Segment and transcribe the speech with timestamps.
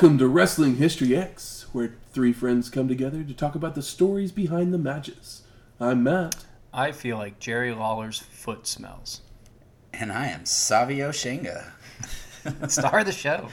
[0.00, 4.32] Welcome to Wrestling History X, where three friends come together to talk about the stories
[4.32, 5.42] behind the matches.
[5.78, 6.36] I'm Matt.
[6.72, 9.20] I feel like Jerry Lawler's foot smells.
[9.92, 11.72] And I am Savio Shenga.
[12.70, 13.50] Star of the show.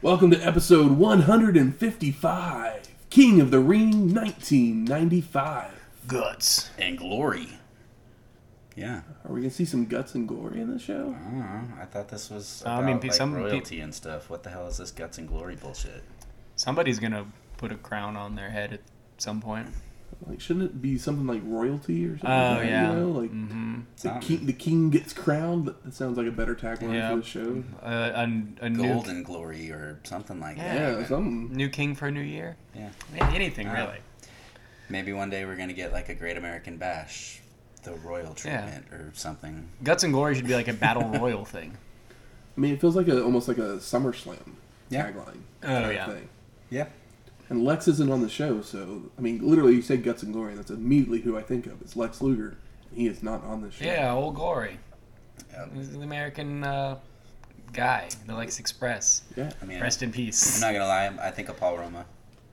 [0.00, 5.72] Welcome to episode 155, King of the Ring 1995.
[6.06, 6.70] Guts.
[6.78, 7.57] And Glory.
[8.78, 9.00] Yeah.
[9.24, 11.14] Are we going to see some guts and glory in the show?
[11.18, 11.74] I don't know.
[11.82, 14.30] I thought this was I mean, like, some pe- royalty and stuff.
[14.30, 16.02] What the hell is this guts and glory bullshit?
[16.56, 18.80] Somebody's gonna put a crown on their head at
[19.18, 19.68] some point.
[20.26, 22.30] Like, shouldn't it be something like royalty or something?
[22.30, 22.90] Oh like that, yeah.
[22.92, 24.20] You know, like hmm the, Something.
[24.22, 25.66] king, the king gets crowned.
[25.66, 27.10] That that sounds like a better tagline Yeah.
[27.10, 27.64] for the show.
[27.82, 30.74] Uh, a, a new Golden glory or something like Yeah.
[30.74, 30.80] that.
[30.80, 31.06] Yeah, even.
[31.06, 31.52] something.
[31.52, 32.56] new king for a new year.
[32.74, 32.90] Yeah.
[33.10, 33.74] I mean, anything Ah.
[33.74, 33.98] really.
[34.88, 37.40] Maybe one day we're gonna get like a Great American Bash,
[37.78, 39.68] the royal treatment or something.
[39.82, 41.76] Guts and glory should be like a battle royal thing.
[42.56, 44.54] I mean, it feels like a almost like a SummerSlam
[44.90, 45.10] Yeah.
[45.10, 45.40] tagline.
[45.62, 46.06] Oh, yeah.
[46.06, 46.28] Thing.
[46.70, 46.86] Yeah.
[47.50, 50.50] And Lex isn't on the show, so I mean, literally, you say guts and glory,
[50.50, 51.80] and that's immediately who I think of.
[51.80, 52.56] It's Lex Luger.
[52.92, 53.84] He is not on the show.
[53.84, 54.78] Yeah, old glory.
[55.52, 55.70] Yep.
[55.74, 56.98] He's the American uh,
[57.72, 59.22] guy, the Lex Express.
[59.36, 59.50] Yeah.
[59.62, 60.56] I mean, Rest in peace.
[60.56, 61.26] I'm not gonna lie.
[61.26, 62.04] I think of Paul Roma.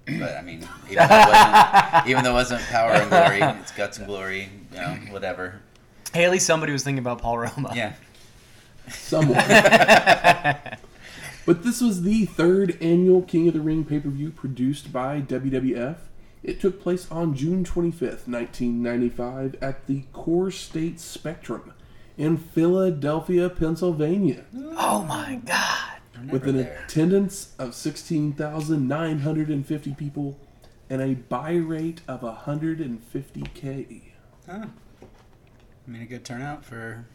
[0.05, 3.71] But I mean, even though, it wasn't, even though it wasn't power and glory, it's
[3.71, 4.49] guts and glory.
[4.71, 5.61] You know, whatever.
[6.13, 7.71] Hey, at least somebody was thinking about Paul Roma.
[7.75, 7.93] Yeah.
[8.89, 9.35] Someone.
[11.45, 15.21] but this was the third annual King of the Ring pay per view produced by
[15.21, 15.97] WWF.
[16.43, 21.73] It took place on June 25th, 1995, at the Core State Spectrum
[22.17, 24.45] in Philadelphia, Pennsylvania,
[24.77, 25.94] Oh my God.
[26.17, 26.83] I'm with an there.
[26.87, 30.37] attendance of 16,950 people
[30.89, 34.01] and a buy rate of 150k.
[34.47, 34.65] Huh.
[35.87, 37.05] I mean, a good turnout for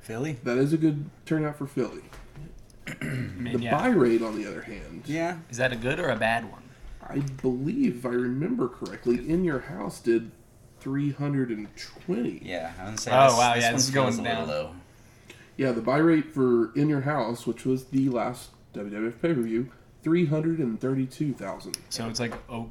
[0.00, 0.38] Philly.
[0.44, 2.02] That is a good turnout for Philly.
[3.00, 3.76] I mean, The yeah.
[3.76, 5.38] buy rate, on the other hand, Yeah.
[5.50, 6.62] Is that a good or a bad one?
[7.08, 10.30] I believe, if I remember correctly, In Your House did
[10.80, 12.40] 320.
[12.44, 12.72] Yeah.
[12.80, 13.10] I would say.
[13.12, 14.48] Oh, this, wow, This yeah, this is feels going a little down.
[14.48, 14.74] low.
[15.62, 19.40] Yeah, the buy rate for In Your House, which was the last WWF pay per
[19.40, 19.70] view,
[20.02, 21.76] 332,000.
[21.88, 22.68] So it's like oh,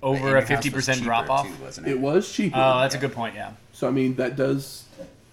[0.00, 1.48] over a fifty percent drop off.
[1.48, 1.90] too, wasn't it?
[1.90, 2.56] It was cheaper.
[2.56, 3.34] Oh, that's a good point.
[3.34, 3.54] Yeah.
[3.72, 4.84] so, I mean, that does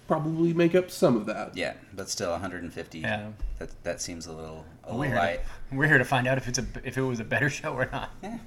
[0.08, 1.56] probably make up some of that.
[1.56, 2.98] Yeah, but still 150.
[2.98, 3.28] Yeah.
[3.60, 5.40] That that seems a little a We're little here, light.
[5.70, 7.72] to, we're here to find out if it's a if it was a better show
[7.72, 8.10] or not.
[8.20, 8.38] Yeah.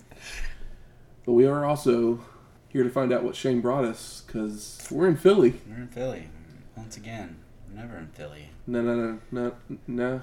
[1.26, 2.20] But we are also
[2.68, 5.62] here to find out what Shane brought us, because we're in Philly.
[5.70, 6.28] We're in Philly
[6.76, 7.38] once again.
[7.74, 8.50] We're never in Philly.
[8.68, 9.56] No, no, no, no,
[9.88, 10.22] no.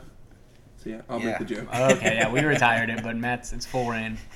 [0.82, 1.26] So, yeah, I'll Yeah.
[1.26, 1.74] make the joke.
[1.74, 4.18] okay, yeah, we retired it, but Matt's it's full reign.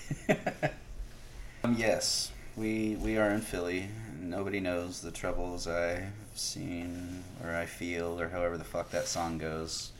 [1.64, 3.88] Um, yes, we we are in Philly.
[4.20, 9.38] Nobody knows the troubles I've seen or I feel or however the fuck that song
[9.38, 9.92] goes.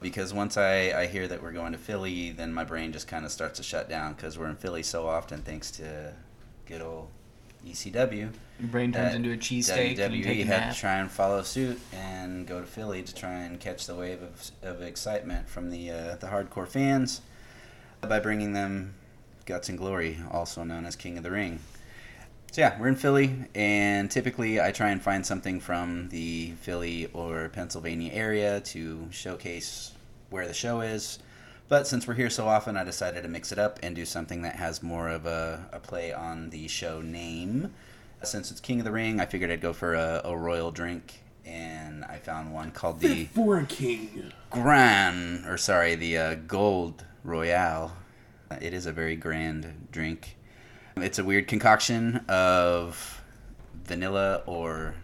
[0.00, 3.26] Because once I, I hear that we're going to Philly, then my brain just kind
[3.26, 6.14] of starts to shut down because we're in Philly so often thanks to
[6.64, 7.08] good old
[7.66, 8.32] ECW.
[8.60, 10.74] Your brain turns into a cheesesteak you WWE had nap.
[10.74, 14.22] to try and follow suit and go to Philly to try and catch the wave
[14.22, 17.20] of, of excitement from the uh, the hardcore fans
[18.00, 18.94] by bringing them
[19.46, 21.60] Guts and Glory, also known as King of the Ring.
[22.52, 27.08] So yeah, we're in Philly, and typically I try and find something from the Philly
[27.14, 29.92] or Pennsylvania area to showcase
[30.28, 31.18] where the show is.
[31.68, 34.42] But since we're here so often, I decided to mix it up and do something
[34.42, 37.72] that has more of a, a play on the show name.
[38.22, 41.22] Since it's King of the Ring, I figured I'd go for a, a royal drink,
[41.46, 44.32] and I found one called the for a king.
[44.50, 47.96] Grand, or sorry, the uh, Gold Royale.
[48.60, 50.36] It is a very grand drink.
[50.96, 53.22] It's a weird concoction of
[53.84, 54.94] vanilla or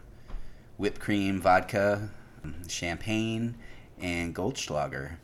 [0.77, 2.11] whipped cream vodka,
[2.69, 3.55] champagne,
[3.99, 5.17] and Goldschlager.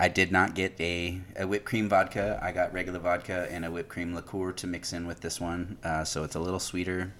[0.00, 2.38] I did not get a, a whipped cream vodka.
[2.42, 5.76] I got regular vodka and a whipped cream liqueur to mix in with this one.
[5.82, 7.12] Uh, so it's a little sweeter.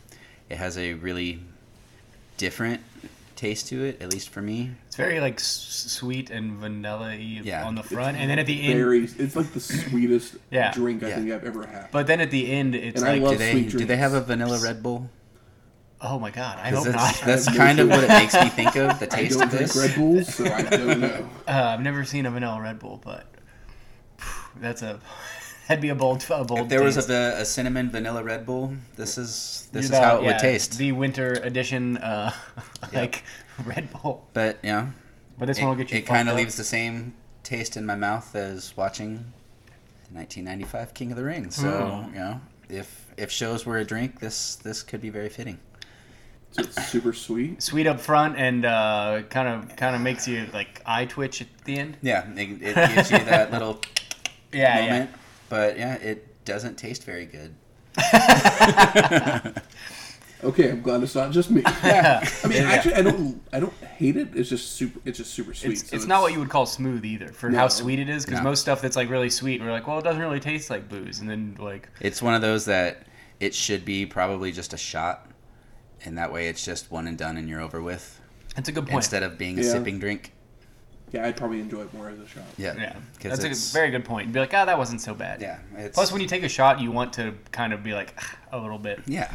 [0.48, 1.40] It has a really
[2.36, 2.80] different
[3.34, 4.70] taste to it, at least for me.
[4.86, 7.64] It's very like s- sweet and vanilla-y Yeah.
[7.66, 10.72] on the front, and then at the end, Very, it's like the sweetest Yeah.
[10.72, 11.14] drink I Yeah.
[11.16, 11.90] think I've ever had.
[11.92, 14.12] but then at the end, it's And I like love Do they do they have
[14.12, 15.08] a vanilla Red Bull?
[16.00, 17.26] Oh my god, I 'Cause hope that's, not.
[17.26, 18.98] that's kind of what it makes me think of.
[19.00, 19.76] The I taste don't of drink this.
[19.76, 21.28] Red Bulls, so I don't know.
[21.48, 23.26] Uh, I've never seen a vanilla Red Bull, but
[24.18, 25.00] phew, that's a
[25.66, 26.60] that'd be a bold a bold.
[26.60, 30.18] If there was a, a cinnamon vanilla Red Bull, this is this is The- how
[30.18, 30.78] it yeah, would taste.
[30.78, 32.32] The winter edition, uh,
[32.92, 33.24] like
[33.64, 34.88] Red Bull, But you know,
[35.36, 35.98] but this it, one will get you.
[35.98, 39.14] it kind of leaves the same taste in my mouth as watching
[40.10, 41.50] the 1995 King of the Ring.
[41.50, 41.68] So
[42.06, 42.14] Hmm.
[42.14, 45.58] you know, if if shows were a drink, this this could be very fitting.
[46.52, 47.62] So it's super sweet.
[47.62, 51.46] sweet up front and uh, kind of kind of makes you like eye twitch at
[51.64, 51.96] the end.
[52.02, 53.80] Yeah, it, it gives you that little
[54.52, 55.10] Yeah, moment.
[55.50, 57.54] But yeah, it doesn't taste very good.
[60.44, 61.62] Okay, I'm glad it's not just me.
[61.82, 62.70] Yeah, I mean, Yeah.
[62.70, 64.28] actually, I don't, I don't hate it.
[64.36, 65.72] It's just super, it's just super sweet.
[65.72, 68.24] It's, so it's not what you would call smooth either for how sweet it is
[68.24, 68.44] because No.
[68.44, 71.18] most stuff that's like really sweet we're like well it doesn't really taste like booze
[71.18, 73.02] and then like It's one of those that
[73.40, 75.27] it should be probably just a shot,
[76.04, 78.20] and that way it's just one and done, and you're over with.
[78.54, 79.72] That's a good point Instead of being a Yeah.
[79.72, 80.32] sipping drink.
[81.12, 82.44] Yeah, I'd probably enjoy it more as a shot.
[82.58, 85.40] Yeah, yeah 'cause that's a very good point be like ah that wasn't so bad
[85.40, 88.12] Yeah, it's, plus when you take a shot you want to kind of be like
[88.18, 89.32] "Ah," a little bit yeah,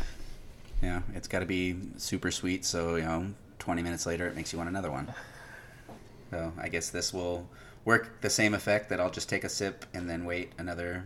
[0.83, 2.63] yeah, it's got to be super sweet.
[2.63, 5.12] So you know, 20 minutes later, it makes you want another one.
[6.30, 7.48] So I guess this will
[7.86, 11.06] work the same effect that I'll just take a sip and then wait another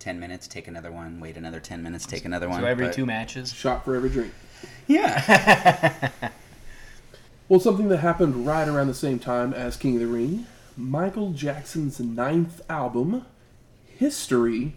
[0.00, 2.60] 10 minutes, take another one, wait another 10 minutes, take another one.
[2.60, 4.32] so every but- two matches Shot for every drink.
[4.92, 6.10] Yeah.
[7.48, 11.32] Well, something that happened right around the same time as King of the Ring, Michael
[11.32, 13.26] Jackson's ninth album,
[13.84, 14.76] History,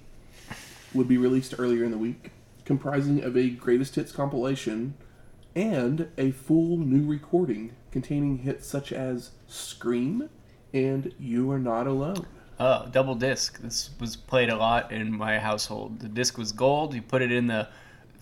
[0.94, 2.32] would be released earlier in the week,
[2.66, 4.96] comprising of a greatest hits compilation
[5.56, 10.30] and a full new recording containing hits such as Scream
[10.74, 12.26] and You Are Not Alone.
[12.60, 13.62] Oh, double disc.
[13.62, 16.00] This was played a lot in my household.
[16.00, 16.94] The disc was gold.
[16.94, 17.70] You put it in the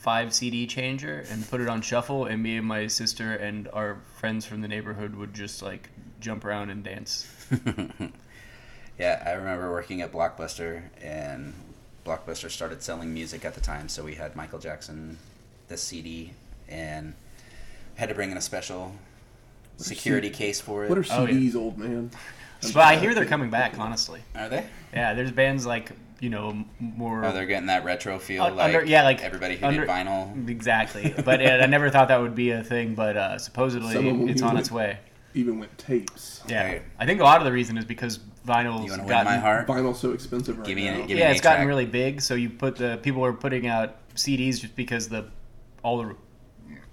[0.04, 3.98] five CD changer and put it on shuffle, and me and my sister and our
[4.18, 5.90] friends from the neighborhood would just like
[6.20, 7.28] jump around and dance.
[9.00, 11.52] Yeah, I remember working at Blockbuster, and
[12.06, 15.18] Blockbuster started selling music at the time, so we had Michael Jackson,
[15.68, 16.32] the CD,
[16.70, 17.16] and
[17.96, 18.94] had to bring in a special
[19.78, 20.90] security case for it.
[20.90, 21.34] What are Oh, yeah.
[21.34, 22.12] CDs, old man?
[22.62, 23.80] But I hear they're coming back.
[23.80, 24.64] Honestly, Are they?
[24.94, 25.16] yeah.
[25.16, 25.92] There's bands like
[26.24, 27.26] you know more.
[27.26, 29.90] Oh, they're getting that retro feel, Un- like under- yeah, like everybody who under- did
[29.90, 30.48] vinyl.
[30.50, 32.96] Exactly, but yeah, I never thought that would be a thing.
[32.96, 34.98] But uh, supposedly, Some of them it's on even its way.
[35.36, 36.42] Even with tapes.
[36.48, 36.82] Yeah, Right.
[37.00, 39.26] I think a lot of the reason is because vinyl's You want to win gotten
[39.26, 39.68] my heart?
[39.68, 40.94] Vinyl's so expensive right Give me now.
[40.96, 41.68] a- give me yeah, an it's gotten eight-track.
[41.68, 42.22] really big.
[42.22, 45.26] So you put the people are putting out CDs just because the
[45.84, 46.16] all the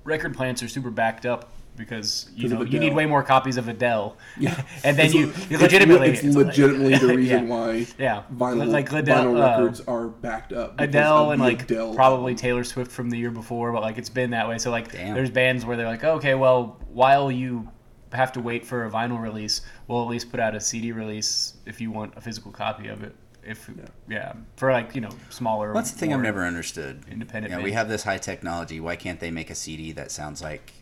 [0.05, 3.23] record plants are super backed up because you 'Cause of know you need way more
[3.25, 4.17] copies of Adele.
[4.39, 4.55] Yeah.
[4.85, 7.55] and then It's- you it's- you legitimately It's, it's like- legitimately the reason yeah.
[7.55, 10.79] why Yeah, vinyl, like Adele, vinyl uh, records are backed up.
[10.81, 12.37] Adele and like Adele probably album.
[12.37, 14.59] Taylor Swift from the year before, but like it's been that way.
[14.59, 15.15] So like Damn.
[15.15, 17.69] there's bands where they're like, okay, well while you
[18.13, 21.55] have to wait for a vinyl release, we'll at least put out a CD release
[21.67, 23.15] if you want a physical copy of it.
[23.43, 23.71] If
[24.07, 25.73] yeah, for like you know smaller.
[25.73, 27.05] That's the thing I've never understood.
[27.11, 27.53] Independent.
[27.55, 28.81] Yeah, we have this high technology.
[28.81, 30.73] Why can't they make a CD that sounds like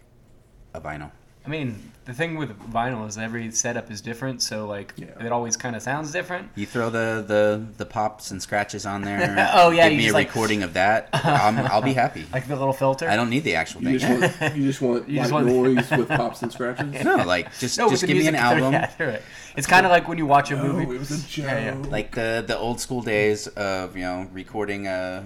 [0.75, 1.11] a vinyl?
[1.47, 5.07] I mean, the thing with vinyl is every setup is different, so like Yeah.
[5.25, 6.51] it always kind of sounds different.
[6.57, 9.49] You throw the, the, the pops and scratches on there.
[9.55, 11.09] Oh, yeah, give me a just, like- recording of that.
[11.15, 12.27] I'm, I'll be happy.
[12.35, 13.09] Like the little filter.
[13.09, 14.21] I don't need the actual You thing.
[14.21, 17.03] just want you just want You just want- noise with pops and scratches.
[17.03, 18.73] No, like just No, just give me an album.
[18.75, 19.21] Yeah.
[19.57, 20.83] It's kind of like when you watch a movie.
[20.95, 21.47] it was a joke.
[21.47, 21.89] Yeah, yeah.
[21.89, 25.25] Like the the old school days of you know recording a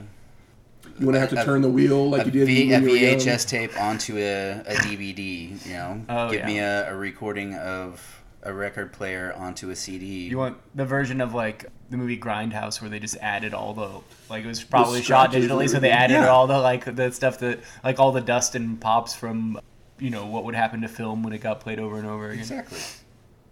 [0.99, 2.83] you want to have to a- turn the wheel like a, you did V, when
[2.83, 3.19] a you were young.
[3.19, 5.67] VHS tape onto a, a DVD.
[5.67, 6.47] You know, Oh, give yeah.
[6.47, 10.27] me a, a recording of a record player onto a CD.
[10.29, 13.91] You want the version of like the movie Grindhouse where they just added all the
[14.29, 16.29] like it was probably The shot digitally, so they added Yeah.
[16.29, 19.61] all the like the stuff that like all the dust and pops from
[20.01, 22.41] you know what would happen to film when it got played over and over again.
[22.41, 22.79] exactly.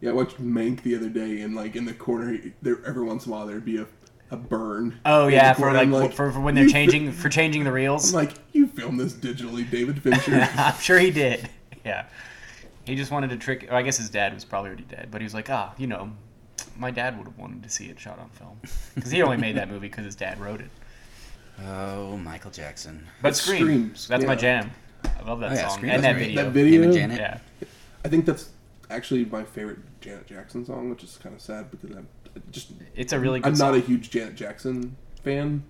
[0.01, 3.27] Yeah, I watched Mank the other day, and like in the corner, there every once
[3.27, 3.87] in a while there'd be a,
[4.31, 4.99] a burn.
[5.05, 5.85] Oh yeah, for corner.
[5.85, 8.13] like, for, for when they're "You changing for changing the reels.
[8.15, 10.49] I'm like, you filmed this digitally, David Fincher.
[10.57, 11.49] I'm sure he did.
[11.83, 12.05] Yeah,
[12.85, 13.73] he just wanted to trick.
[13.73, 16.13] I guess his dad was probably already dead, but he was like, ah, you know,
[16.79, 18.61] my dad would have wanted to see it shot on film
[18.95, 20.69] because he only made that movie because his dad wrote it.
[21.67, 23.07] Oh, Michael Jackson.
[23.23, 24.71] But Scream, Screams, that's my jam.
[25.05, 26.27] I love that Oh, yeah, song Scream and is that great.
[26.27, 26.45] video.
[26.45, 27.19] that video, Him and Janet.
[27.19, 27.39] Yeah,
[28.05, 28.51] I think that's
[28.91, 32.09] actually my favorite Janet Jackson song, which is kind of sad because I'm
[32.51, 33.73] just it's a really good I'm song.
[33.73, 35.63] not a huge Janet Jackson fan.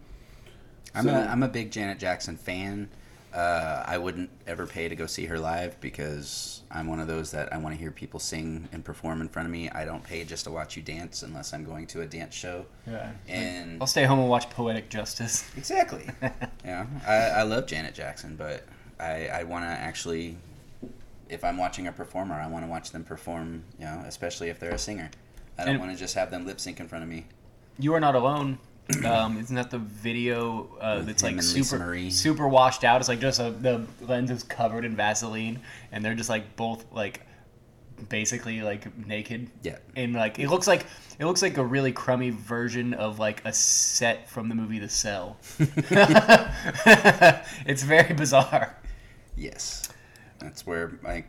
[0.94, 2.88] I'm So- a I'm a big Janet Jackson fan.
[3.32, 7.30] Uh, I wouldn't ever pay to go see her live because I'm one of those
[7.30, 9.70] that I want to hear people sing and perform in front of me.
[9.70, 12.66] I don't pay just to watch you dance unless I'm going to a dance show.
[12.88, 13.12] yeah.
[13.28, 15.48] And I'll stay home and watch Poetic Justice.
[15.56, 16.06] exactly,
[16.64, 18.64] yeah, I, I love Janet Jackson, but
[18.98, 20.36] I, I want to actually,
[21.28, 23.62] if I'm watching a performer, I want to watch them perform.
[23.78, 25.08] You know, especially if they're a singer.
[25.60, 27.26] I don't want to just have them lip sync in front of me.
[27.78, 28.58] You are not alone.
[29.04, 33.00] Um, isn't that the video uh, that's like super super washed out?
[33.00, 35.60] It's like just a, the lens is covered in Vaseline,
[35.92, 37.20] and they're just like both like
[38.08, 39.48] basically like naked.
[39.62, 39.78] Yeah.
[39.94, 40.86] And like it looks like
[41.18, 44.88] it looks like a really crummy version of like a set from the movie The
[44.88, 45.36] Cell.
[47.66, 48.76] it's very bizarre.
[49.36, 49.88] Yes,
[50.38, 51.26] that's where like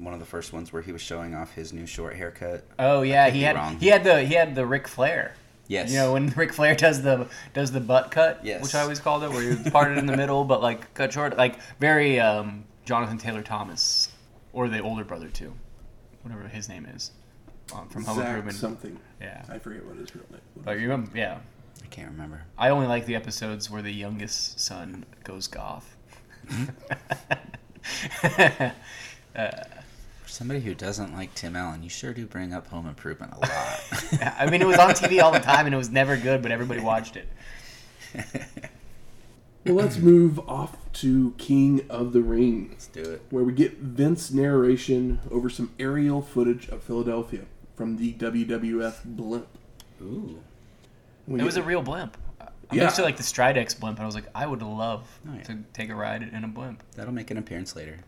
[0.00, 2.64] one of the first ones where he was showing off his new short haircut.
[2.78, 3.76] Oh yeah, he had wrong.
[3.78, 5.34] he had the he had the Ric Flair.
[5.68, 5.90] Yes.
[5.92, 8.62] You know when Ric Flair does the does the butt cut, Yes.
[8.62, 11.36] which I always called it, where you parted in the middle but like cut short,
[11.36, 14.08] like very um, Jonathan Taylor Thomas,
[14.52, 15.52] or the older brother too,
[16.22, 17.12] whatever his name is,
[17.74, 18.56] um, from Home Zach Improvement.
[18.56, 18.98] something.
[19.20, 20.40] Yeah, I forget what his real name.
[20.56, 20.64] was.
[20.64, 21.16] but you remember?
[21.16, 21.38] Yeah,
[21.84, 22.42] I can't remember.
[22.58, 25.96] I only like the episodes where the youngest son goes goth.
[30.30, 33.40] For somebody who doesn't like Tim Allen, you sure do bring up Home Improvement a
[33.40, 34.36] lot.
[34.38, 36.52] I mean, it was on TV all the time and it was never good, but
[36.52, 37.28] everybody watched it.
[39.66, 43.22] Well, let's move off to King of the Ring, Let's do it.
[43.28, 47.42] where we get Vince narration over some aerial footage of Philadelphia
[47.76, 49.48] from the WWF blimp.
[50.00, 50.38] Ooh.
[51.28, 52.16] We It was a real blimp.
[52.40, 52.84] I'm Yeah.
[52.84, 55.42] used to like the Stridex blimp, and I was like, I would love Oh, yeah.
[55.42, 56.82] to take a ride in a blimp.
[56.96, 57.98] That'll make an appearance later.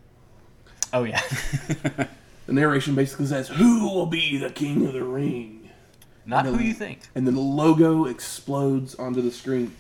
[0.93, 1.21] Oh yeah,
[2.47, 5.71] the narration basically says, "Who will be the King of the Ring?"
[6.25, 6.53] not No.
[6.55, 7.01] who you think.
[7.15, 9.73] and then the logo explodes onto the screen.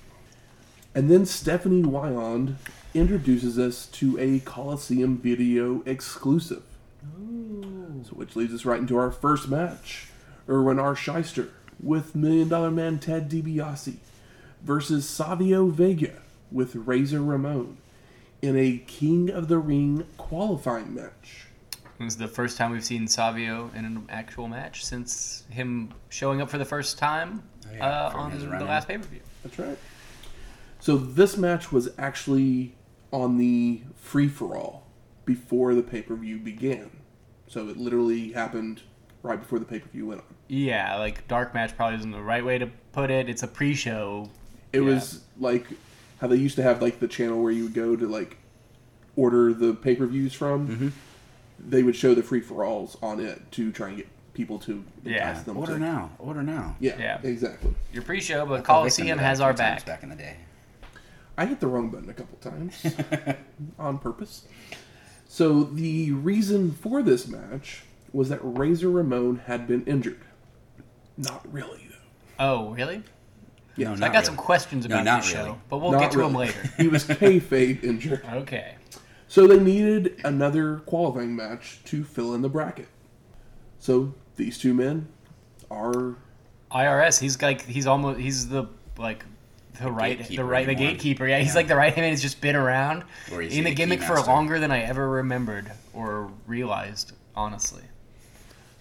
[0.95, 2.57] And then Stephanie Wiand
[2.95, 6.62] introduces us to a Coliseum video exclusive.
[8.04, 10.09] So which leads us right into our first match.
[10.49, 10.95] Irwin R.
[10.97, 11.49] Schyster
[11.81, 13.97] with Million Dollar Man Ted DiBiase
[14.62, 16.14] versus Savio Vega
[16.50, 17.76] with Razor Ramon
[18.43, 21.47] in a King of the Ring qualifying match.
[21.99, 26.41] It was the first time we've seen Savio in an actual match since him showing
[26.43, 28.67] up for the first time Oh, yeah, uh, on the run-in.
[28.67, 29.21] last pay per view.
[29.45, 29.79] That's right.
[30.81, 32.75] So this match was actually
[33.13, 34.89] on the free for all
[35.25, 36.91] before the pay per view began.
[37.47, 38.83] So it literally happened
[39.23, 40.27] right before the pay per view went on.
[40.49, 43.29] Yeah, like dark match probably isn't the right way to put it.
[43.29, 44.29] It's a pre-show.
[44.73, 44.87] It Yeah.
[44.87, 45.67] was like
[46.23, 48.38] how they used to have like the channel where you would go to like
[49.17, 50.69] order the pay per views from.
[50.69, 50.88] Mm-hmm.
[51.69, 54.83] They would show the free for alls on it to try and get people to
[55.05, 55.29] Yeah.
[55.31, 56.11] entice them Order to- now.
[56.19, 56.76] Order now.
[56.81, 57.19] Yeah, Yeah.
[57.23, 57.75] exactly.
[57.93, 59.85] Your pre-show, but I fell victim Coliseum has our back.
[59.85, 60.37] Back in the day.
[61.37, 62.87] I hit the wrong button a couple times
[63.79, 64.47] on purpose.
[65.29, 70.21] So the reason for this match was that Razor Ramon had been injured.
[71.17, 72.45] Not really though.
[72.45, 73.02] Oh, really?
[73.76, 74.45] Yeah, No, I got some really.
[74.45, 75.49] questions No, about this really.
[75.50, 76.61] show, but we'll Not get to them later.
[76.79, 78.23] he was kayfabe injured.
[78.33, 78.75] Okay.
[79.29, 82.88] So they needed another qualifying match to fill in the bracket.
[83.79, 85.09] So these two men
[85.71, 86.17] are
[86.71, 87.19] IRS.
[87.19, 88.67] He's like he's almost he's the
[88.99, 89.25] like
[89.81, 91.26] the, right the right the gatekeeper.
[91.26, 92.11] Yeah, he's like the right hand man.
[92.11, 96.31] He's just been around in the the gimmick for longer than I ever remembered or
[96.47, 97.12] realized.
[97.35, 97.85] Honestly,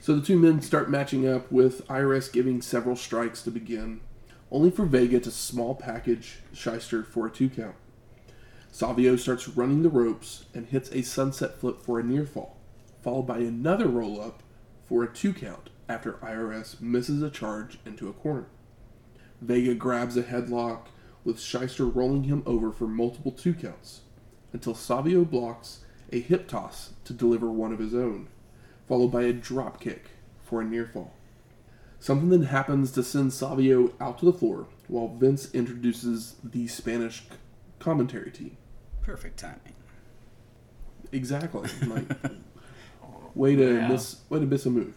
[0.01, 4.01] So the two men start matching up with IRS giving several strikes to begin,
[4.51, 7.75] only for Vega to small package Schyster for a two count.
[8.71, 12.57] Savio starts running the ropes and hits a sunset flip for a near fall,
[13.01, 14.43] followed by another roll up
[14.85, 18.47] for a two count after IRS misses a charge into a corner.
[19.41, 20.87] Vega grabs a headlock
[21.23, 24.01] with Schyster rolling him over for multiple two counts
[24.53, 25.79] until Savio blocks
[26.11, 28.27] a hip toss to deliver one of his own
[28.91, 30.09] followed by a drop kick
[30.43, 31.13] for a near fall.
[32.01, 37.23] Something then happens to send Savio out to the floor while Vince introduces the Spanish
[37.79, 38.57] commentary team.
[39.03, 39.75] Perfect timing.
[41.11, 41.69] Exactly.
[41.87, 42.05] Like,
[43.35, 43.87] way to Yeah.
[43.87, 44.95] miss, way to miss a move.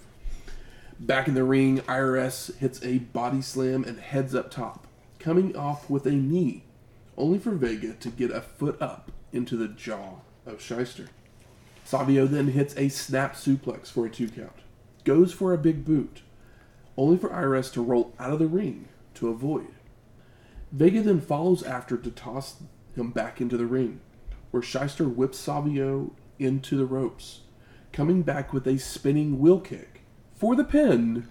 [0.98, 4.86] Back in the ring, IRS hits a body slam and heads up top,
[5.18, 6.64] coming off with a knee,
[7.18, 11.08] only for Vega to get a foot up into the jaw of Schyster.
[11.84, 14.62] Savio then hits a snap suplex for a two count,
[15.04, 16.22] goes for a big boot,
[16.96, 19.68] only for IRS to roll out of the ring to avoid.
[20.72, 22.56] Vega then follows after to toss
[22.96, 24.00] him back into the ring,
[24.50, 27.42] where Schyster whips Savio into the ropes,
[27.92, 30.02] coming back with a spinning wheel kick
[30.34, 31.28] for the pin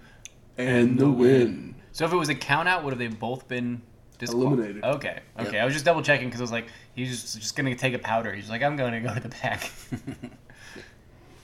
[0.56, 1.74] and, the, win.
[1.92, 3.82] so if it was a count out, would have they both been
[4.18, 4.84] disqual- Eliminated.
[4.84, 5.52] Okay, okay.
[5.52, 5.62] Yep.
[5.62, 7.98] I was just double checking because I was like, he's just, just gonna take a
[7.98, 8.32] powder.
[8.32, 9.70] He's like, I'm gonna go to the back.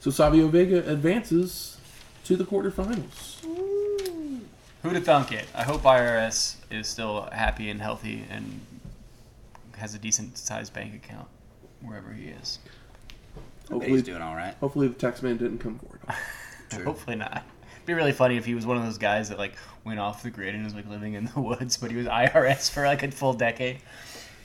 [0.01, 1.77] So Savio Vega advances
[2.23, 3.45] to the quarterfinals.
[4.83, 5.45] Who'd have thunk it?
[5.53, 8.61] I hope IRS is still happy and healthy and
[9.77, 11.27] has a decent sized bank account.
[11.81, 12.59] wherever he is.
[13.69, 14.55] Hopefully, he's doing all right.
[14.59, 15.99] hopefully the tax man didn't come forward.
[16.69, 16.83] True.
[16.83, 17.43] Hopefully not.
[17.75, 20.23] It'd be really funny if he was one of those guys that like went off
[20.23, 23.03] the grid and was like living in the woods, but he was IRS for like
[23.03, 23.77] a full decade.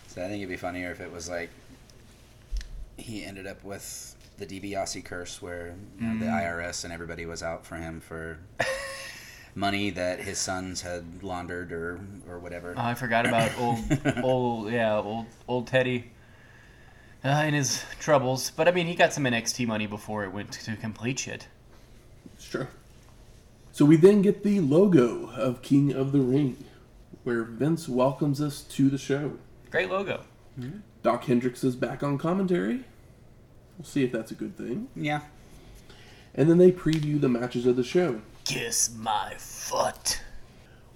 [0.09, 1.51] So I think it'd be funnier if it was like
[2.97, 6.43] he ended up with the DiBiase curse, where you know, the Mm.
[6.59, 8.39] IRS and everybody was out for him for
[9.57, 11.99] money that his sons had laundered or
[12.29, 12.75] or whatever.
[12.77, 13.79] Oh, I forgot about old,
[14.23, 16.13] old, yeah, old, old Teddy.
[17.25, 20.53] Uh, and his troubles, but I mean, he got some NXT money before it went
[20.53, 21.49] to complete shit.
[22.35, 22.69] It's true.
[23.73, 26.65] So we then get the logo of King of the Ring,
[27.25, 29.39] where Vince welcomes us to the show.
[29.73, 30.23] Great logo.
[31.03, 32.85] Dok Hendrix is back on commentary.
[33.77, 34.89] We'll see if that's a good thing.
[34.95, 35.23] yeah.
[36.35, 38.21] And then they preview the matches of the show.
[38.47, 40.21] Kiss my foot.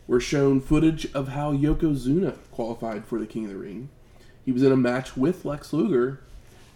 [0.07, 3.89] We're shown footage of how Yokozuna qualified for the King of the Ring.
[4.45, 6.21] He was in a match with Lex Luger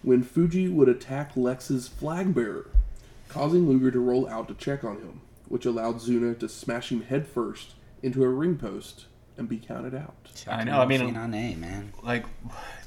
[0.03, 2.71] when Fuji would attack Lex's flag bearer,
[3.29, 7.03] causing Luger to roll out to check on him, which allowed Zuna to smash him
[7.03, 9.05] headfirst into a ring post
[9.37, 10.45] and be counted out.
[10.49, 11.93] I know, I mean- on A man.
[12.03, 12.27] Like,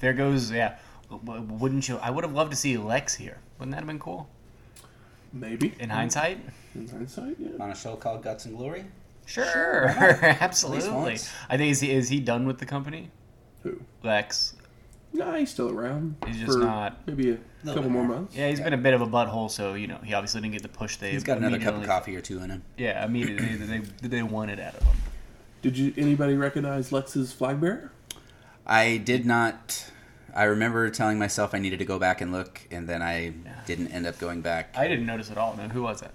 [0.02, 0.76] there goes, yeah.
[1.10, 1.96] Wouldn't you?
[2.00, 3.38] I would have loved to see Lex here.
[3.60, 4.28] Wouldn't that have been cool?
[5.32, 5.74] Maybe.
[5.80, 6.40] In hindsight,
[6.78, 7.50] In hindsight, yeah.
[7.60, 8.86] On a show called Guts and Glory.
[9.26, 11.18] sure, absolutely.
[11.50, 13.10] I think is he, is he done with the company?
[13.64, 13.82] Who?
[14.04, 14.56] Lex.
[15.14, 16.16] Nah, he's still around.
[16.28, 18.18] He's just not- Maybe a couple more more.
[18.18, 18.36] months.
[18.36, 20.62] Yeah, he's been a bit of a butthole, so you know he obviously didn't get
[20.62, 21.12] the push they.
[21.12, 22.64] He's got another cup of coffee or two in him.
[22.78, 24.96] Yeah, immediately they, they, they wanted out of him.
[25.62, 27.92] Did you anybody recognize Lex's flag bearer?
[28.66, 29.90] I did not.
[30.36, 33.34] I remember telling myself I needed to go back and look, and then I
[33.66, 34.76] didn't end up going back.
[34.78, 35.56] I didn't notice at all.
[35.58, 36.02] No, who was?
[36.04, 36.12] It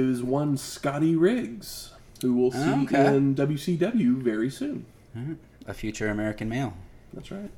[0.00, 3.14] was one Scotty Riggs, who we'll see Okay.
[3.16, 4.86] in WCW very soon.
[5.12, 5.34] Hmm.
[5.66, 6.74] A future American male,
[7.12, 7.50] That's right.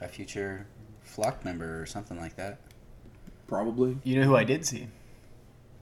[0.00, 0.66] a future
[1.02, 2.60] flock member, or something like that.
[3.46, 3.98] Probably.
[4.04, 4.88] You know who I did see?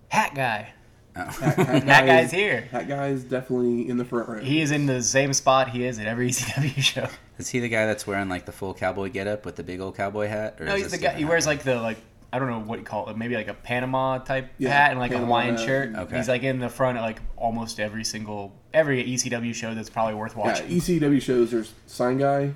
[0.08, 0.72] Hat guy.
[1.16, 1.20] Oh.
[1.24, 2.68] Hat, hat That guy guy's is- here.
[2.72, 4.40] That guy is definitely in the front row.
[4.42, 7.08] He is in the same spot he is at every ECW show.
[7.38, 9.96] Is he the guy that's wearing like the full cowboy getup with the big old
[9.96, 10.60] cowboy hat?
[10.60, 11.08] Or No, is he's the guy.
[11.08, 11.28] He different?
[11.30, 11.98] wears like the like
[12.32, 15.00] I don't know what you call it, maybe like a Panama type Yeah, hat and
[15.00, 15.94] like a Hawaiian shirt.
[15.94, 16.16] Okay.
[16.16, 20.14] He's like in the front of like almost every single every ECW show that's probably
[20.14, 20.66] worth yeah, watching.
[20.68, 22.52] ECW shows there's sign guy,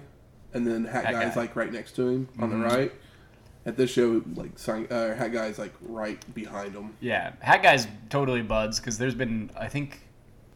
[0.52, 1.40] and then hat, Hat guy's guy.
[1.40, 2.52] like right next to him on Mhm.
[2.52, 2.92] the right.
[3.66, 6.94] At this show, like sign, uh, hat guy's like right behind him.
[7.00, 10.00] Yeah, Hat Guy's totally buds because there's been I think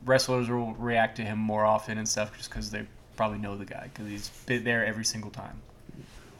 [0.04, 3.64] wrestlers will react to him more often and stuff just because they probably know the
[3.66, 5.60] guy because he's been there every single time.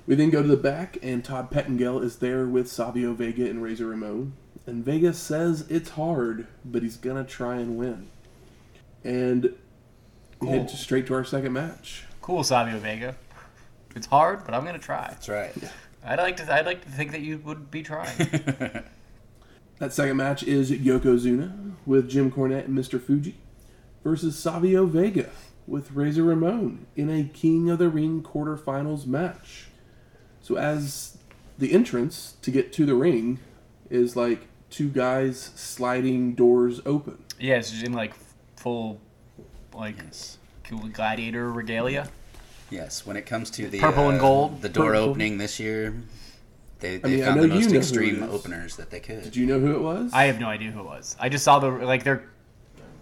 [0.07, 3.63] We then go to the back, and Todd Pettengill is there with Savio Vega and
[3.63, 4.35] Razor Ramon.
[4.67, 8.09] And Vega says it's hard, but he's gonna try and win.
[9.03, 9.55] And
[10.41, 12.05] we head to- straight to our second match.
[12.23, 13.17] Cool, Savio Vega.
[13.97, 15.09] It's hard, but I'm gonna try.
[15.11, 15.53] That's right.
[16.05, 16.53] I'd like to.
[16.53, 18.11] I'd like to think that you would be trying.
[19.81, 23.03] That second match is Yokozuna with Jim Cornette and Mr.
[23.03, 23.35] Fuji
[24.05, 25.31] versus Savio Vega
[25.67, 29.67] with Razor Ramon in a King of the Ring quarterfinals match.
[30.45, 31.17] So as
[31.57, 33.39] the entrance to get to the ring
[33.89, 37.25] is like two guys sliding doors open.
[37.41, 38.13] yeah, it's in like
[38.55, 39.01] full,
[39.73, 40.37] like yes.
[40.65, 42.11] cool gladiator regalia.
[42.69, 43.07] Yes.
[43.07, 44.61] When it comes to the Purple and uh, gold.
[44.61, 45.09] the door Purple.
[45.09, 45.95] opening this year,
[46.81, 49.23] they, they mean, found the most extreme openers that they could.
[49.23, 50.13] Did you know who it was?
[50.13, 51.17] I have no idea who it was.
[51.19, 52.29] I just saw the like they're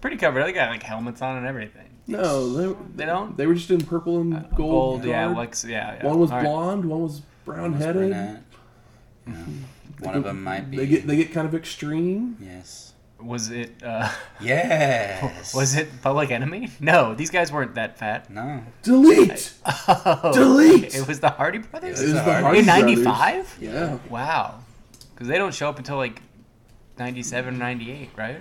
[0.01, 0.45] pretty covered.
[0.45, 1.89] They got like helmets on and everything.
[2.07, 3.37] no, they, They don't?
[3.37, 5.03] They were just in purple and gold.
[5.03, 6.07] Gold, yeah, like yeah, yeah.
[6.07, 6.47] one was All right.
[6.47, 7.95] blonde, one was brown headed.
[7.97, 8.43] Brunette.
[9.27, 9.35] Yeah.
[10.01, 10.77] One of them might be.
[10.79, 12.37] They get they get kind of extreme.
[12.41, 12.89] yes.
[13.21, 13.81] Was it?
[13.85, 15.55] uh Yes.
[15.55, 16.71] Was it Public Enemy?
[16.81, 18.29] No, these guys weren't that fat.
[18.31, 18.63] No.
[18.83, 19.53] Delete.
[19.89, 20.95] Oh, Delete!
[20.95, 23.05] It was the Hardy Brothers It was the Hardy Hardy in Brothers.
[23.05, 23.59] '95.
[23.61, 23.99] Yeah.
[24.11, 24.59] Wow,
[25.15, 26.21] because they don't show up until like
[26.99, 28.41] '97, '98, right?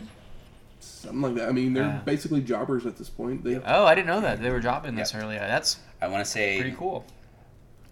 [0.80, 1.50] Something like that.
[1.50, 2.00] I mean, they're Yeah.
[2.06, 3.44] basically jobbers at this point.
[3.44, 5.24] They Oh, I didn't know that they were jobbing this Yep.
[5.24, 5.36] early.
[5.38, 7.06] That's I want to say pretty cool.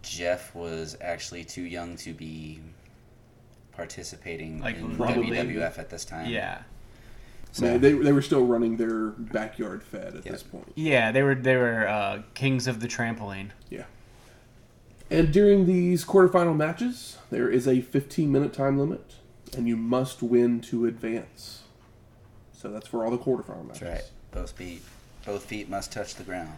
[0.01, 2.59] Jeff was actually too young to be
[3.71, 5.29] participating Like, in Probably.
[5.37, 6.29] WWF at this time.
[6.29, 6.63] Yeah,
[7.51, 10.31] So, Man, they, they were still running their backyard fed at Yeah.
[10.31, 10.71] this point.
[10.75, 13.49] yeah, they were they were uh, kings of the trampoline.
[13.69, 13.85] Yeah.
[15.11, 19.15] And during these quarterfinal matches, there is a 15 minute time limit,
[19.57, 21.63] and you must win to advance.
[22.53, 23.79] So that's for all the quarterfinal matches.
[23.79, 24.11] that's right.
[24.31, 24.83] Both feet,
[25.25, 26.53] both feet must touch the ground.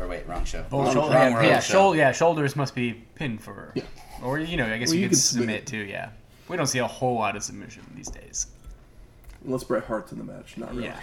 [0.00, 0.62] Or wait, wrong show.
[0.70, 1.92] Both wrong, shoulder- wrong yeah, yeah, show.
[1.92, 3.82] yeah, shoulders must be pinned for, Yeah.
[4.22, 5.66] or you know, I guess Well, you, you could can submit submit.
[5.66, 5.90] too.
[5.90, 6.08] Yeah,
[6.48, 8.46] we don't see a whole lot of submission these days.
[9.44, 10.84] Unless Bret Hart's in the match, not really.
[10.84, 11.00] Yeah,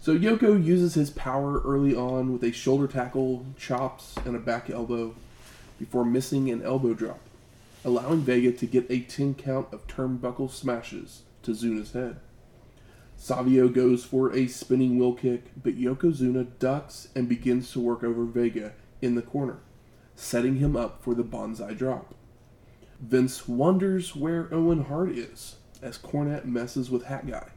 [0.00, 4.70] So Yoko uses his power early on with a shoulder tackle, chops, and a back
[4.70, 5.14] elbow
[5.78, 7.18] before missing an elbow drop,
[7.84, 12.16] allowing Vega to get a 10 count of turnbuckle smashes to Zuna's head.
[13.20, 18.24] Savio goes for a spinning wheel kick, but Yokozuna ducks and begins to work over
[18.24, 19.58] Vega in the corner,
[20.14, 22.14] setting him up for the banzai drop.
[23.00, 27.48] Vince wonders where Owen Hart is as Cornette messes with Hat Guy,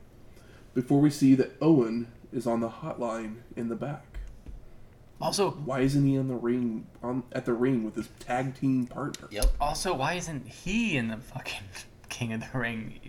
[0.73, 4.05] before we see that Owen is on the hotline in the back.
[5.19, 8.87] Also, Why isn't he on the ring on at the ring with his tag team
[8.87, 9.27] partner?
[9.29, 9.45] Yep.
[9.61, 11.61] also, why isn't he in the fucking
[12.09, 12.99] King of the Ring?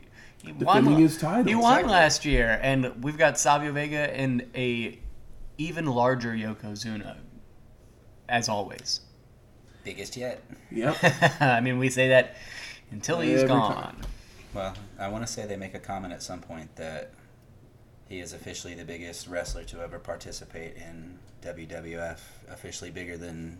[0.42, 1.44] He Defending his title.
[1.44, 1.92] He won Exactly.
[1.92, 4.98] last year, and we've got Savio Vega and a
[5.58, 7.16] even larger Yokozuna,
[8.28, 9.00] as always.
[9.84, 10.42] Biggest yet.
[10.70, 10.96] Yep.
[11.40, 12.36] I mean, we say that
[12.90, 13.74] until he's gone.
[13.74, 13.96] time.
[14.54, 17.12] Well, I want to say they make a comment at some point that
[18.08, 22.18] he is officially the biggest wrestler to ever participate in WWF,
[22.50, 23.58] officially bigger than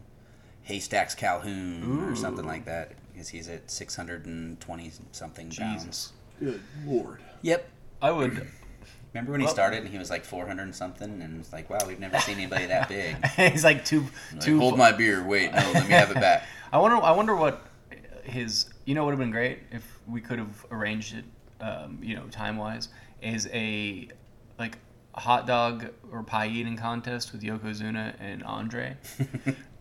[0.65, 6.13] Haystacks Calhoun or something like that, because he's at 620 something pounds.
[6.43, 7.21] Jesus, Good lord.
[7.43, 7.69] Yep.
[8.01, 8.47] I would.
[9.13, 11.69] Remember when he Well- started and he was like 400 and something, and it's like,
[11.69, 13.17] wow, we've never seen anybody that big.
[13.53, 14.59] he's like two, Like, two.
[14.59, 15.23] Hold my beer.
[15.23, 16.45] Wait, no, let me have it back.
[16.73, 16.97] I wonder.
[16.97, 17.63] I wonder what
[18.25, 18.67] his.
[18.85, 21.25] You know, what would have been great if we could have arranged it.
[21.61, 22.89] Um, you know, time wise,
[23.21, 24.09] is a
[24.59, 24.79] like
[25.15, 28.97] hot dog or pie eating contest with Yokozuna and Andre.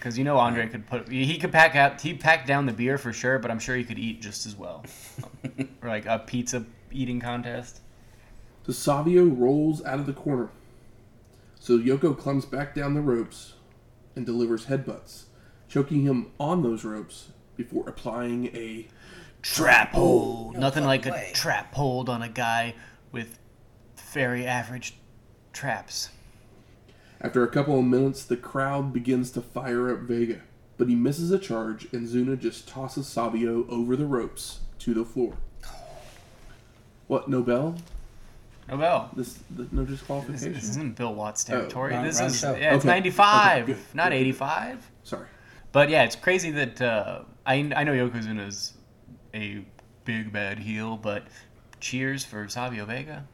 [0.00, 2.96] Because you know Andre could put he could pack out he packed down the beer
[2.96, 4.84] for sure, but I'm sure he could eat just as well.
[5.82, 7.80] or like a pizza eating contest.
[8.66, 10.48] So Savio rolls out of the corner.
[11.58, 13.54] So Yoko climbs back down the ropes
[14.16, 15.24] and delivers headbutts,
[15.68, 18.88] choking him on those ropes before applying a
[19.42, 20.54] Trap hold.
[20.54, 22.74] No Nothing like fucking a trap hold on a guy
[23.12, 23.38] with
[24.12, 24.94] very average
[25.52, 26.10] traps.
[27.20, 30.40] After a couple of minutes, the crowd begins to fire up Vega,
[30.78, 35.04] but he misses a charge and Zuna just tosses Savio over the ropes to the
[35.04, 35.34] floor.
[37.08, 37.76] What, Nobel?
[38.68, 39.10] Nobel.
[39.16, 40.52] This, the, no disqualification?
[40.54, 41.92] this isn't Bill Watts territory.
[41.92, 42.88] wrong- this is yeah, it's Okay.
[42.88, 44.16] 95, Okay, good, not good.
[44.16, 44.90] 85.
[45.02, 45.26] Sorry.
[45.72, 48.74] But yeah, it's crazy that uh, I I know Yokozuna's
[49.34, 49.64] a
[50.04, 51.24] big bad heel, but
[51.80, 53.26] cheers for Savio Vega.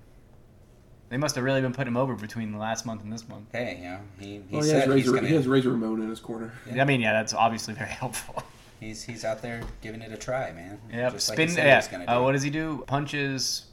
[1.09, 3.45] They must have really been putting him over between the last month and this month.
[3.53, 5.29] Hey, you know, he, he Well, he has, said he's Razor, gonna.
[5.29, 6.53] he has Razor Ramon in his corner.
[6.73, 6.83] Yeah.
[6.83, 8.43] I mean, yeah, that's obviously very helpful.
[8.79, 10.79] He's he's out there giving it a try, man.
[10.93, 11.49] Yeah, Just like spin.
[11.49, 11.77] he yeah.
[11.79, 11.89] was.
[12.07, 12.85] Uh, what does he do?
[12.87, 13.65] Punches,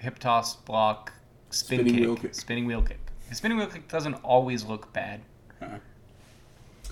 [0.00, 1.12] hip toss, block,
[1.50, 2.34] spin Spinning kick, wheel kick.
[2.34, 2.98] spinning wheel kick.
[3.28, 5.20] The spinning wheel kick doesn't always look bad.
[5.60, 5.70] It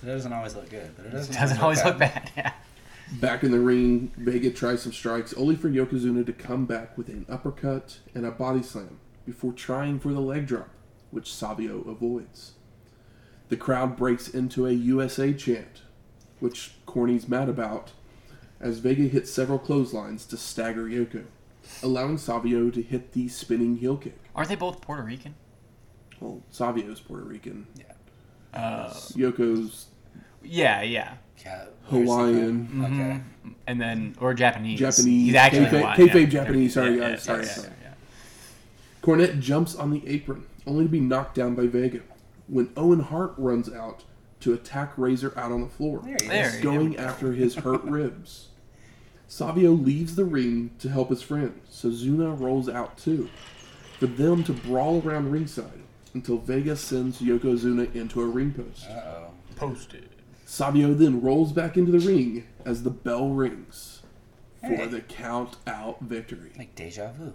[0.06, 2.30] doesn't always look good, but it It doesn't, doesn't always look bad.
[2.36, 2.52] Yeah.
[3.20, 7.08] Back in the ring, Vega tries some strikes, only for Yokozuna to come back with
[7.08, 10.70] an uppercut and a body slam before trying for the leg drop,
[11.10, 12.52] which Savio avoids.
[13.50, 15.82] The crowd breaks into a USA chant,
[16.40, 17.90] which Corny's mad about,
[18.58, 21.24] as Vega hits several clotheslines to stagger Yoko,
[21.82, 24.16] allowing Savio to hit the spinning heel kick.
[24.34, 25.34] Aren't they both Puerto Rican?
[26.20, 27.66] Well, Savio's Puerto Rican,
[28.54, 29.88] Uh, Yoko's
[30.42, 31.14] yeah, yeah.
[31.44, 32.82] Yeah, where's he Hawaiian.
[32.84, 33.52] Okay.
[33.66, 34.78] And then or Japanese.
[34.78, 35.26] Japanese.
[35.26, 37.72] He's actually Kayfabe- Hawaiian, kayfabe Japanese, sorry, Yeah, guys, yeah, sorry, yeah, sorry.
[39.00, 42.00] Yeah, Cornette jumps on the apron, only to be knocked down by Vega,
[42.46, 44.04] when Owen Hart runs out
[44.40, 46.54] to attack Razor out on the floor, There he There is.
[46.56, 48.48] he going after his hurt ribs.
[49.26, 53.28] Savio leaves the ring to help his friend, so Zuna rolls out too,
[53.98, 55.80] for them to brawl around ringside
[56.14, 58.88] until Vega sends Yokozuna into a ring post.
[58.88, 59.32] Uh-oh.
[59.56, 60.08] Posted.
[60.46, 64.00] Savio then rolls back into the ring as the bell rings
[64.60, 64.86] for Hey.
[64.86, 66.52] the count out victory.
[66.56, 67.34] Like deja vu.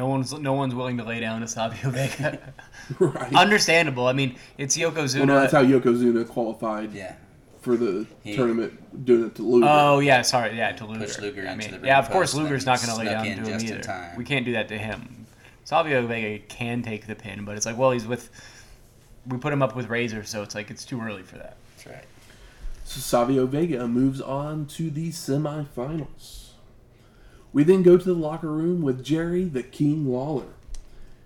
[0.00, 2.38] No one's no one's willing to lay down to Savio Vega.
[2.98, 3.34] right.
[3.34, 4.06] Understandable.
[4.06, 5.18] I mean, it's Yokozuna.
[5.18, 7.16] well, no, that's how Yokozuna qualified Yeah.
[7.60, 9.66] for the He- tournament, doing it to Luger.
[9.68, 11.00] Oh yeah, sorry, yeah, to Luger.
[11.04, 13.04] Push Luger I mean, the yeah, of course post and Luger's not going to lay
[13.12, 13.80] down to him either.
[13.82, 14.16] time.
[14.16, 15.26] We can't do that to him.
[15.64, 18.30] Savio Vega can take the pin, but it's like, well, he's with.
[19.26, 21.58] We put him up with Razor, so it's like it's too early for that.
[21.76, 22.04] That's right.
[22.84, 26.39] So Savio Vega moves on to the semifinals.
[27.52, 30.52] We then go to the locker room with Jerry the King Lawler,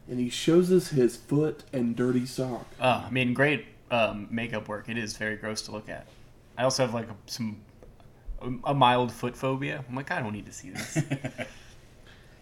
[0.08, 2.66] and he shows us his foot and dirty sock.
[2.80, 4.88] Uh, I mean, great um, makeup work.
[4.88, 6.06] It is very gross to look at.
[6.56, 7.60] I also have like a, some
[8.64, 9.84] a mild foot phobia.
[9.88, 10.98] I'm like, I don't need to see this.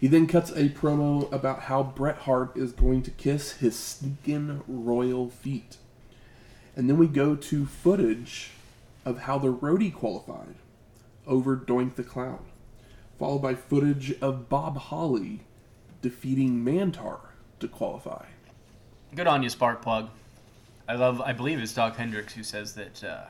[0.03, 4.64] He then cuts a promo about how Bret Hart is going to kiss his sneaking
[4.66, 5.77] royal feet.
[6.75, 8.51] And then we go to footage
[9.05, 10.57] of how the roadie qualified
[11.25, 12.45] over Doink the Clown,
[13.18, 15.40] followed by footage of Bob Holly
[16.01, 17.20] defeating Mantaur
[17.61, 18.27] to qualify.
[19.14, 20.09] Good on you, Sparkplug.
[20.88, 21.20] I love.
[21.20, 23.25] I believe it's Dok Hendrix who says that uh,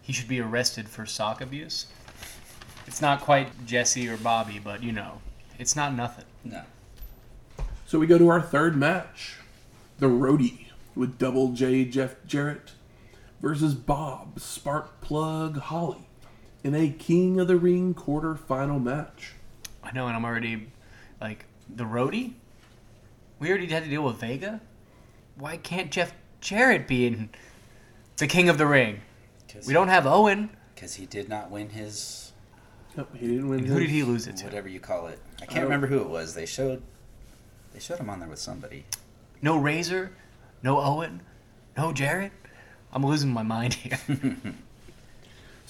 [0.00, 1.86] he should be arrested for sock abuse.
[2.86, 5.20] It's not quite Jesse or Bobby, but you know,
[5.58, 6.24] it's not nothing.
[6.44, 6.62] No.
[7.86, 9.36] So we go to our third match.
[9.98, 12.72] The Roadie with Double J Jeff Jarrett
[13.40, 16.08] versus Bob Spark Plug Holly
[16.64, 19.34] in a King of the Ring quarterfinal match.
[19.82, 20.68] I know, and I'm already
[21.20, 22.34] like the roadie.
[23.38, 24.60] We already had to deal with Vega.
[25.36, 27.30] Why can't Jeff Jarrett be in
[28.18, 29.00] the King of the Ring?
[29.66, 30.50] We don't have Owen.
[30.74, 32.32] Because he did not win his,
[32.96, 33.60] Yep, he didn't win.
[33.60, 34.44] And who did his- he lose it to?
[34.44, 35.18] whatever you call it.
[35.40, 36.34] I I can't don't- remember who it was.
[36.34, 36.82] They showed,
[37.72, 38.84] they showed him on there with somebody.
[39.40, 40.12] No Razor,
[40.62, 41.22] no Owen,
[41.76, 42.32] no Jarrett.
[42.92, 43.98] I'm losing my mind here.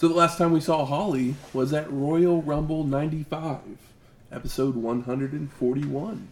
[0.02, 3.60] So the last time we saw Holly was at Royal Rumble 95,
[4.32, 6.28] episode 141.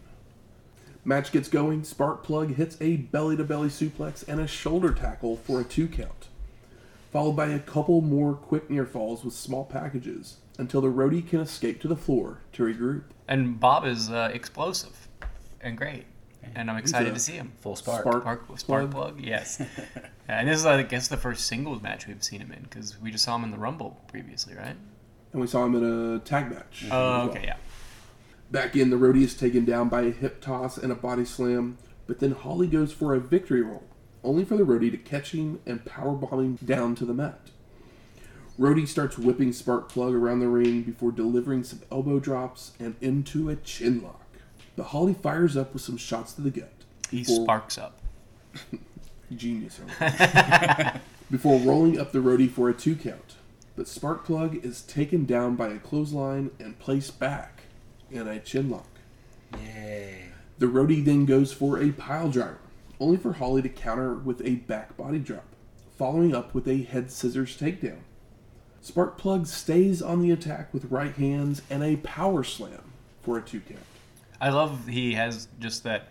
[1.04, 5.60] Match gets going, Sparkplug hits a belly to belly suplex and a shoulder tackle for
[5.60, 6.26] a two count,
[7.12, 11.38] followed by a couple more quick near falls with small packages until the roadie can
[11.38, 13.04] escape to the floor to regroup.
[13.28, 15.06] and Bob is uh, explosive
[15.60, 16.06] and great,
[16.54, 17.52] and I'm excited to see him.
[17.60, 18.02] Full spark.
[18.02, 18.22] Spark.
[18.22, 19.62] Spark, spark plug, yes.
[20.28, 23.10] and this is, I guess, the first singles match we've seen him in because we
[23.10, 24.76] just saw him in the Rumble previously, right?
[25.32, 26.86] And we saw him in a tag match.
[26.86, 27.30] Oh, well.
[27.30, 27.56] okay, yeah.
[28.50, 31.78] Back in, the roadie is taken down by a hip toss and a body slam,
[32.06, 33.84] but then Holly goes for a victory roll,
[34.24, 37.50] only for the roadie to catch him and powerbomb him down to the mat.
[38.58, 43.56] Roadie starts whipping Sparkplug around the ring before delivering some elbow drops and into a
[43.56, 44.26] chin lock.
[44.80, 46.72] But Holly fires up with some shots to the gut.
[47.10, 47.98] He before- sparks up.
[49.36, 49.78] Genius.
[49.98, 51.00] Holly.
[51.30, 53.34] before rolling up the roadie for a two count.
[53.76, 57.64] But Sparkplug is taken down by a clothesline and placed back
[58.10, 58.88] in a chin lock.
[59.58, 60.28] Yay.
[60.58, 62.56] The roadie then goes for a pile driver,
[62.98, 65.44] only for Holly to counter with a back body drop,
[65.98, 67.98] following up with a head scissors takedown.
[68.82, 73.60] Sparkplug stays on the attack with right hands and a power slam for a two
[73.60, 73.80] count.
[74.40, 76.08] I love he has just that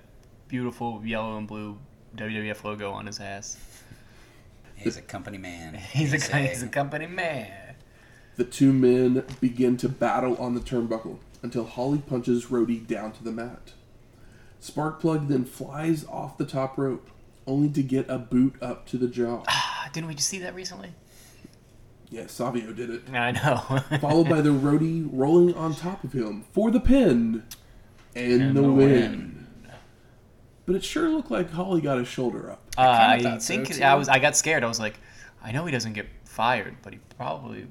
[0.47, 1.79] beautiful yellow and blue
[2.15, 3.57] WWF logo on his ass.
[4.75, 5.73] He's a company man.
[5.93, 7.75] He's a they he's a company man.
[8.37, 13.23] The two men begin to battle on the turnbuckle until Holly punches Roadie down to
[13.23, 13.73] the mat.
[14.61, 17.09] Sparkplug then flies off the top rope,
[17.47, 19.43] only to get a boot up to the jaw.
[19.47, 20.93] Ah, didn't we just see that recently?
[22.09, 23.09] Yeah, Savio did it.
[23.11, 23.97] I know.
[23.99, 27.43] Followed by the Roadie rolling on top of him for the pin
[28.19, 29.47] and, And the, the win.
[30.65, 32.61] But it sure looked like Holly got his shoulder up.
[32.77, 33.81] Uh, kinda I thought so, think.
[33.81, 34.07] I was.
[34.07, 34.63] I got scared.
[34.63, 34.99] I was like,
[35.43, 37.65] I know he doesn't get fired, but he probably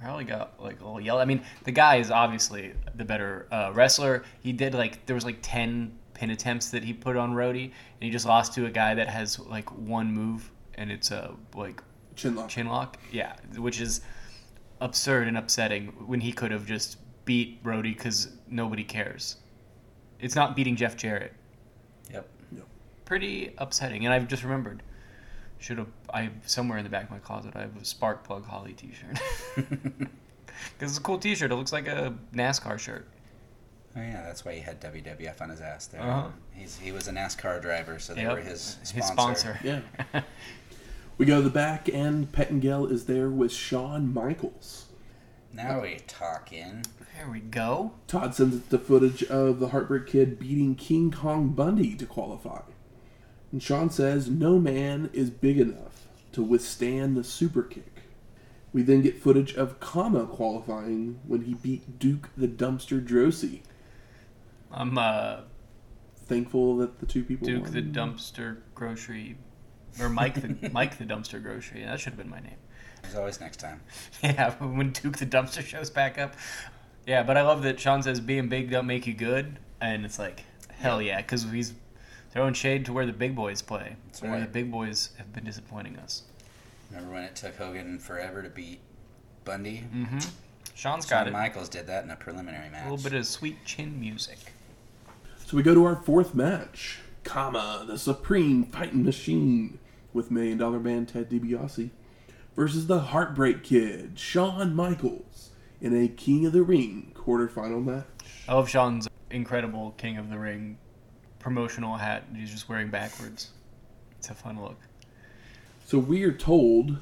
[0.00, 1.18] probably got like a little yell.
[1.18, 4.24] I mean, the guy is obviously the better uh, wrestler.
[4.40, 7.72] He did like there was like ten pin attempts that he put on Roadie, and
[8.00, 11.80] he just lost to a guy that has like one move, and it's a like
[12.16, 12.48] Chin lock.
[12.48, 12.98] chin lock.
[13.12, 14.00] Yeah, which is
[14.80, 19.36] absurd and upsetting when he could have just beat Brody because nobody cares.
[20.26, 21.32] It's not beating Jeff Jarrett.
[22.12, 22.28] Yep.
[23.04, 24.82] Pretty upsetting, and I've just remembered.
[25.58, 28.44] Should have I somewhere in the back of my closet I have a Spark Plug
[28.44, 29.18] Holly T-shirt
[29.56, 30.10] because
[30.80, 31.50] it's a cool T-shirt.
[31.52, 33.08] It looks like a NASCAR shirt.
[33.96, 36.02] Oh yeah, that's why he had WWF on his ass there.
[36.02, 36.28] Uh-huh.
[36.52, 38.96] He's he was a NASCAR driver, so they Yep, were his sponsor.
[38.96, 39.60] His sponsor.
[39.62, 39.80] Yeah.
[41.18, 44.85] we go to the back, and Pettengill is there with Shawn Michaels.
[45.56, 46.84] Now we're talking.
[47.16, 47.92] There we go.
[48.06, 52.60] Todd sends us the footage of the Heartbreak Kid beating King Kong Bundy to qualify.
[53.50, 58.02] And Shawn says no man is big enough to withstand the super kick.
[58.74, 63.62] We then get footage of Kama qualifying when he beat Duke the Dumpster Droese.
[64.70, 65.40] I'm uh,
[66.26, 67.72] Thankful that the two people Duke won.
[67.72, 69.36] the Dumpster Grocery,
[70.00, 71.84] or Mike the Mike the Dumpster Grocery.
[71.84, 72.56] That should have been my name.
[73.06, 73.80] There's always next time.
[74.22, 76.34] Yeah, when Duke the Dumpster shows back up.
[77.06, 80.18] Yeah, but I love that Shawn says being big don't make you good, and it's
[80.18, 80.44] like
[80.78, 81.74] hell yeah, because he's
[82.32, 84.40] throwing shade to where the big boys play, That's where right.
[84.40, 86.22] the big boys have been disappointing us.
[86.90, 88.80] Remember when it took Hogan forever to beat
[89.44, 89.84] Bundy?
[89.94, 90.18] Mm-hmm.
[90.74, 91.32] Shawn's got Shawn it.
[91.32, 92.86] Michaels did that in a preliminary match.
[92.86, 94.38] A little bit of sweet chin music.
[95.46, 96.98] So we go to our fourth match.
[97.24, 99.78] Kama, the Supreme Fighting Machine,
[100.12, 101.90] with Million Dollar Man Ted DiBiase,
[102.56, 108.06] versus the Heartbreak Kid, Shawn Michaels, in a King of the Ring quarterfinal match.
[108.48, 110.78] I love Shawn's incredible King of the Ring
[111.38, 113.50] promotional hat that he's just wearing backwards.
[114.18, 114.78] It's a fun look.
[115.84, 116.96] So we are told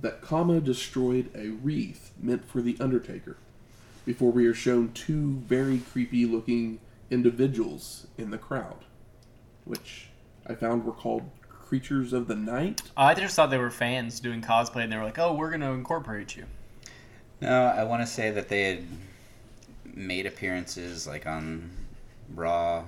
[0.00, 3.36] that Kama destroyed a wreath meant for the Undertaker
[4.06, 6.78] before we are shown two very creepy looking
[7.10, 8.84] individuals in the crowd,
[9.64, 10.08] which
[10.46, 11.28] I found were called
[11.70, 12.82] creatures of the night.
[12.96, 15.72] I just thought they were fans doing cosplay, and they were like, "Oh, we're gonna
[15.72, 16.44] incorporate you."
[17.40, 18.84] No, I want to say that they had
[19.84, 21.70] made appearances like on
[22.34, 22.84] Raw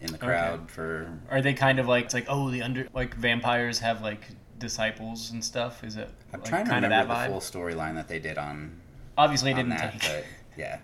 [0.00, 1.08] in the crowd for.
[1.30, 4.22] Are they kind of like it's like oh the under like vampires have like
[4.58, 5.84] disciples and stuff?
[5.84, 7.40] Is it I'm like, trying to kind of remember that the vibe?
[7.52, 8.80] full storyline that they did on,
[9.16, 10.02] Obviously, it on didn't that, take.
[10.02, 10.24] but
[10.58, 10.78] yeah.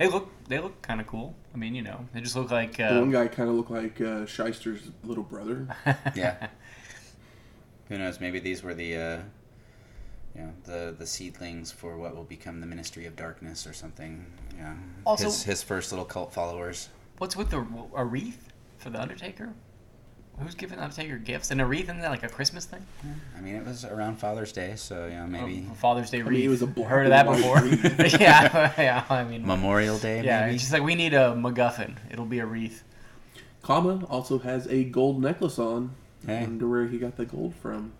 [0.00, 1.34] They look they look kind of cool.
[1.54, 3.70] I mean, you know, they just look like The one uh, guy kind of looked
[3.70, 5.68] like uh, Schyster's little brother.
[6.16, 6.48] Yeah.
[7.90, 8.18] Who knows?
[8.18, 9.18] Maybe these were the, uh,
[10.34, 14.24] you know, the the seedlings for what will become the Ministry of Darkness or something.
[14.56, 14.72] Yeah.
[15.04, 16.88] Also- his his first little cult followers.
[17.18, 17.58] What's with the
[17.94, 19.52] a wreath for the Undertaker?
[20.42, 21.50] Who's giving the Undertaker gifts?
[21.50, 22.84] And a wreath isn't like a Christmas thing?
[23.36, 26.22] I mean, it was around Father's Day, so you know maybe Oh, Father's Day I
[26.22, 26.38] wreath.
[26.38, 28.18] mean, it was a black Heard of that before?
[28.20, 29.04] yeah, yeah.
[29.10, 30.22] I mean, Memorial Day.
[30.24, 30.42] yeah.
[30.42, 30.54] maybe?
[30.54, 31.96] It's just like we need a MacGuffin.
[32.10, 32.84] It'll be a wreath.
[33.62, 35.94] Kama also has a gold necklace on.
[36.26, 36.38] Hey.
[36.38, 37.92] I wonder where he got the gold from.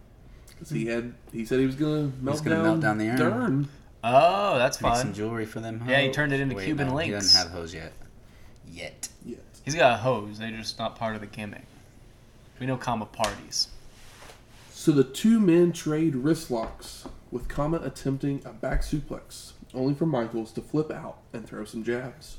[0.59, 3.69] 'Cause he had, he said he was gonna melt, gonna down, melt down the urn.
[4.05, 5.15] Oh, that's Make some fun.
[5.15, 5.83] jewelry for them.
[5.87, 6.15] Yeah, he hoes.
[6.17, 7.27] turned it into Wait, Cuban no, He links.
[7.33, 7.93] doesn't have hose yet.
[8.71, 9.09] Yet.
[9.25, 9.39] Yes.
[9.65, 10.39] He's got a hose.
[10.39, 11.63] They're just not part of the gimmick.
[12.61, 13.69] We know Kama parties.
[14.71, 20.05] So the two men trade wrist locks, with Kama attempting a back suplex, only for
[20.05, 22.37] Michaels to flip out and throw some jabs.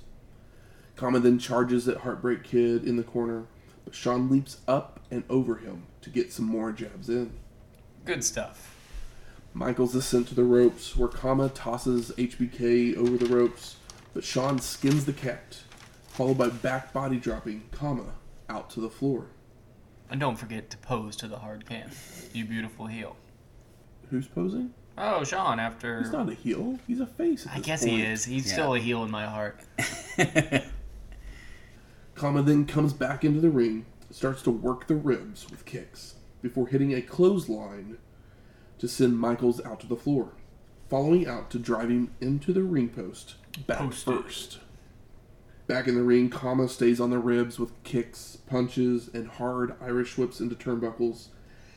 [0.96, 3.46] Kama then charges at Heartbreak Kid in the corner,
[3.84, 7.32] but Shawn leaps up and over him to get some more jabs in.
[8.06, 8.78] Good stuff.
[9.56, 13.78] Michaels is sent to the ropes, where Kama tosses HBK over the ropes,
[14.14, 15.62] but Shawn skins the cat,
[16.10, 18.14] followed by back body dropping Kama
[18.48, 19.26] out to the floor.
[20.12, 21.90] And don't forget to pose to the hard cam.
[22.34, 23.16] You beautiful heel.
[24.10, 24.74] Who's posing?
[24.98, 26.00] Oh, Shawn, after.
[26.02, 26.78] He's not a heel.
[26.86, 27.46] He's a face.
[27.48, 28.26] at I this guess he is.
[28.26, 28.52] He's Yeah.
[28.54, 29.62] still a heel in my heart.
[32.16, 36.68] Kama then comes back into the ring, starts to work the ribs with kicks, before
[36.68, 37.98] hitting a clothesline
[38.80, 40.34] to send Michaels out to the floor,
[40.90, 44.22] following out to drive him into the ring post, back Poster.
[44.22, 44.60] first.
[45.72, 50.18] Back in the ring, Kama stays on the ribs with kicks, punches, and hard Irish
[50.18, 51.28] whips into turnbuckles,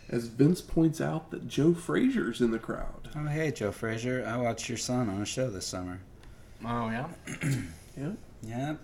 [0.08, 3.08] as Vince points out that Joe Frazier's in the crowd.
[3.14, 4.24] oh, hey, Joe Frazier.
[4.26, 6.00] I watched your son on a show this summer.
[6.66, 7.06] Oh, yeah?
[7.96, 8.10] Yeah,
[8.42, 8.78] Yep.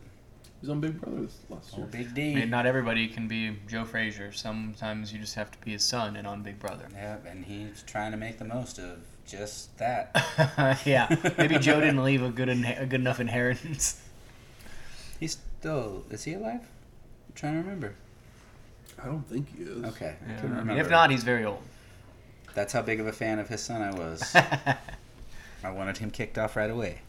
[0.45, 1.85] he was on Big Brother this last oh, year.
[1.87, 2.35] Old Big I D.
[2.37, 4.31] mean, not everybody can be Joe Frazier.
[4.31, 6.87] Sometimes you just have to be his son and on Big Brother.
[6.95, 10.13] Yep, and he's trying to make the most of just that.
[10.87, 14.00] yeah, maybe Joe didn't leave a good inhe- a good enough inheritance.
[15.61, 16.63] He's still is he alive?
[16.63, 17.93] I'm trying to remember.
[19.03, 19.85] I don't think he is.
[19.85, 20.81] Okay, I Yeah, couldn't remember.
[20.81, 21.61] if not, he's very old.
[22.55, 24.35] that's how big of a fan of his son I was.
[25.63, 27.01] I wanted him kicked off right away.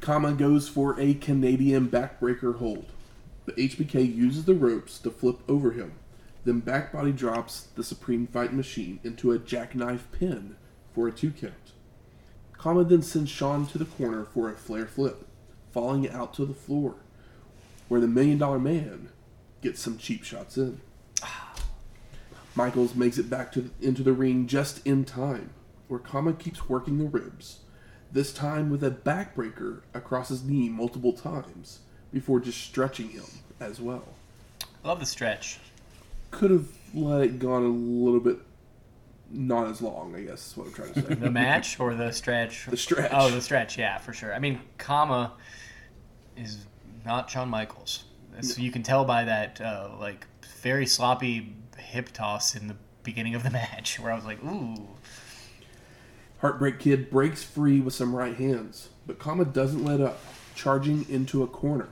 [0.00, 2.86] Kama goes for a Canadian backbreaker hold.
[3.44, 5.92] But HBK uses the ropes to flip over him,
[6.44, 10.56] then backbody drops the Supreme Fight Machine into a jackknife pin
[10.92, 11.54] for a two count.
[12.58, 15.24] Kama then sends Shawn to the corner for a flare flip,
[15.70, 16.96] falling out to the floor,
[17.88, 19.10] where the Million Dollar Man
[19.62, 20.80] gets some cheap shots in.
[22.54, 25.50] Michaels makes it back to into the ring just in time,
[25.88, 27.60] where Kama keeps working the ribs,
[28.10, 31.80] this time with a backbreaker across his knee multiple times
[32.12, 33.24] before just stretching him
[33.60, 34.08] as well.
[34.84, 35.58] I Love the stretch.
[36.30, 38.38] Could have let it gone a little bit
[39.30, 41.14] not as long, I guess is what I'm trying to say.
[41.14, 42.66] The match or the stretch?
[42.66, 43.10] The stretch.
[43.12, 43.76] Oh, the stretch.
[43.76, 44.32] Yeah, for sure.
[44.34, 45.32] I mean, Kama
[46.36, 46.64] is
[47.06, 48.04] not Shawn Michaels.
[48.42, 50.26] So you can tell by that uh, like
[50.60, 54.88] very sloppy hip toss in the beginning of the match, where I was like, ooh.
[56.40, 60.18] Heartbreak Kid breaks free with some right hands, but Kama doesn't let up,
[60.54, 61.88] charging into a corner.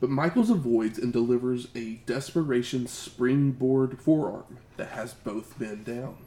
[0.00, 6.18] But Michaels avoids and delivers a desperation springboard forearm that has both men down.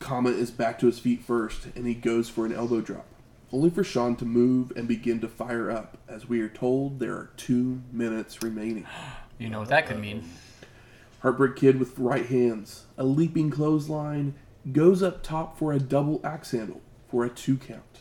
[0.00, 3.06] Kama is back to his feet first, and he goes for an elbow drop,
[3.52, 7.14] only for Shawn to move and begin to fire up, as we are told there
[7.14, 8.86] are two minutes remaining.
[9.40, 10.28] You know what that could mean.
[11.20, 14.34] Heartbreak Kid with right hands, a leaping clothesline,
[14.72, 18.00] goes up top for a double axe handle for a two count.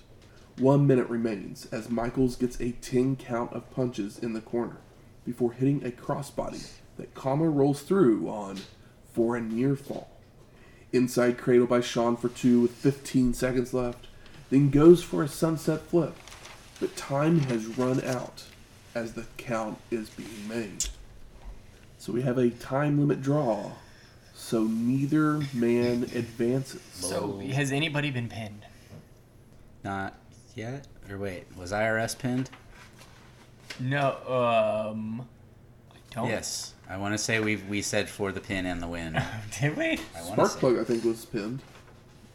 [0.58, 4.78] One minute remains as Michaels gets a 10 count of punches in the corner
[5.26, 8.58] before hitting a crossbody that Kama rolls through on
[9.14, 10.10] for a near fall.
[10.92, 14.08] Inside cradle by Shawn for two with 15 seconds left,
[14.50, 16.16] then goes for a sunset flip.
[16.80, 18.44] But time has run out
[18.94, 20.86] as the count is being made.
[21.98, 23.72] So we have a time limit draw,
[24.34, 26.82] so neither man advances.
[26.92, 28.66] So has anybody been pinned?
[29.84, 30.16] Not
[30.56, 30.88] yet.
[31.10, 32.50] Or wait, was IRS pinned?
[33.80, 34.12] No.
[34.92, 35.28] Um.
[35.92, 36.30] I don't.
[36.30, 36.74] Yes.
[36.90, 39.22] I want to say we we said for the pin and the win.
[39.60, 39.86] Did we?
[39.86, 40.60] I want to Spark say.
[40.60, 41.62] plug, I think, was pinned.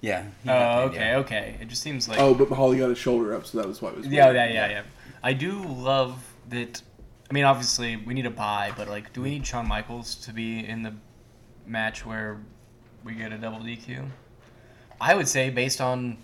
[0.02, 0.24] Yeah.
[0.42, 1.16] he Oh, okay, yeah.
[1.18, 1.56] okay.
[1.60, 2.18] It just seems like.
[2.18, 4.06] Oh, but Holly got his shoulder up, so that was why it was.
[4.06, 4.36] Yeah, weird.
[4.36, 4.82] yeah, yeah, yeah.
[5.22, 6.82] I do love that.
[7.30, 10.32] I mean, obviously, we need a buy, but like, do we need Shawn Michaels to
[10.32, 10.92] be in the
[11.66, 12.40] match where
[13.04, 14.06] we get a double DQ?
[15.00, 16.18] I would say, based on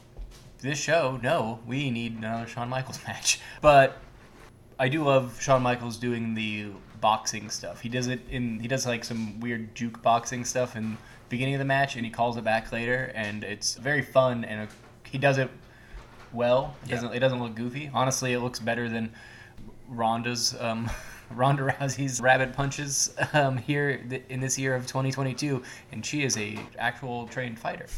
[0.60, 3.40] this show, no, we need another Shawn Michaels match.
[3.62, 3.96] But
[4.78, 6.66] I do love Shawn Michaels doing the
[7.00, 7.80] boxing stuff.
[7.80, 8.58] He does it in.
[8.58, 10.98] He does like some weird juke boxing stuff in the
[11.28, 14.44] beginning of the match, and he calls it back later, and it's very fun.
[14.44, 14.68] And a,
[15.08, 15.50] he does it
[16.32, 16.74] well.
[16.84, 16.94] It Yeah.
[16.96, 17.90] doesn't it doesn't look goofy.
[17.92, 19.12] Honestly, it looks better than
[19.88, 20.90] Ronda's um,
[21.30, 25.62] Ronda Rousey's rabbit punches um, here th- in this year of 2022,
[25.92, 27.86] and she is a actual trained fighter.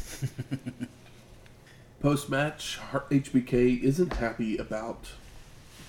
[2.01, 5.07] Post match, HBK isn't happy about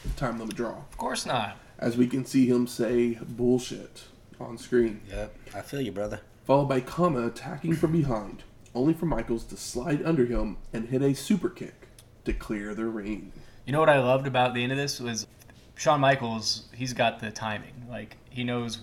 [0.04, 1.56] the time limit draw, Of course not.
[1.78, 4.02] as we can see him say bullshit
[4.38, 5.34] on screen, Yep.
[5.54, 6.20] I feel you, brother.
[6.52, 8.42] Followed by Kama attacking from behind,
[8.74, 11.88] only for Michaels to slide under him and hit a super kick
[12.26, 13.32] to clear the ring.
[13.64, 15.26] You know what I loved about the end of this was
[15.76, 16.64] Shawn Michaels.
[16.74, 17.72] He's got the timing.
[17.88, 18.80] Like he knows,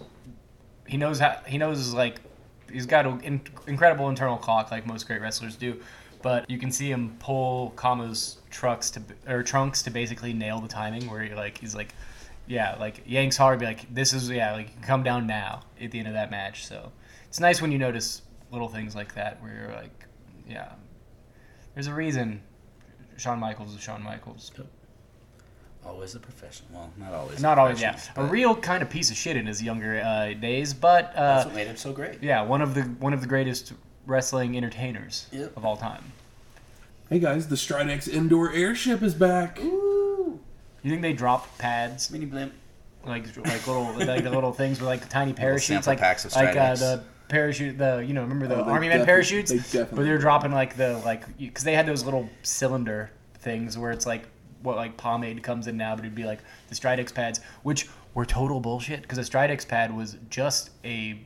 [0.87, 2.21] he knows how he knows like
[2.71, 5.79] he's got an in, incredible internal clock like most great wrestlers do.
[6.23, 10.67] But you can see him pull Kama's trucks to or trunks to basically nail the
[10.67, 11.93] timing where he like he's like,
[12.47, 15.99] yeah, like yanks hard, be like, this is yeah, like come down now at the
[15.99, 16.65] end of that match.
[16.65, 16.91] So
[17.29, 18.21] it's nice when you notice
[18.51, 20.05] little things like that where you're like,
[20.47, 20.73] yeah,
[21.73, 22.41] there's a reason
[23.17, 24.51] Shawn Michaels is Shawn Michaels.
[25.85, 26.69] Always a professional.
[26.73, 27.41] Well, not always.
[27.41, 27.97] Not always, yeah.
[28.17, 31.47] A real kind of piece of shit in his younger uh, days, but That's uh,
[31.49, 32.21] what made him so great.
[32.21, 33.73] yeah, one of the one of the greatest
[34.05, 35.55] wrestling entertainers Yep.
[35.55, 36.03] of all time.
[37.09, 39.59] Hey guys, the Stridex indoor airship is back.
[39.61, 40.39] Ooh.
[40.83, 42.53] You think they dropped pads Mini blimp.
[43.05, 46.55] like like little like the little things with like tiny parachutes, like packs of like
[46.55, 50.17] uh, the parachute, the you know remember the Oh, army men parachutes, they but they're
[50.17, 54.23] dropping like the like because they had those little cylinder things where it's like
[54.61, 58.25] what like pomade comes in now, but it'd be like the Stridex pads, which were
[58.25, 61.21] total bullshit because a Stridex pad was just a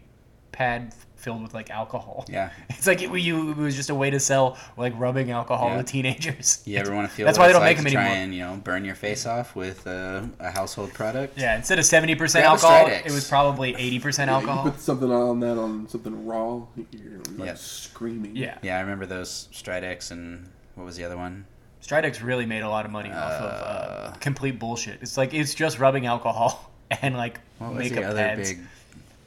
[0.52, 0.94] pad
[1.24, 2.26] filled with like alcohol.
[2.30, 2.50] Yeah.
[2.70, 5.78] It's like it, you, it was just a way to sell like rubbing alcohol Yeah.
[5.78, 6.62] to teenagers.
[6.66, 8.24] You ever want to feel That's why they don't make them to try anymore.
[8.24, 11.38] and you know burn your face off with uh, a household product?
[11.38, 14.72] Yeah, instead of seventy percent alcohol, it was probably eighty percent Yeah, you alcohol.
[14.72, 16.62] put something on that on something raw,
[16.92, 17.54] you're like Yeah.
[17.56, 18.36] screaming.
[18.36, 21.46] Yeah, Yeah, I remember those Stridex and what was the other one?
[21.82, 25.00] Stridex really made a lot of money off of uh, Uh, complete bullshit.
[25.02, 26.72] It's like it's just rubbing alcohol
[27.02, 28.50] and like What was makeup the other pads.
[28.50, 28.60] big?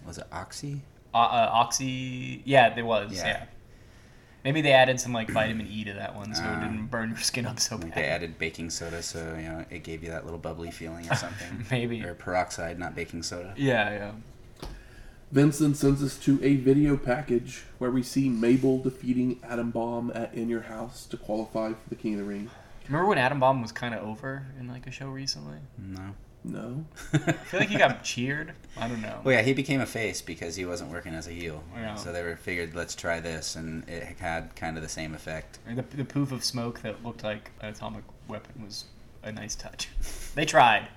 [0.07, 0.80] Was it Oxy?
[1.17, 3.12] Uh, uh, oxy, yeah, there was.
[3.12, 3.27] Yeah.
[3.27, 3.45] Yeah.
[4.45, 7.09] Maybe they added some like vitamin E to that one, so it Uh, didn't burn
[7.09, 7.95] your skin up so bad.
[7.95, 11.17] they added baking soda, so you know it gave you that little bubbly feeling or
[11.17, 11.67] something.
[11.71, 12.05] Maybe.
[12.05, 13.55] Or peroxide, not baking soda.
[13.57, 14.69] Yeah, yeah.
[15.33, 20.33] Vincent sends us to a video package where we see Mabel defeating Adam Bomb at
[20.33, 22.49] In Your House to qualify for the King of the Ring.
[22.87, 25.59] Remember when Adam Bomb was kind of over in like a show recently?
[25.77, 26.14] No.
[26.47, 26.84] No.
[27.12, 28.53] I feel like he got cheered.
[28.78, 29.20] I don't know.
[29.24, 31.62] Well, yeah, he became a face because he wasn't working as a heel.
[31.74, 31.97] Yeah.
[31.97, 35.59] So they were figured, let's try this, and it had kind of the same effect.
[35.66, 38.84] The, the poof of smoke that looked like an atomic weapon was
[39.22, 39.88] a nice touch.
[40.34, 40.88] they tried.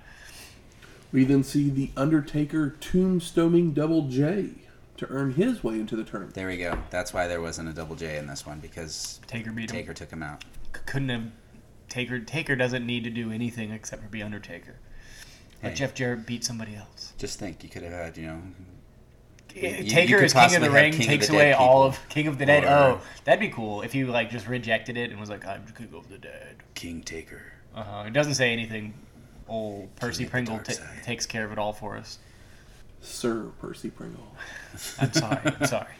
[1.12, 4.50] We then see The Undertaker tombstoning Double J
[4.98, 6.34] to earn his way into the tournament.
[6.34, 6.78] There we go.
[6.90, 9.76] That's why there wasn't a double J in this one because Taker beat him.
[9.76, 10.44] Taker took him out.
[10.74, 11.24] C- couldn't have.
[11.88, 14.76] Taker Taker doesn't need to do anything except for be Undertaker.
[15.62, 15.76] Let Hey.
[15.76, 17.12] Jeff Jarrett beat somebody else.
[17.18, 18.40] Just think, you could have had, you know,
[19.54, 21.82] You- Taker you could is King of the Ring, King takes the away Dead all
[21.82, 22.64] of King of the Dead.
[22.64, 25.64] Or- Oh, that'd be cool if you like just rejected it and was like, I'm
[25.76, 26.56] King of the Dead.
[26.74, 27.42] King Taker.
[27.74, 28.04] Uh-huh.
[28.06, 28.94] It doesn't say anything.
[29.48, 31.02] Old Percy Pringle dark ta- side.
[31.04, 32.18] takes care of it all for us.
[33.00, 34.34] Sir Percy Pringle.
[35.00, 35.40] I'm sorry.
[35.44, 35.92] I'm sorry.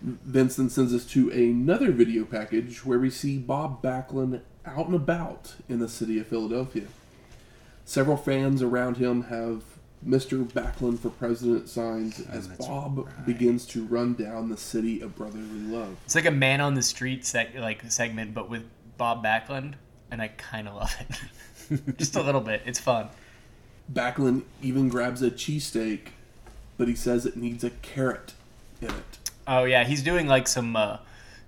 [0.00, 5.54] Vincent sends us to another video package where we see Bob Backlund out and about
[5.68, 6.84] in the city of Philadelphia.
[7.84, 9.62] Several fans around him have
[10.06, 10.44] Mr.
[10.44, 13.26] Backlund for President signs as that's Bob right.
[13.26, 15.96] begins to run down the city of brotherly love.
[16.04, 18.64] It's like a man on the street sec- like segment, but with
[18.96, 19.74] Bob Backlund,
[20.10, 21.96] and I kind of love it.
[21.98, 22.62] Just a little bit.
[22.66, 23.08] It's fun.
[23.92, 26.08] Backlund even grabs a cheesesteak,
[26.76, 28.34] but he says it needs a carrot
[28.80, 29.18] in it.
[29.46, 30.98] Oh yeah, he's doing like some uh,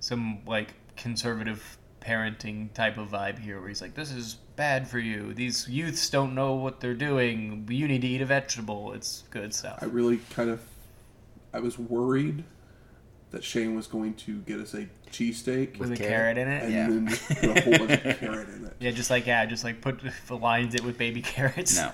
[0.01, 4.99] some like conservative parenting type of vibe here, where he's like, "This is bad for
[4.99, 5.33] you.
[5.35, 7.67] These youths don't know what they're doing.
[7.71, 8.93] You need to eat a vegetable.
[8.93, 10.61] It's good stuff." I really kind of,
[11.53, 12.45] I was worried
[13.31, 16.37] that Shane was going to get us a cheesesteak With a carrot?
[16.37, 16.63] carrot in it.
[16.65, 16.87] and Yeah.
[16.89, 18.77] then just put a whole bunch of carrot in it.
[18.79, 20.01] Yeah, just like yeah, just like put
[20.31, 21.77] lines it with baby carrots.
[21.77, 21.91] No.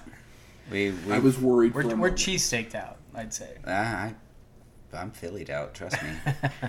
[0.70, 2.18] We, we I was worried We're, for we're moment.
[2.18, 2.98] cheese staked out.
[3.14, 3.56] I'd say.
[3.66, 4.14] Ah, I,
[4.92, 5.74] I'm Phillied out.
[5.74, 6.10] Trust me.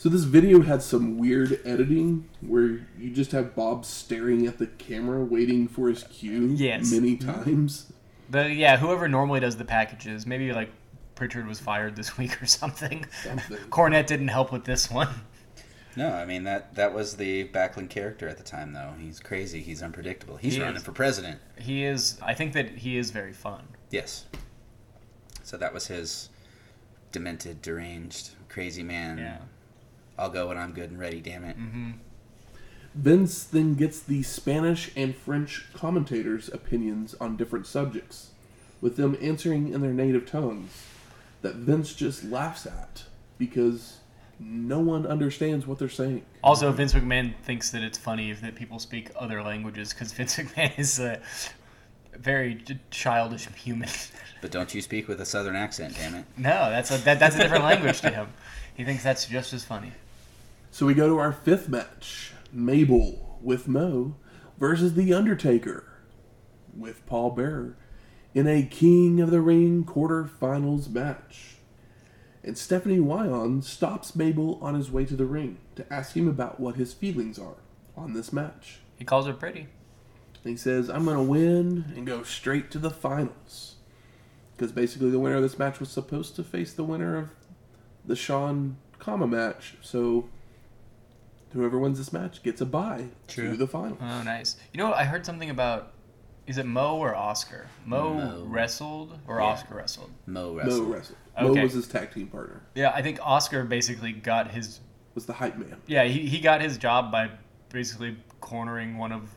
[0.00, 4.66] So this video had some weird editing where you just have Bob staring at the
[4.66, 6.90] camera waiting for his cue Yes.
[6.90, 7.92] many times.
[8.30, 10.70] But yeah, whoever normally does the packages, maybe like
[11.16, 13.04] Pritchard was fired this week or something.
[13.22, 13.58] Something.
[13.68, 15.10] Cornette didn't help with this one.
[15.96, 18.94] no, I mean that that was the Backlund character at the time, though.
[18.98, 19.60] He's crazy.
[19.60, 20.38] He's unpredictable.
[20.38, 20.82] He's He running is.
[20.82, 21.40] for president.
[21.58, 22.18] He is.
[22.22, 23.68] I think that he is very fun.
[23.90, 24.24] Yes.
[25.42, 26.30] So that was his
[27.12, 29.18] demented, deranged, crazy man.
[29.18, 29.38] Yeah.
[30.20, 31.20] I'll go when I'm good and ready.
[31.20, 31.56] Damn it.
[31.56, 31.90] hmm
[32.94, 38.30] Vince then gets the Spanish and French commentators' opinions on different subjects,
[38.80, 40.70] with them answering in their native tongues
[41.42, 43.04] that Vince just laughs at
[43.38, 43.98] because
[44.40, 46.22] no one understands what they're saying.
[46.42, 50.36] Also, Vince McMahon thinks that it's funny if that people speak other languages because Vince
[50.36, 51.20] McMahon is a
[52.18, 53.88] very childish human.
[54.42, 56.24] But don't you speak with a southern accent, damn it.
[56.38, 58.26] no, that's a that, that's a different language to him.
[58.74, 59.92] He thinks that's just as funny.
[60.70, 64.16] So we go to our fifth match Mabel with Mo
[64.58, 65.84] versus The Undertaker
[66.76, 67.76] with Paul Bearer
[68.34, 71.56] in a King of the Ring quarterfinals match.
[72.42, 76.60] And Stephanie Wiand stops Mabel on his way to the ring to ask him about
[76.60, 77.56] what his feelings are
[77.96, 78.78] on this match.
[78.96, 79.66] He calls her pretty.
[80.42, 83.74] And he says, I'm going to win and go straight to the finals.
[84.56, 87.30] Because basically, the winner of this match was supposed to face the winner of
[88.06, 89.74] the Shawn Kama match.
[89.82, 90.28] So,
[91.52, 93.50] whoever wins this match gets a bye True.
[93.50, 93.98] to the final.
[94.00, 94.56] Oh, nice.
[94.72, 94.96] You know, what?
[94.98, 95.92] I heard something about.
[96.46, 97.66] Is it Mo or Oscar?
[97.86, 98.44] Mo, Mo.
[98.48, 99.44] wrestled or Yeah.
[99.46, 100.10] Oscar wrestled?
[100.26, 100.90] Mo Mo wrestled.
[100.90, 101.18] wrestled.
[101.40, 101.62] Mo Okay.
[101.62, 102.62] was his tag team partner.
[102.74, 104.80] Yeah, I think Oscar basically got his.
[105.14, 105.76] Was the hype man.
[105.86, 107.30] Yeah, he, he got his job by
[107.68, 109.28] basically cornering one of.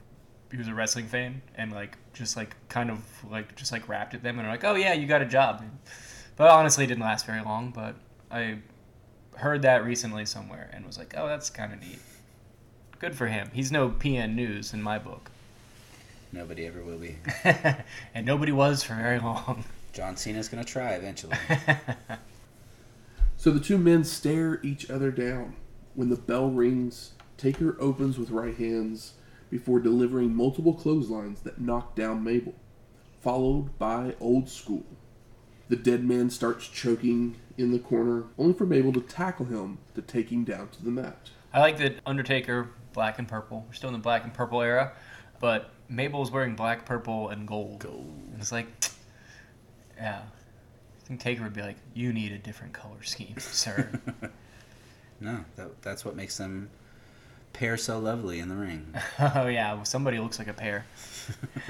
[0.49, 2.99] He was a wrestling fan and like just like kind of
[3.29, 5.63] like just like rapped at them and are like, oh yeah, you got a job.
[6.35, 7.71] But honestly, it didn't last very long.
[7.71, 7.95] But
[8.31, 8.59] I
[9.37, 11.99] heard that recently somewhere and was like, oh, that's kind of neat.
[12.99, 13.49] Good for him.
[13.53, 15.31] He's no PN News in my book.
[16.31, 17.17] Nobody ever will be.
[18.15, 19.65] and nobody was for very long.
[19.91, 21.37] John Cena's gonna try eventually.
[23.43, 25.57] So the two men stare each other down.
[25.95, 29.15] When the bell rings, Taker opens with right hands
[29.49, 32.53] before delivering multiple clotheslines that knock down Mabel,
[33.19, 34.85] followed by Old School.
[35.67, 40.01] The dead man starts choking in the corner, only for Mabel to tackle him to
[40.01, 41.29] take him down to the mat.
[41.53, 43.65] I like that Undertaker, black and purple.
[43.67, 44.93] We're still in the black and purple era,
[45.39, 47.79] but Mabel's wearing black, purple, and gold.
[47.79, 48.13] Gold.
[48.31, 48.67] And it's like,
[49.97, 50.21] yeah.
[50.21, 53.99] I think Taker would be like, you need a different color scheme, sir.
[55.19, 56.69] no, that, that's what makes them
[57.51, 58.93] pair so lovely in the ring.
[59.35, 60.85] oh, yeah, well, somebody looks like a pair.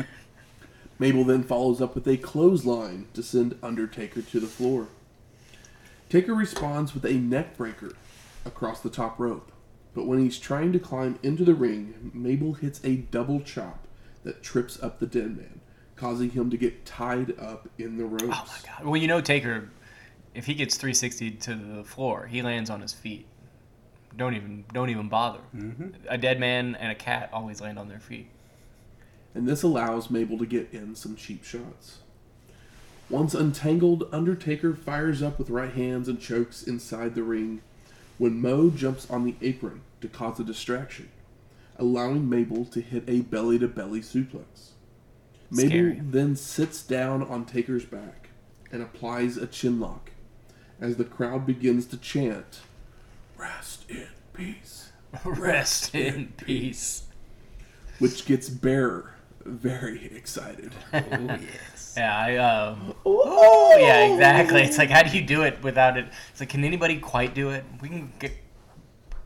[1.00, 4.88] Mabel then follows up with a clothesline to send Undertaker to the floor.
[6.14, 7.92] Taker responds with a neck breaker
[8.46, 9.52] across the top rope,
[9.96, 13.88] but when he's trying to climb into the ring, Mabel hits a double chop
[14.24, 15.60] that trips up the dead man,
[15.96, 18.26] causing him to get tied up in the ropes.
[18.26, 18.86] Oh, my God.
[18.86, 19.72] Well, you know, Taker,
[20.36, 23.26] if he gets 360 to the floor, he lands on his feet.
[24.16, 25.40] Don't even don't even bother.
[25.56, 25.88] Mm-hmm.
[26.10, 28.28] A dead man and a cat always land on their feet.
[29.34, 32.03] and this allows Mabel to get in some cheap shots.
[33.10, 37.62] Once untangled, Undertaker fires up with right hands and chokes inside the ring
[38.18, 41.10] when Mo jumps on the apron to cause a distraction,
[41.78, 44.72] allowing Mabel to hit a belly to belly suplex.
[45.52, 46.00] Mabel Scary.
[46.02, 48.30] then sits down on Taker's back
[48.72, 50.12] and applies a chin lock
[50.80, 52.62] as the crowd begins to chant,
[53.38, 54.92] Rest in peace,
[55.26, 57.04] Rest in peace.
[58.00, 59.14] which gets Bear
[59.46, 60.72] very excited.
[60.94, 61.73] Oh yes.
[61.98, 62.36] Yeah, I.
[62.38, 62.76] Uh,
[63.06, 64.62] oh, yeah, exactly.
[64.64, 66.08] It's like, how do you do it without it?
[66.32, 67.64] It's like, can anybody quite do it?
[67.82, 68.32] We can get.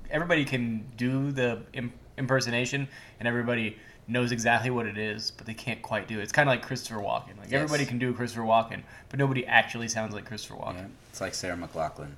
[0.10, 2.88] Everybody can do the Im- impersonation,
[3.20, 3.78] and everybody
[4.10, 6.24] knows exactly what it is, but they can't quite do it.
[6.24, 7.38] It's kind of like Christopher Walken.
[7.38, 7.62] Like Yes.
[7.62, 10.90] everybody can do Christopher Walken, but nobody actually sounds like Christopher Yeah, Walken.
[11.10, 12.12] it's like Sarah McLachlan.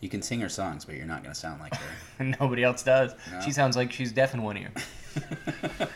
[0.00, 1.92] You can sing her songs, but you're not gonna sound like her.
[2.18, 3.14] And nobody else does.
[3.30, 3.40] No.
[3.40, 4.72] She sounds like she's deaf in one ear.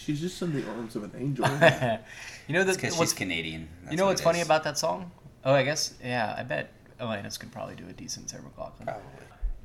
[0.00, 1.44] She's just in the arms of an angel.
[2.48, 3.68] you know the, Because what's she's Canadian.
[3.90, 4.46] you know what what's funny is.
[4.46, 5.10] about that song?
[5.44, 6.34] Oh, I guess yeah.
[6.36, 8.84] I bet Alanis could probably do a decent Sarah McLachlan.
[8.84, 9.02] Probably.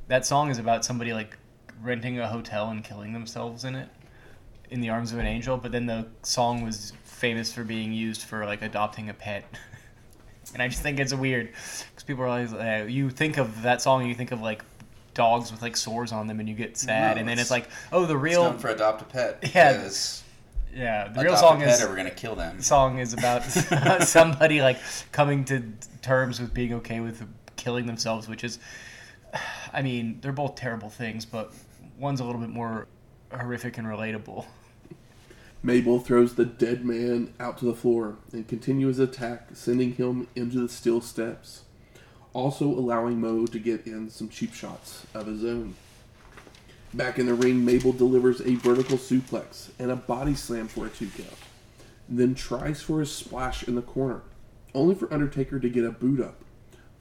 [0.07, 1.37] That song is about somebody like
[1.81, 3.89] renting a hotel and killing themselves in it,
[4.69, 5.57] in the arms of an angel.
[5.57, 9.45] But then the song was famous for being used for like adopting a pet.
[10.53, 11.47] and I just think it's weird
[11.89, 14.63] because people are always uh, you think of that song you think of like
[15.13, 17.51] dogs with like sores on them and you get sad, No, and then it's- it's
[17.51, 19.39] like oh the real known for adopt a pet.
[19.55, 19.73] Yeah.
[19.73, 20.23] because
[20.75, 22.57] Yeah, the real song is or we're gonna kill them.
[22.57, 23.43] the song is about
[24.01, 24.77] somebody like
[25.13, 25.63] coming to
[26.01, 28.59] terms with being okay with killing themselves, which is,
[29.71, 31.53] I mean, they're both terrible things, but
[31.97, 32.87] one's a little bit more
[33.31, 34.45] horrific and relatable.
[35.63, 40.27] Mabel throws the dead man out to the floor and continues his attack, sending him
[40.35, 41.63] into the steel steps,
[42.33, 45.75] also allowing Mo to get in some cheap shots of his own.
[46.95, 50.89] Back in the ring, Mabel delivers a vertical suplex and a body slam for a
[50.89, 51.35] two count,
[52.07, 54.21] then tries for a splash in the corner,
[54.73, 56.37] only for Undertaker to get a boot up,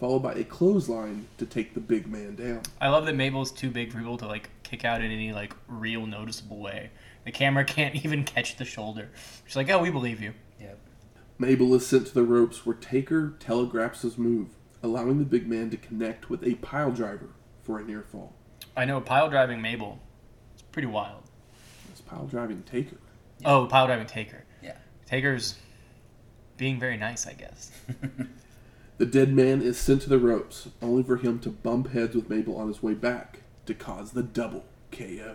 [0.00, 2.62] followed by a clothesline to take the big man down.
[2.80, 5.54] I love that Mabel's too big for people to like kick out in any like
[5.68, 6.90] real noticeable way.
[7.24, 9.10] The camera can't even catch the shoulder.
[9.46, 10.76] She's like, "Oh, we believe you." Yep.
[11.38, 14.48] Mabel is sent to the ropes where Taker telegraphs his move,
[14.82, 17.28] allowing the big man to connect with a pile driver
[17.62, 18.34] for a near fall.
[18.76, 19.98] I know pile driving Mabel.
[20.54, 21.22] It's pretty wild.
[21.90, 22.96] It's pile driving Taker.
[23.44, 24.44] Oh, pile driving Taker.
[24.62, 24.76] Yeah.
[25.06, 25.56] Taker's
[26.56, 27.70] being very nice, I guess.
[28.96, 32.30] The dead man is sent to the ropes, only for him to bump heads with
[32.30, 35.34] Mabel on his way back to cause the double KO.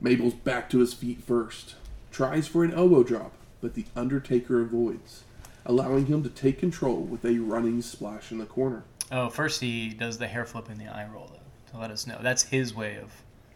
[0.00, 1.74] Mabel's back to his feet first,
[2.12, 5.24] tries for an elbow drop, but the Undertaker avoids,
[5.64, 8.84] allowing him to take control with a running splash in the corner.
[9.10, 11.45] Oh, first he does the hair flip and the eye roll though to
[11.78, 13.10] let us know that's his way of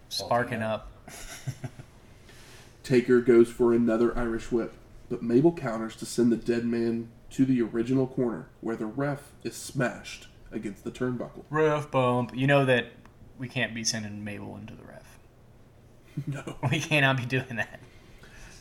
[0.09, 0.91] sparking up.
[2.83, 4.75] Taker goes for another Irish whip,
[5.09, 9.33] but Mabel counters to send the dead man to the original corner, where the ref
[9.45, 11.45] is smashed against the turnbuckle.
[11.51, 12.33] Ref bump.
[12.35, 12.87] You know that
[13.39, 15.18] we can't be sending Mabel into the ref.
[16.27, 16.57] No.
[16.71, 17.81] We cannot be doing that.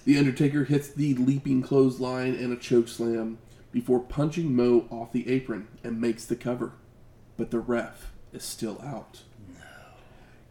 [0.05, 3.39] The Undertaker hits the leaping clothesline and a choke slam
[3.72, 6.74] before punching Mo off the apron and makes the cover.
[7.38, 9.24] But the ref is still out.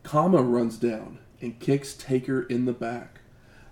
[0.09, 3.21] Kama runs down and kicks Taker in the back,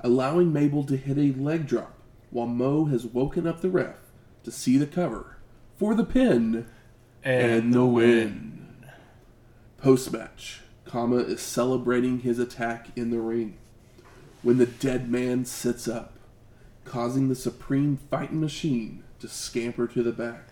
[0.01, 1.97] allowing Mabel to hit a leg drop
[2.29, 3.97] while Mo has woken up the ref
[4.45, 5.39] to see the cover
[5.79, 6.67] for the pin
[7.25, 8.85] and the win.
[9.79, 13.57] Post match, Kama is celebrating his attack in the ring
[14.43, 16.19] when the dead man sits up,
[16.85, 20.51] causing the Supreme Fighting Machine to scamper to the back,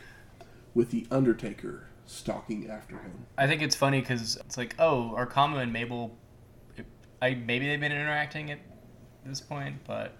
[0.72, 3.12] with the Undertaker stalking after him.
[3.38, 6.16] I think it's funny because it's like, oh, are Kama and Mabel?
[7.22, 8.59] I maybe they've been interacting at
[9.24, 10.12] this point, but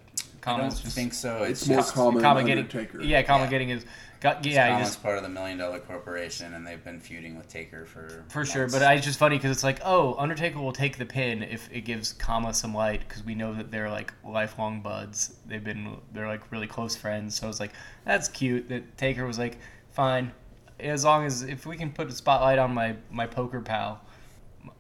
[0.47, 1.43] I don't just think so.
[1.43, 3.03] It's, It's more just, Kama Kama getting Undertaker.
[3.03, 3.51] yeah, Kama Yeah.
[3.51, 3.85] getting his
[4.21, 7.37] got yeah, he Kama's just part of the Million Dollar Corporation, and they've been feuding
[7.37, 10.59] with Taker for For sure, but I, it's just funny because it's like, oh, Undertaker
[10.59, 13.91] will take the pin if it gives Kama some light because we know that they're
[13.91, 15.37] like lifelong buds.
[15.47, 17.35] They've been they're like really close friends.
[17.37, 17.73] So it's like
[18.07, 19.59] that's cute that Taker was like,
[19.93, 20.33] fine,
[20.81, 24.01] as long as if we can put a spotlight on my my poker pal.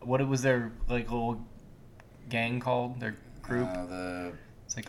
[0.01, 1.45] What was their like little
[2.29, 3.01] gang called?
[3.01, 3.69] Their group?
[3.69, 4.33] Uh, the
[4.67, 4.87] It's like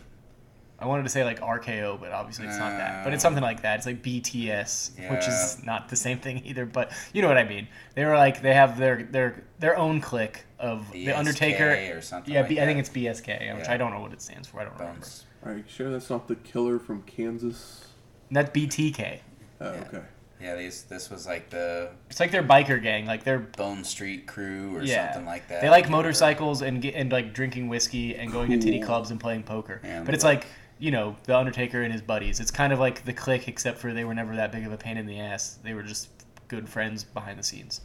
[0.80, 3.04] I wanted to say like RKO, but obviously it's not that.
[3.04, 3.78] But it's something like that.
[3.78, 6.66] It's like BTS, which is not the same thing either.
[6.66, 7.68] But you know what I mean.
[7.96, 11.98] They were like they have their their their own clique of the Undertaker.
[11.98, 13.72] or something Yeah, like B, I think it's BSK, which Yeah.
[13.74, 14.62] I don't know what it stands for.
[14.62, 14.94] I don't remember.
[15.02, 15.26] Bones.
[15.44, 17.86] Are you sure that's not the killer from Kansas?
[18.30, 19.20] And that's BTK.
[19.62, 19.82] Oh, Yeah.
[19.88, 20.02] okay.
[20.42, 23.06] Yeah, these this was like the It's like their biker gang.
[23.06, 25.14] Like they're Bone Street Crew or yeah.
[25.14, 25.62] something like that.
[25.62, 29.20] They like motorcycles and get and like drinking whiskey and going to titty clubs and
[29.20, 29.80] playing poker.
[29.84, 32.42] Yeah, but it's like- like you know the Undertaker and his buddies.
[32.42, 34.78] It's kind of like the clique, except for they were never that big of a
[34.78, 35.58] pain in the ass.
[35.64, 36.10] They were just
[36.50, 37.80] good friends behind the scenes.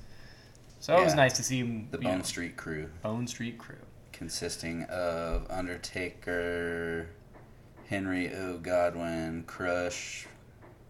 [0.80, 1.86] So it was nice to see him.
[1.92, 3.76] the Bone know, Street Crew, Bone Street Crew.
[4.12, 7.08] consisting of Undertaker,
[7.88, 8.58] Henry O.
[8.58, 10.26] Godwinn, Crush,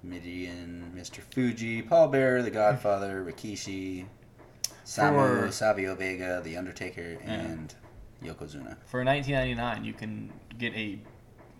[0.06, 1.20] Mideon, Mr.
[1.32, 4.06] Fuji, Paul Bearer, The Godfather, Rikishi,
[4.84, 7.74] Samu, For- Savio Vega, The Undertaker, and
[8.24, 8.76] Yokozuna.
[8.86, 10.98] For 1999, you can get a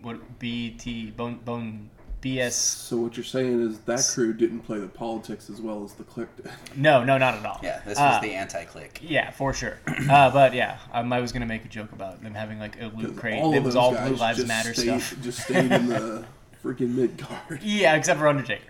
[0.02, 1.90] what BT Bone Bone
[2.22, 2.52] BS.
[2.52, 6.04] So what you're saying is that crew didn't play the politics as well as the
[6.04, 6.50] clique did.
[6.76, 7.60] No, no, not at all.
[7.62, 9.00] Yeah, this was Uh, the anti-click.
[9.02, 9.78] Yeah, for sure.
[10.10, 12.86] Uh, but yeah, um, I was gonna make a joke about them having like a
[12.96, 13.40] loot 'Cause crate.
[13.40, 15.22] all It of was those all guys Blue Lives just Matter stayed, stuff.
[15.22, 16.24] Just stayed in the
[16.62, 17.60] freaking mid card.
[17.64, 18.62] Yeah, except for Undertaker.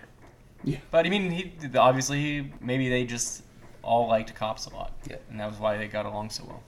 [0.63, 0.77] Yeah.
[0.91, 3.43] But I mean, he obviously he, maybe they just
[3.83, 5.17] all liked cops a lot, Yeah.
[5.29, 6.63] and that was why they got along so well.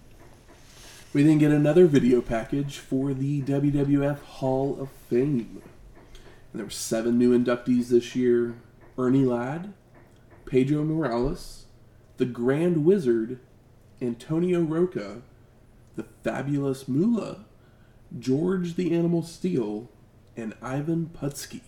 [1.14, 5.62] We then get another video package for the WWF Hall of Fame.
[6.52, 8.56] And there were seven new inductees this year
[8.98, 9.74] Ernie Ladd,
[10.46, 11.66] Pedro Morales,
[12.18, 13.40] the Grand Wizard,
[14.02, 15.22] Antonio Rocca,
[15.96, 17.46] the Fabulous Moolah,
[18.18, 19.90] George the Animal Steele,
[20.38, 21.62] and Ivan Putski.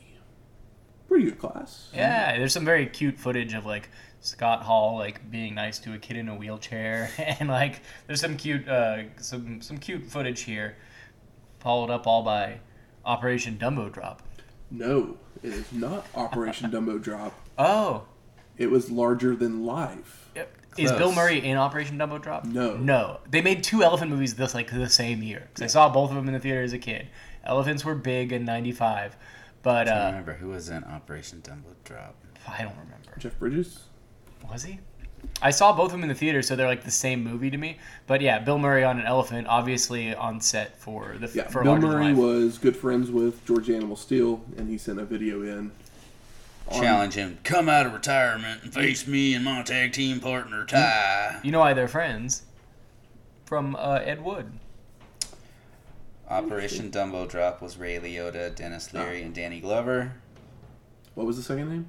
[1.07, 1.89] Pretty good class.
[1.93, 3.89] Yeah, there's some very cute footage of like
[4.21, 7.09] Scott Hall like being nice to a kid in a wheelchair,
[7.39, 10.75] and like there's some cute uh, some some cute footage here,
[11.59, 12.59] followed up all by
[13.05, 14.21] Operation Dumbo Drop.
[14.71, 17.33] No, it is not Operation Dumbo Drop.
[17.57, 18.03] Oh,
[18.57, 20.29] It was larger than life.
[20.35, 20.53] Yep.
[20.77, 22.43] is Bill Murray in Operation Dumbo Drop?
[22.43, 22.75] No.
[22.75, 23.21] No.
[23.29, 25.47] They made two elephant movies this like the same year.
[25.53, 27.07] 'Cause I saw both of them in the theater as a kid.
[27.45, 29.15] Elephants were big in '95,
[29.63, 32.15] but I uh, remember who was in Operation Dumbo Drop.
[32.47, 33.17] I don't remember.
[33.17, 33.83] Jeff Bridges.
[34.49, 34.79] Was he?
[35.41, 37.57] I saw both of them in the theater, so they're like the same movie to
[37.57, 37.77] me.
[38.07, 41.77] But yeah, Bill Murray on an elephant, obviously on set for the Yeah, for Bill
[41.77, 42.17] Murray Life.
[42.17, 45.71] was good friends with George Animal Steele, and he sent a video in.
[46.71, 51.39] Challenge him, come out of retirement and face me and my tag team partner Ty.
[51.43, 52.41] You know why they're friends?
[53.45, 54.51] From uh, Ed Wood.
[56.29, 58.99] Operation Dumbo Drop was Ray Liotta, Denis ah.
[58.99, 60.13] Leary, and Danny Glover.
[61.13, 61.87] What was the second name?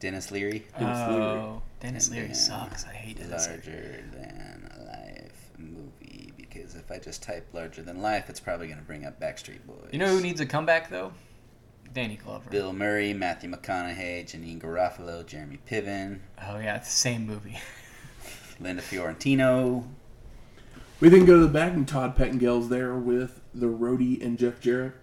[0.00, 1.22] Denis Leary, Denis oh, Leary.
[1.22, 2.84] oh, Denis Leary then sucks.
[2.84, 3.62] I hate Denis Leary.
[3.64, 8.80] larger than life movie because if I just type larger than life, it's probably going
[8.80, 9.88] to bring up Backstreet Boys.
[9.92, 11.12] You know who needs a comeback though?
[11.92, 12.50] Danny Glover.
[12.50, 17.56] Bill Murray, Matthew McConaughey, Janeane Garofalo, Jeremy Piven, Oh yeah, it's the same movie.
[18.60, 19.84] Linda Fiorentino.
[21.00, 24.60] We then go to the back, and Todd Pettengill's there with the roadie and Jeff
[24.60, 24.94] Jarrett.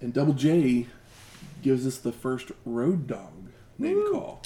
[0.00, 0.86] And Double J
[1.62, 3.32] gives us the first Road Dog
[3.78, 4.42] name call.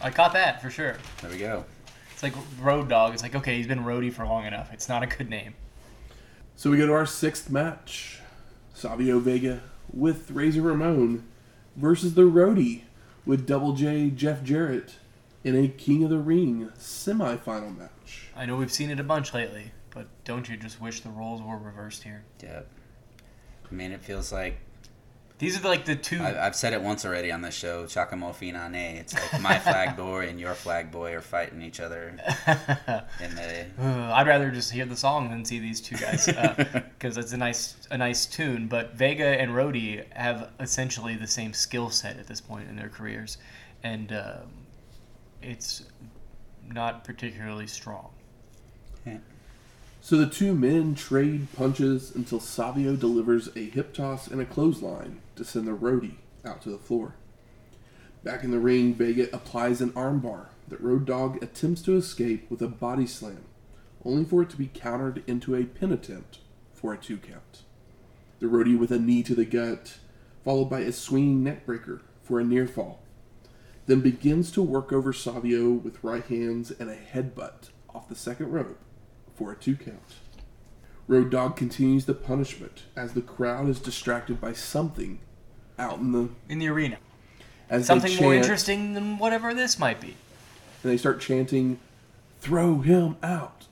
[0.00, 0.96] I caught that for sure.
[1.20, 1.64] There we go.
[2.12, 3.14] It's like Road Dog.
[3.14, 4.72] It's like okay, he's been roadie for long enough.
[4.72, 5.54] It's not a good name.
[6.56, 8.20] So we go to our sixth match
[8.74, 9.60] Savio Vega
[9.92, 11.24] with Razor Ramon
[11.76, 12.82] versus the roadie
[13.24, 14.96] with Double J Jeff Jarrett
[15.44, 18.30] in a King of the Ring semifinal match.
[18.36, 19.77] I know we've seen it a bunch lately, but
[20.28, 22.22] don't you just wish the roles were reversed here?
[22.42, 22.68] Yep.
[23.70, 24.58] I mean, it feels like
[25.38, 26.20] These are like the two.
[26.20, 27.84] I, I've said it once already on this show.
[27.84, 28.96] Chakamo Finane.
[29.00, 32.08] It's like my flag boy and your flag boy are fighting each other
[33.20, 33.66] in the.
[33.80, 36.26] Uh, I'd rather just hear the song than see these two guys
[36.98, 38.68] because it's a nice a nice tune.
[38.68, 42.90] But Vega and Roadie have essentially the same skill set at this point in their
[42.90, 43.38] careers,
[43.82, 44.50] and um,
[45.40, 45.84] it's
[46.66, 48.10] not particularly strong.
[50.08, 55.20] So the two men trade punches until Savio delivers a hip toss and a clothesline
[55.36, 56.14] to send the roadie
[56.46, 57.16] out to the floor.
[58.24, 62.62] Back in the ring, Vega applies an armbar that Road Dog attempts to escape with
[62.62, 63.44] a body slam,
[64.02, 66.38] only for it to be countered into a pin attempt
[66.72, 67.64] for a two count.
[68.40, 69.98] The roadie with a knee to the gut,
[70.42, 73.02] followed by a swinging neckbreaker for a near fall,
[73.84, 78.50] then begins to work over Savio with right hands and a headbutt off the second
[78.52, 78.78] rope
[79.38, 80.16] for a two count.
[81.06, 85.20] Road Dog continues the punishment as the crowd is distracted by something
[85.78, 86.98] out in the In the arena,
[87.70, 90.16] as something they more interesting than whatever this might be.
[90.82, 91.78] and they start chanting,
[92.40, 93.66] "Throw him out!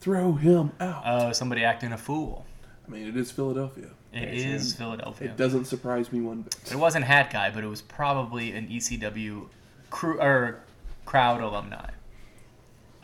[0.00, 2.46] Throw him out!" Uh, somebody acting a fool.
[2.86, 3.90] I mean, it is Philadelphia.
[4.12, 4.74] It is.
[4.74, 5.28] Philadelphia.
[5.28, 6.56] It doesn't surprise me one bit.
[6.72, 9.46] It wasn't Hat Guy, but it was probably an ECW
[9.90, 10.60] crew or
[11.04, 11.90] crowd alumni.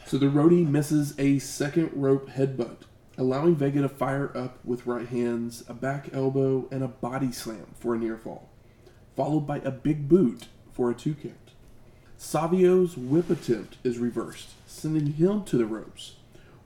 [0.07, 2.83] So the roadie misses a second rope headbutt,
[3.19, 7.75] allowing Vega to fire up with right hands, a back elbow, and a body slam
[7.75, 8.49] for a near fall,
[9.17, 11.51] followed by a big boot for a two count.
[12.17, 16.15] Savio's whip attempt is reversed, sending him to the ropes,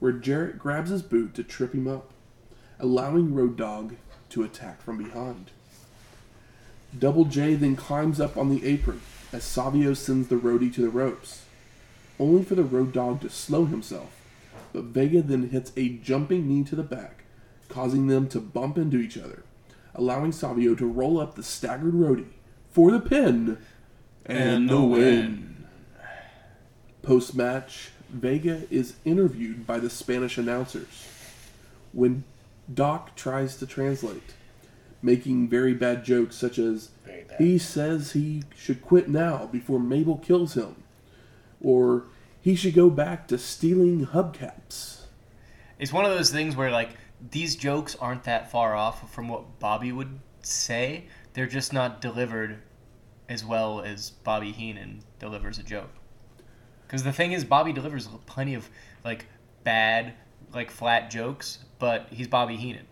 [0.00, 2.10] where Jarrett grabs his boot to trip him up,
[2.78, 3.96] allowing Road Dog
[4.28, 5.50] to attack from behind.
[6.96, 9.00] Double J then climbs up on the apron
[9.32, 11.44] as Savio sends the roadie to the ropes
[12.20, 14.14] only for the road dog to slow himself.
[14.72, 17.24] But Vega then hits a jumping knee to the back,
[17.68, 19.42] causing them to bump into each other,
[19.94, 22.34] allowing Savio to roll up the staggered roadie
[22.70, 23.58] for the pin
[24.26, 25.66] and, And the the win.
[27.02, 31.08] Post match, Vega is interviewed by the Spanish announcers.
[31.92, 32.24] When
[32.72, 34.34] Dok tries to translate,
[35.02, 37.34] making very bad jokes such as, bad.
[37.38, 40.76] he says he should quit now before Mabel kills him.
[41.60, 42.04] Or
[42.40, 45.02] he should go back to stealing hubcaps.
[45.78, 46.90] It's one of those things where like
[47.30, 51.04] these jokes aren't that far off from what Bobby would say.
[51.34, 52.58] They're just not delivered
[53.28, 55.90] as well as Bobby Heenan delivers a joke.
[56.86, 58.68] Because the thing is, Bobby delivers plenty of
[59.04, 59.26] like
[59.62, 60.14] bad,
[60.52, 62.86] like flat jokes, but he's Bobby Heenan,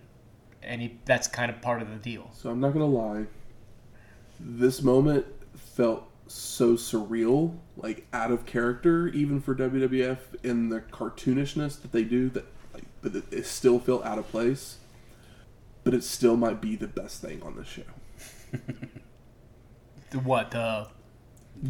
[0.62, 2.30] and he that's kind of part of the deal.
[2.32, 3.26] So I'm not gonna lie.
[4.38, 11.80] This moment felt so surreal, like out of character, even for WWF in the cartoonishness
[11.82, 12.28] that they do.
[12.30, 14.76] That, like, but it, it still feel out of place.
[15.84, 17.82] But it still might be the best thing on the show.
[20.10, 20.88] The what the?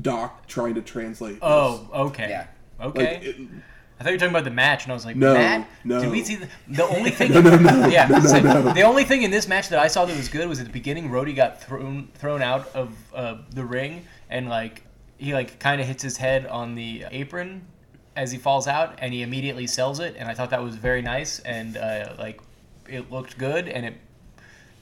[0.03, 1.35] Dok trying to translate.
[1.35, 1.41] this.
[1.43, 2.47] Oh, okay, Yeah.
[2.81, 3.15] okay.
[3.15, 3.37] Like, it,
[3.99, 6.01] I thought you were talking about the match, and I was like, No, Matt, no.
[6.01, 7.33] did we see the, the only thing?
[7.33, 8.73] No, no, no, yeah, no, no, so no.
[8.75, 10.73] the only thing in this match that I saw that was good was at the
[10.73, 11.09] beginning.
[11.11, 14.83] Roadie got thrown thrown out of uh, the ring, and like
[15.17, 17.67] he like kind of hits his head on the apron
[18.17, 20.17] as he falls out, and he immediately sells it.
[20.19, 22.41] And I thought that was very nice, and uh, like
[22.89, 23.95] it looked good, and it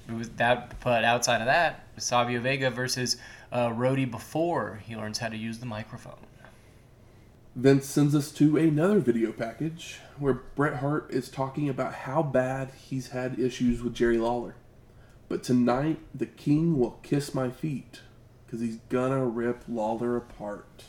[0.08, 0.80] it was that.
[0.82, 3.16] But outside of that, Savio Vega versus
[3.52, 6.14] uh, before he learns how to use the microphone.
[7.54, 12.70] Vince sends us to another video package where Bret Hart is talking about how bad
[12.76, 14.56] he's had issues with Jerry Lawler.
[15.28, 18.00] But tonight, the king will kiss my feet
[18.46, 20.84] because he's gonna rip Lawler apart.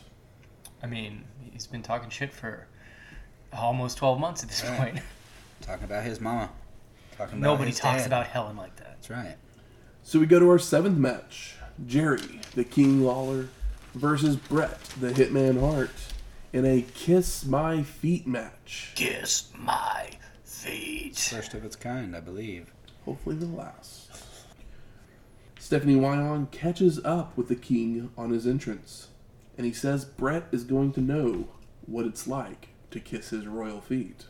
[0.82, 2.66] I mean, he's been talking shit for
[3.52, 4.78] almost 12 months at this Right.
[4.94, 4.98] point.
[5.62, 6.50] Talking about his mama.
[7.16, 8.06] Talking about Nobody his talks dad.
[8.06, 8.86] about Helen like that.
[8.90, 9.36] That's right.
[10.04, 11.56] So we go to our seventh match
[11.86, 13.48] Jerry, the King Lawler,
[13.94, 15.90] versus Bret, the Hitman Hart,
[16.52, 18.92] in a Kiss My Feet match.
[18.94, 20.10] Kiss my
[20.44, 21.16] feet.
[21.16, 22.72] First of its kind, I believe.
[23.04, 24.10] Hopefully the last.
[25.58, 29.08] Stephanie Wiand catches up with the king on his entrance,
[29.56, 31.48] and he says Bret is going to know
[31.84, 34.26] what it's like to kiss his royal feet.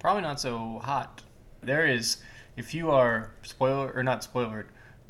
[0.00, 1.22] Probably not so hot.
[1.62, 2.18] There is,
[2.56, 4.66] if you are spoiler or not spoiler,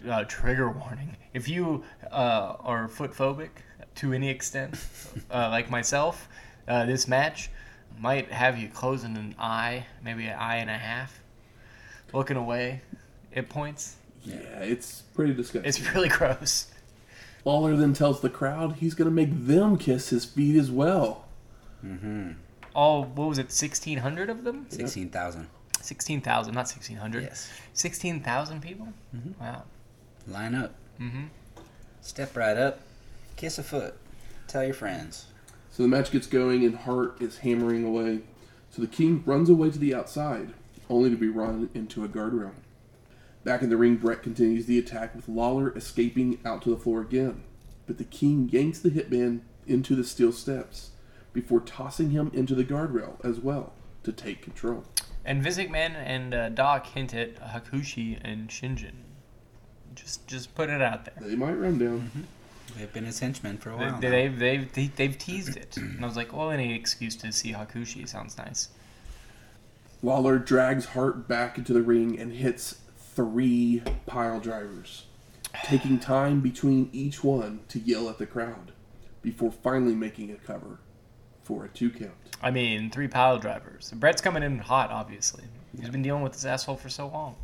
[0.09, 1.17] uh, trigger warning.
[1.33, 3.51] If you uh, are foot phobic
[3.97, 4.77] to any extent,
[5.31, 6.29] uh, like myself,
[6.69, 7.51] uh, this match
[7.99, 11.23] might have you closing an eye, maybe an eye and a half,
[12.13, 12.83] looking away
[13.35, 13.97] at points.
[14.25, 15.69] Yeah, it's pretty disgusting.
[15.69, 16.67] It's really gross.
[17.45, 21.25] Lawler then tells the crowd he's going to make them kiss his feet as well.
[21.85, 22.33] Mm-hmm.
[22.75, 24.67] All what was it, sixteen hundred of them?
[24.69, 25.49] 16,000.
[25.81, 27.25] Sixteen thousand, not sixteen hundred.
[27.25, 27.51] Yes.
[27.73, 28.89] Sixteen thousand people.
[29.41, 29.65] Wow.
[30.29, 30.75] Line up.
[31.01, 31.25] Mm-hmm.
[32.03, 32.81] Step right up.
[33.37, 33.95] Kiss a foot.
[34.47, 35.27] Tell your friends.
[35.71, 38.21] So the match gets going, and Hart is hammering away.
[38.71, 40.51] So the king runs away to the outside,
[40.89, 42.53] only to be run into a guardrail.
[43.43, 47.01] Back in the ring, Bret continues the attack with Lawler escaping out to the floor
[47.01, 47.43] again.
[47.87, 50.91] But the king yanks the hitman into the steel steps
[51.33, 53.73] before tossing him into the guardrail as well
[54.03, 54.85] to take control.
[55.25, 58.91] And Vince McMahon and uh, Dok hint at Hakushi and Shinja.
[59.95, 61.15] Just, just put it out there.
[61.21, 62.27] They might run down.
[62.77, 63.93] They've been his henchmen for a while.
[63.93, 64.01] now.
[64.01, 67.53] they've, they've, they, they've teased it, and I was like, well, any excuse to see
[67.53, 68.69] Hakushi sounds nice.
[70.03, 72.77] Lawler drags Hart back into the ring and hits
[73.15, 75.07] three pile drivers,
[75.65, 78.73] taking time between each one to yell at the crowd
[79.23, 80.79] before finally making a cover
[81.43, 82.13] for a two count.
[82.43, 83.93] I mean, three pile drivers.
[83.93, 85.45] Bret's coming in hot, obviously.
[85.79, 87.37] He's been dealing with this asshole for so long.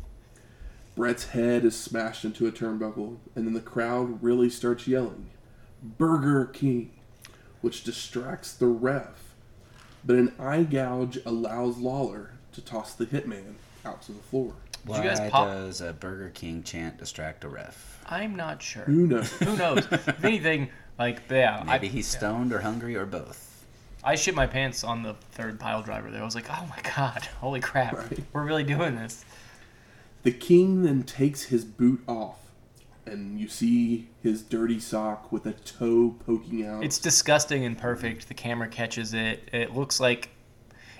[0.95, 5.29] Bret's head is smashed into a turnbuckle, and then the crowd really starts yelling,
[5.83, 6.91] Burger King,
[7.61, 9.35] which distracts the ref.
[10.03, 13.55] But an eye gouge allows Lawler to toss the hitman
[13.85, 14.53] out to the floor.
[14.87, 18.01] Did Why you guys pop- does a Burger King chant distract a ref?
[18.05, 18.83] I'm not sure.
[18.83, 19.29] Who knows?
[19.33, 19.79] Who knows?
[19.91, 23.65] if anything, like, yeah, I, Maybe he's stoned or hungry or both.
[24.01, 26.21] I shit my pants on the third pile driver there.
[26.21, 28.19] I was like, oh my god, holy crap, Right.
[28.31, 29.25] we're really doing this.
[30.23, 32.39] The king then takes his boot off,
[33.05, 36.81] and you see his dirty sock with a toe poking out.
[36.85, 38.29] It's disgusting and perfect.
[38.29, 39.49] The camera catches it.
[39.51, 40.29] It looks like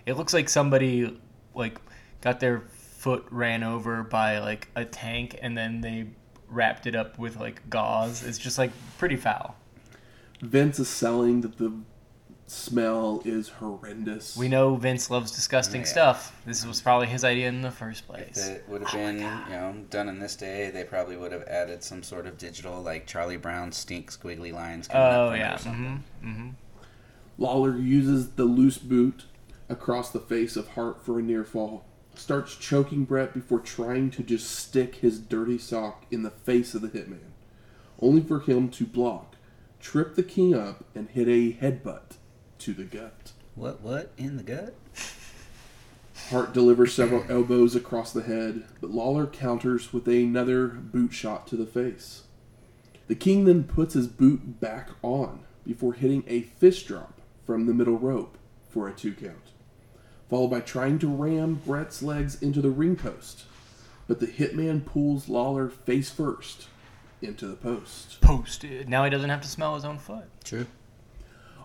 [0.05, 1.17] it looks like somebody
[1.55, 1.79] like
[2.19, 2.63] got their
[2.97, 6.07] foot ran over by like a tank and then they
[6.49, 8.23] wrapped it up with like gauze.
[8.23, 9.55] It's just like pretty foul.
[10.41, 11.71] Vince is selling that the
[12.47, 14.35] smell is horrendous.
[14.37, 15.87] We know Vince loves disgusting Yeah.
[15.87, 16.41] stuff.
[16.45, 18.47] This was probably his idea in the first If place.
[18.47, 21.43] it would have Oh been, you know, done in this day, they probably would have
[21.43, 24.87] added some sort of digital, like Charlie Brown stink squiggly lines.
[24.87, 25.55] coming up Oh from it or yeah.
[25.57, 26.03] something.
[26.21, 26.49] hmm hmm
[27.37, 29.25] Lawler uses the loose boot
[29.69, 31.85] across the face of Hart for a near fall.
[32.17, 36.81] Starts choking Bret before trying to just stick his dirty sock in the face of
[36.81, 37.31] the hitman,
[38.01, 39.35] only for him to block,
[39.79, 42.17] trip the king up, and hit a headbutt
[42.59, 43.31] to the gut.
[43.55, 43.81] What?
[43.81, 44.75] What in the gut?
[46.29, 51.55] Hart delivers several elbows across the head, but Lawler counters with another boot shot to
[51.55, 52.23] the face.
[53.07, 57.73] The king then puts his boot back on before hitting a fist drop from the
[57.73, 58.37] middle rope
[58.67, 59.51] for a two count,
[60.29, 63.45] followed by trying to ram Bret's legs into the ring post.
[64.07, 66.67] But the hitman pulls Lawler face first
[67.21, 68.21] into the post.
[68.21, 68.87] Posted.
[68.87, 70.25] Now he doesn't have to smell his own foot.
[70.43, 70.67] True.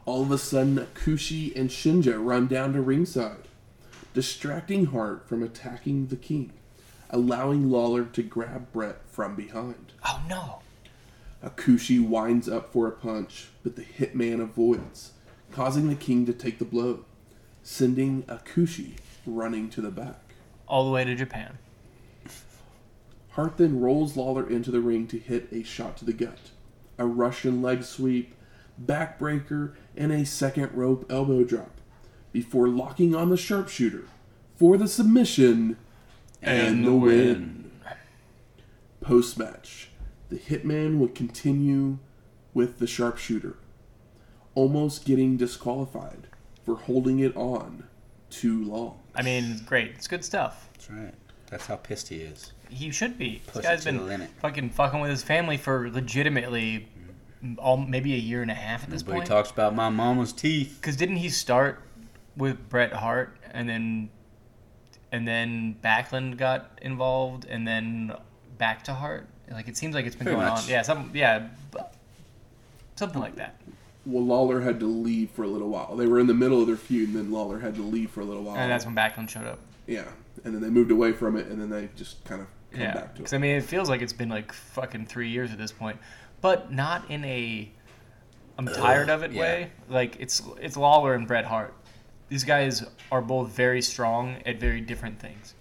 [0.05, 3.47] All of a sudden, Kushi and Shinja run down to ringside,
[4.15, 6.53] distracting Hart from attacking the king,
[7.11, 9.93] allowing Lawler to grab Bret from behind.
[10.05, 10.59] Oh no.
[11.45, 15.13] Hakushi winds up for a punch, but the hitman avoids,
[15.53, 17.05] causing the king to take the blow.
[17.63, 18.95] Sending Hakushi
[19.25, 20.35] running to the back.
[20.67, 21.59] All the way to Japan.
[23.31, 26.51] Hart then rolls Lawler into the ring to hit a shot to the gut,
[26.99, 28.35] a Russian leg sweep,
[28.85, 31.81] backbreaker, and a second rope elbow drop
[32.33, 34.05] before locking on the sharpshooter
[34.57, 35.77] for the submission
[36.43, 37.71] and, the win.
[39.01, 39.91] Post match,
[40.29, 41.99] the Hitman would continue
[42.55, 43.57] with the sharpshooter,
[44.55, 46.27] almost getting disqualified
[46.65, 47.85] for holding it on
[48.31, 48.99] too long.
[49.15, 49.93] I mean, great.
[49.97, 50.69] It's good stuff.
[50.75, 51.15] That's right.
[51.51, 52.53] That's how pissed he is.
[52.71, 53.43] He should be.
[53.47, 54.31] Push this it guy's to been the limit.
[54.41, 56.89] fucking fucking with his family for legitimately
[57.59, 59.29] all maybe a year and a half at this Nobody point.
[59.29, 60.79] talks about my mama's teeth.
[60.81, 61.83] Because didn't he start
[62.37, 64.09] with Bret Hart and then
[65.11, 68.13] and then Backlund got involved and then
[68.57, 69.27] back to Hart?
[69.51, 70.63] Like it seems like it's been Pretty going much.
[70.65, 70.69] on.
[70.71, 71.49] Yeah, some yeah,
[72.97, 73.57] something like that.
[74.05, 75.95] Well, Lawler had to leave for a little while.
[75.97, 78.21] They were in the middle of their feud, and then Lawler had to leave for
[78.21, 78.57] a little while.
[78.57, 79.61] And that's when Backlund showed up.
[79.87, 80.05] yeah,
[80.45, 82.95] and then they moved away from it, and then they just kind of come Yeah,
[82.95, 83.37] back to because it.
[83.37, 85.99] I mean, it feels like it's been like fucking three years at this point,
[86.41, 87.71] but not in a
[88.59, 89.41] I'm tired of it yeah.
[89.41, 89.71] way.
[89.89, 91.75] Like it's it's Lawler and Bret Hart.
[92.29, 95.55] These guys are both very strong at very different things.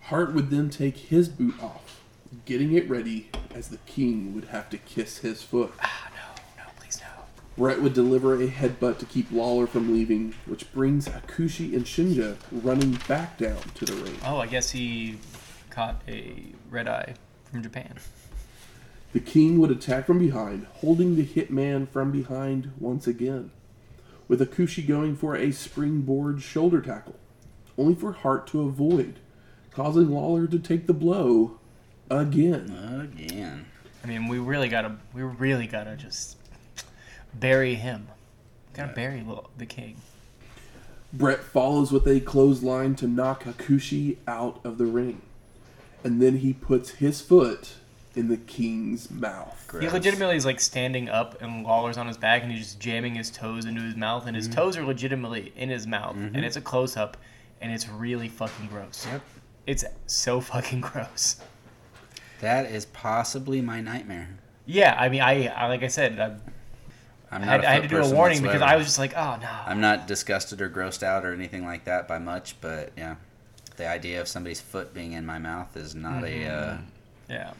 [0.00, 2.00] Hart would then take his boot off,
[2.44, 5.72] getting it ready as the king would have to kiss his foot.
[5.82, 7.22] Ah, no, no, please no.
[7.56, 12.36] Bret would deliver a headbutt to keep Lawler from leaving, which brings Hakushi and Shinja
[12.50, 14.16] running back down to the ring.
[14.24, 15.18] Oh, I guess he
[15.68, 17.14] caught a red eye
[17.50, 17.98] from Japan.
[19.12, 23.50] The king would attack from behind, holding the hitman from behind once again,
[24.28, 27.16] with Hakushi going for a springboard shoulder tackle,
[27.76, 29.18] only for Hart to avoid,
[29.70, 31.58] causing Lawler to take the blow
[32.10, 33.12] again.
[33.12, 33.66] Again.
[34.02, 36.38] I mean, we really gotta, we really gotta just
[37.34, 38.08] bury him.
[38.74, 39.96] Gotta bury Lil- the king.
[41.12, 45.20] Bret follows with a clothesline to knock Hakushi out of the ring.
[46.04, 47.74] And then he puts his foot
[48.14, 49.70] in the king's mouth.
[49.78, 53.14] He legitimately is like standing up and Lawler's on his back and he's just jamming
[53.14, 54.58] his toes into his mouth and his mm-hmm.
[54.58, 56.44] toes are legitimately in his mouth and mm-hmm.
[56.44, 57.16] it's a close up
[57.60, 59.06] and it's really fucking gross.
[59.10, 59.22] Yep.
[59.66, 61.36] It's so fucking gross.
[62.40, 64.28] That is possibly my nightmare.
[64.66, 66.40] Yeah, I mean, I, I like I said, I, I'm
[67.32, 68.62] I not had, a I had to do a person warning because.
[68.62, 69.48] I was just like, oh no.
[69.66, 73.16] I'm not disgusted or grossed out or anything like that by much, but yeah,
[73.76, 76.46] the idea of somebody's foot being in my mouth is not a.
[76.46, 76.76] Uh,
[77.28, 77.52] Yeah.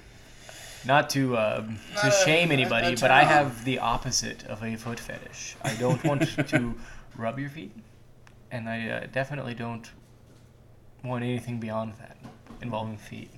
[0.84, 1.60] Not to uh,
[2.00, 3.34] to a- shame a- anybody, a but I turn on.
[3.34, 5.56] have the opposite of a foot fetish.
[5.62, 6.74] I don't want to
[7.16, 7.72] rub your feet,
[8.50, 9.88] and I uh, definitely don't
[11.04, 12.16] want anything beyond that
[12.60, 13.30] involving feet.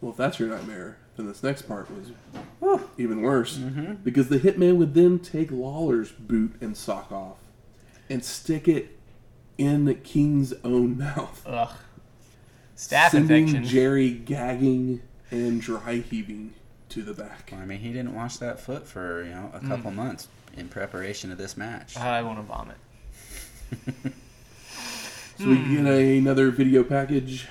[0.00, 2.10] Well, if that's your nightmare, then this next part was
[2.98, 3.56] even worse.
[3.56, 7.36] Because the hitman would then take Lawler's boot and sock off
[8.10, 8.98] and stick it
[9.58, 11.70] in the king's own mouth, Ugh.
[12.76, 13.64] Staph sending infection.
[13.64, 16.54] Jerry gagging and dry heaving
[16.88, 17.52] to the back.
[17.52, 19.96] I mean, he didn't wash that foot for you know a couple Mm.
[19.96, 21.96] months in preparation of this match.
[21.96, 22.76] I want to vomit.
[25.38, 27.48] So we get another video package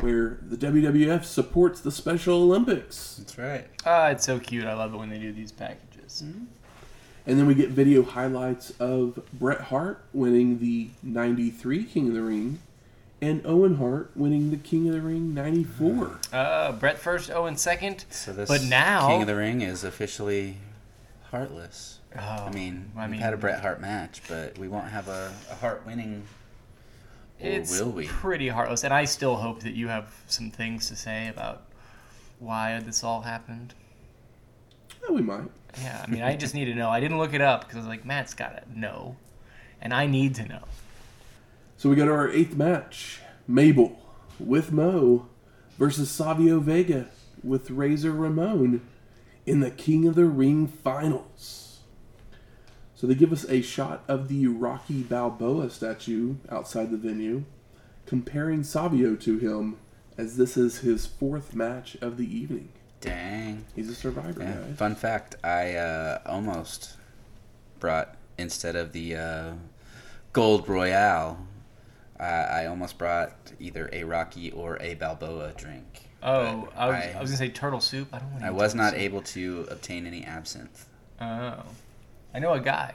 [0.00, 3.16] where the WWF supports the Special Olympics.
[3.18, 3.66] That's right.
[3.86, 4.64] Ah, it's so cute.
[4.66, 6.22] I love it when they do these packages.
[6.22, 12.22] And then we get video highlights of Bret Hart winning the 93 King of the
[12.22, 12.58] Ring
[13.22, 16.18] and Owen Hart winning the King of the Ring 94.
[16.32, 18.04] Uh, Bret first, Owen second.
[18.10, 20.58] So this But now- King of the Ring is officially
[21.30, 22.00] heartless.
[22.16, 25.32] Oh, I mean, I we've had a Bret Hart match, but we won't have a,
[25.50, 26.24] a Hart winning.
[27.40, 28.06] It's will we?
[28.06, 31.62] pretty heartless, and I still hope that you have some things to say about
[32.38, 33.74] why this all happened.
[35.02, 35.50] Yeah, we might.
[35.80, 36.88] Yeah, I mean, I just need to know.
[36.88, 39.16] I didn't look it up because I was like, Matt's got to know,
[39.80, 40.62] and I need to know.
[41.76, 44.00] So we go to our eighth match Mabel
[44.38, 45.28] with Mo
[45.78, 47.08] versus Savio Vega
[47.42, 48.80] with Razor Ramon
[49.44, 51.63] in the King of the Ring finals.
[52.96, 57.44] So they give us a shot of the Rocky Balboa statue outside the venue,
[58.06, 59.76] comparing Savio to him
[60.16, 62.68] as this is his fourth match of the evening.
[63.00, 63.64] Dang.
[63.74, 64.54] He's a survivor, Yeah.
[64.54, 64.76] guys.
[64.76, 66.96] Fun fact: I uh, almost
[67.80, 69.52] brought instead of the uh,
[70.32, 71.38] Gold Royale,
[72.18, 76.08] I, I almost brought either a Rocky or a Balboa drink.
[76.22, 78.08] Oh, I was, I, I was gonna say turtle soup.
[78.12, 78.44] I don't want.
[78.44, 80.86] I was not able to obtain any absinthe.
[81.20, 81.62] Oh,
[82.34, 82.94] I know a guy.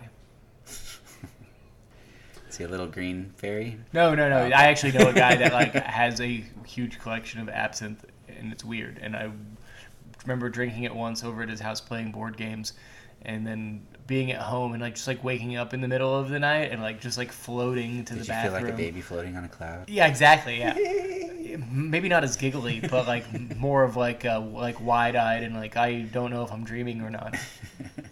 [2.50, 3.78] See a little green fairy?
[3.94, 4.40] No, no, no.
[4.40, 4.46] Oh.
[4.46, 8.66] I actually know a guy that like has a huge collection of absinthe, and it's
[8.66, 9.00] weird.
[9.02, 9.32] And I
[10.24, 12.74] remember drinking it once over at his house playing board games,
[13.22, 16.30] and then being at home and like just like waking up in the middle of
[16.30, 18.64] the night and like just like floating to Did the you feel bathroom.
[18.64, 19.88] like a baby floating on a cloud?
[19.88, 20.58] Yeah, exactly.
[20.58, 20.74] Yeah,
[21.72, 25.78] maybe not as giggly, but like more of like uh, like wide eyed and like
[25.78, 27.36] I don't know if I'm dreaming or not.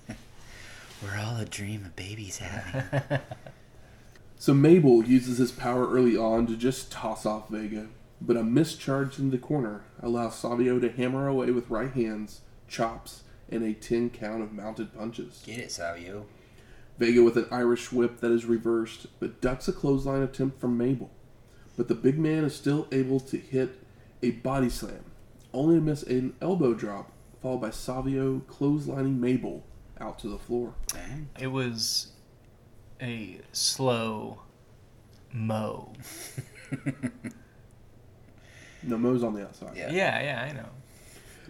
[1.03, 3.19] We're all a dream a baby's having.
[4.39, 7.87] So Mabel uses his power early on to just toss off Vega,
[8.21, 13.23] but a mischarge in the corner allows Savio to hammer away with right hands, chops,
[13.49, 15.41] and a 10 count of mounted punches.
[15.45, 16.25] Get it, Savio.
[16.99, 21.09] Vega with an Irish whip that is reversed, but ducks a clothesline attempt from Mabel.
[21.75, 23.71] But the big man is still able to hit
[24.21, 25.03] a body slam,
[25.53, 29.63] only to miss an elbow drop, followed by Savio clotheslining Mabel
[29.99, 30.73] out to the floor.
[30.87, 31.29] Dang.
[31.39, 32.07] It was
[33.01, 34.41] a slow
[35.31, 35.93] mo.
[38.83, 39.75] No Mo's on the outside.
[39.75, 39.91] Yeah.
[39.91, 40.69] Yeah, yeah, I know.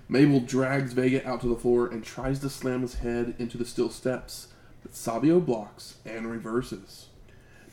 [0.10, 3.66] Mabel drags Vega out to the floor and tries to slam his head into the
[3.66, 4.48] steel steps,
[4.82, 7.08] but Savio blocks and reverses.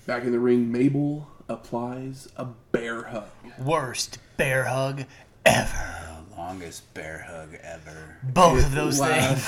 [0.06, 3.28] Back in the ring, Mabel applies a bear hug.
[3.58, 5.04] Worst bear hug
[5.46, 6.24] ever.
[6.30, 8.18] The longest bear hug ever.
[8.22, 9.38] Both It of those things.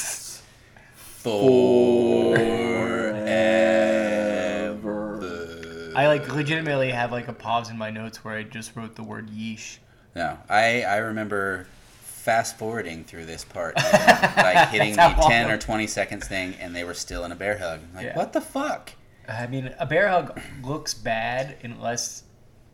[4.76, 5.92] Forever.
[5.96, 9.02] I like legitimately have like a pause in my notes where I just wrote the
[9.02, 9.78] word yeesh.
[10.14, 11.66] No, I I remember
[12.02, 16.76] fast forwarding through this part, and, like hitting the ten or twenty seconds thing, and
[16.76, 17.80] they were still in a bear hug.
[17.92, 18.16] Like Yeah.
[18.16, 18.92] what the fuck?
[19.28, 22.22] I mean, a bear hug looks bad unless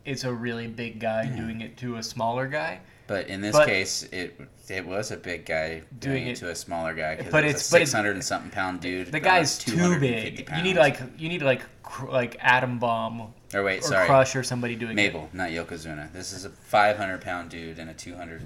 [0.05, 2.81] it's a really big guy doing it to a smaller guy.
[3.07, 4.39] But in this But- case, it
[4.69, 7.43] it was a big guy doing, Doing it it- to a smaller guy because but
[7.43, 9.11] it was it's- a but it's- six hundred and something pound dude.
[9.11, 10.45] The guy's too big.
[10.45, 10.57] pounds.
[10.59, 14.35] You need like you need like cr- like Adam Bomb or wait, or sorry, crush
[14.37, 14.95] or somebody doing it.
[14.95, 16.11] Mabel, not Yokozuna.
[16.13, 18.41] This is a five hundred pound dude and a two hundred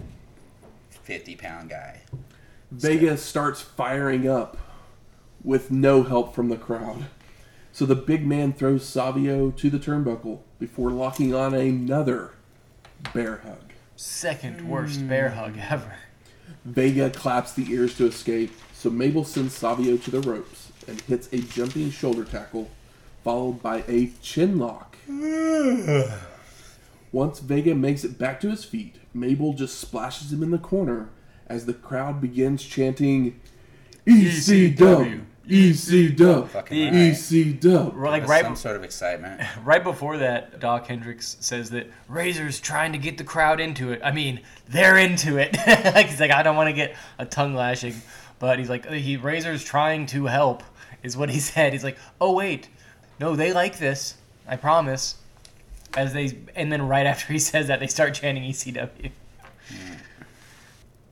[0.90, 2.02] fifty pound guy.
[2.72, 4.58] Vega starts firing up
[5.44, 7.06] with no help from the crowd.
[7.72, 12.32] So the big man throws Savio to the turnbuckle before locking on another
[13.14, 13.67] bear hug.
[13.98, 14.02] It.
[14.02, 15.72] Second worst bear hug mm.
[15.72, 15.96] ever.
[16.66, 21.28] Vega claps the ears to escape, so Mabel sends Savio to the ropes and hits
[21.32, 22.70] a jumping shoulder tackle,
[23.24, 24.98] followed by a chin lock.
[27.12, 31.10] Once Vega makes it back to his feet, Mabel just splashes him in the corner
[31.48, 33.40] as the crowd begins chanting
[34.06, 35.08] EC dub,
[35.50, 37.32] EC dub, Fucking right.
[37.32, 37.96] EC dub.
[37.96, 39.42] Like right some sort of excitement.
[39.64, 44.02] right before that, Dok Hendrix says that Razor's trying to get the crowd into it.
[44.04, 45.56] I mean, they're into it.
[45.96, 47.96] like he's like, I don't want to get a tongue lashing,
[48.40, 50.64] but he's like, he Razor's trying to help,
[51.02, 51.72] is what he said.
[51.74, 52.68] He's like, oh wait,
[53.20, 54.16] no, they like this.
[54.48, 55.16] I promise.
[55.96, 59.12] As they and then right after he says that, they start chanting ECW.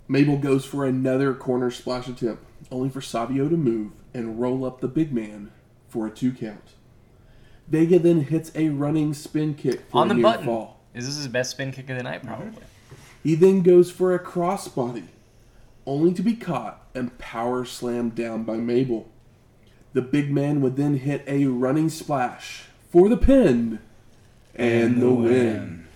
[0.07, 4.79] Mabel goes for another corner splash attempt, only for Savio to move and roll up
[4.79, 5.51] the big man
[5.89, 6.73] for a two count.
[7.67, 10.45] Vega then hits a running spin kick for On a the near button.
[10.45, 10.79] fall.
[10.93, 12.23] Is this his best spin kick of the night?
[12.23, 12.47] Probably.
[12.47, 12.95] Mm-hmm.
[13.23, 15.07] He then goes for a crossbody,
[15.85, 19.09] only to be caught and power slammed down by Mabel.
[19.93, 23.79] The big man would then hit a running splash for the pin
[24.53, 25.87] and, the win.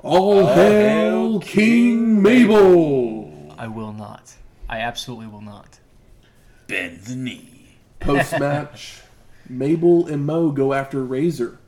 [0.00, 3.54] All hail King Mabel!
[3.58, 4.34] I will not.
[4.68, 5.78] I absolutely will not.
[6.72, 7.76] Bend the knee.
[8.00, 9.02] Post match,
[9.46, 11.58] Mabel and Mo go after Razor,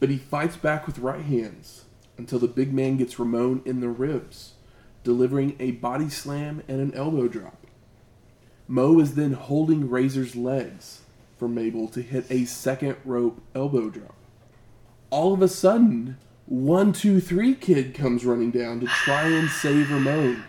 [0.00, 1.84] but he fights back with right hands
[2.18, 4.54] until the big man gets Ramon in the ribs,
[5.04, 7.68] delivering a body slam and an elbow drop.
[8.66, 11.02] Mo is then holding Razor's legs
[11.38, 14.16] for Mabel to hit a second rope elbow drop.
[15.10, 19.92] All of a sudden, one, two, three kid comes running down to try and save
[19.92, 20.42] Ramon.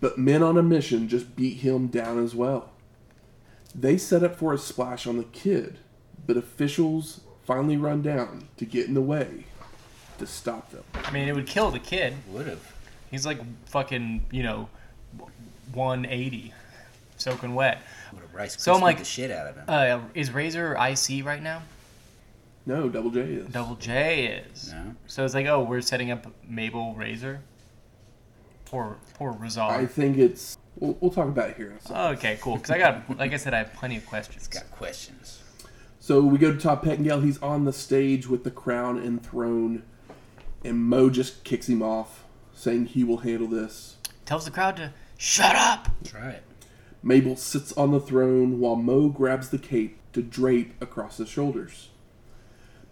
[0.00, 2.71] But men on a mission just beat him down as well.
[3.74, 5.78] They set up for a splash on the kid,
[6.26, 9.44] but officials finally run down to get in the way
[10.18, 10.84] to stop them.
[10.94, 12.14] I mean, it would kill the kid.
[12.28, 12.74] Would have.
[13.10, 14.68] He's like fucking, you know,
[15.72, 16.52] 180,
[17.16, 17.82] soaking wet.
[18.12, 19.64] Would have rice So I'm like- the shit out of him.
[19.68, 21.62] Uh, is Razor IC right now?
[22.64, 23.48] No, Double J is.
[23.48, 24.72] Double J is.
[24.72, 24.94] no.
[25.08, 27.40] So it's like, oh, we're setting up Mabel Razor.
[28.66, 30.56] Poor, poor I think it's.
[30.76, 31.70] We'll, we'll talk about it here.
[31.70, 31.96] in a second.
[32.16, 32.56] okay, cool.
[32.56, 34.48] Because I got, like I said, I have plenty of questions.
[34.48, 35.42] Got questions.
[36.00, 37.20] So we go to Todd Pettengill.
[37.20, 39.84] He's on the stage with the crown and throne,
[40.64, 42.24] and Mo just kicks him off,
[42.54, 43.96] saying he will handle this.
[44.24, 45.88] Tells the crowd to shut up.
[46.04, 46.42] Try it.
[47.02, 51.90] Mabel sits on the throne while Mo grabs the cape to drape across his shoulders.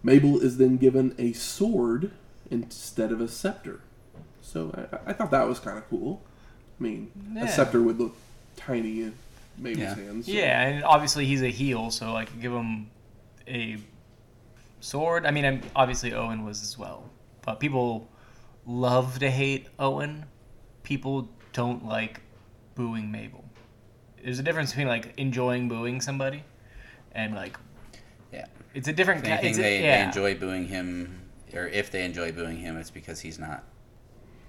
[0.03, 2.11] Mabel is then given a sword
[2.49, 3.81] instead of a scepter.
[4.41, 6.21] So I, I thought that was kind of cool.
[6.81, 7.43] I mean, Yeah.
[7.43, 8.15] a scepter would look
[8.55, 9.13] tiny in
[9.57, 9.95] Mabel's Yeah.
[9.95, 10.25] hands.
[10.25, 12.89] so- Yeah, and obviously he's a heel, so like give him
[13.47, 13.77] a
[14.79, 15.27] sword.
[15.27, 17.07] I mean, I'm, obviously Owen was as well,
[17.43, 18.09] but people
[18.65, 20.25] love to hate Owen.
[20.81, 22.21] People don't like
[22.73, 23.45] booing Mabel.
[24.23, 26.43] There's a difference between like enjoying booing somebody
[27.11, 27.57] and like
[28.33, 28.45] Yeah.
[28.73, 29.19] it's a different.
[29.21, 29.97] If ca- anything, it's a- they, yeah.
[29.99, 31.21] they enjoy booing him,
[31.53, 33.63] or if they enjoy booing him, it's because he's not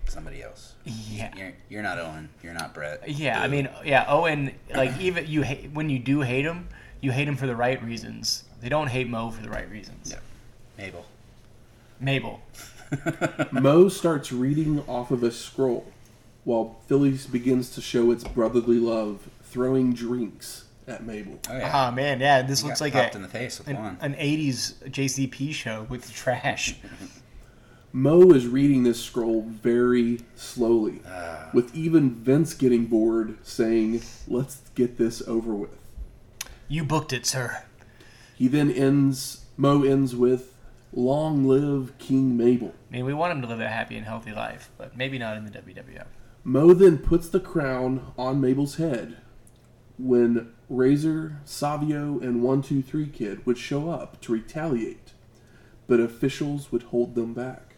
[0.06, 0.74] somebody else.
[0.84, 1.34] Yeah.
[1.36, 2.28] You're, you're not Owen.
[2.42, 3.08] You're not Bret.
[3.08, 4.52] Yeah, I mean, yeah, Owen.
[4.74, 6.68] Like even you hate when you do hate him,
[7.00, 8.44] you hate him for the right reasons.
[8.60, 10.12] They don't hate Mo for the right reasons.
[10.12, 10.18] Yeah.
[10.78, 11.04] Mabel.
[12.00, 12.40] Mabel.
[13.52, 15.86] Mo starts reading off of a scroll
[16.44, 21.38] while Phillies begins to show its brotherly love, throwing drinks at Mabel.
[21.48, 21.70] Oh yeah.
[21.72, 23.98] Ah man, yeah, this He looks like popped a, in the face with an, one.
[24.00, 26.74] an 80s JCP show with trash.
[27.92, 31.50] Mo is reading this scroll very slowly, Ah.
[31.52, 35.76] with even Vince getting bored, saying, Let's get this over with.
[36.68, 37.64] you booked it, sir.
[38.34, 40.54] He then ends, Mo ends with,
[40.94, 42.74] Long live King Mabel.
[42.90, 45.36] I mean, we want him to live a happy and healthy life, but maybe not
[45.38, 46.06] in the WWF.
[46.44, 49.16] Mo then puts the crown on Mabel's head
[49.98, 55.12] when Razor, Savio, and 123 Kid would show up to retaliate,
[55.86, 57.71] but officials would hold them back.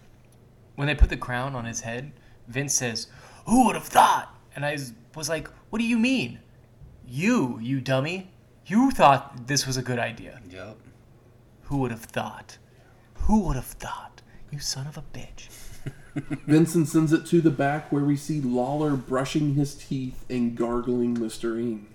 [0.74, 2.12] When they put the crown on his head,
[2.48, 3.06] Vince says,
[3.46, 4.78] "Who would have thought?" And I
[5.14, 6.40] was like, "What do you mean?
[7.06, 8.30] You, you dummy.
[8.66, 10.40] You thought this was a good idea.
[10.50, 10.76] Yep.
[11.64, 12.58] Who would have thought?
[13.14, 14.22] Who would have thought?
[14.50, 15.48] You son of a bitch."
[16.46, 21.14] Vincent sends it to the back where we see Lawler brushing his teeth and gargling
[21.14, 21.86] Listerine.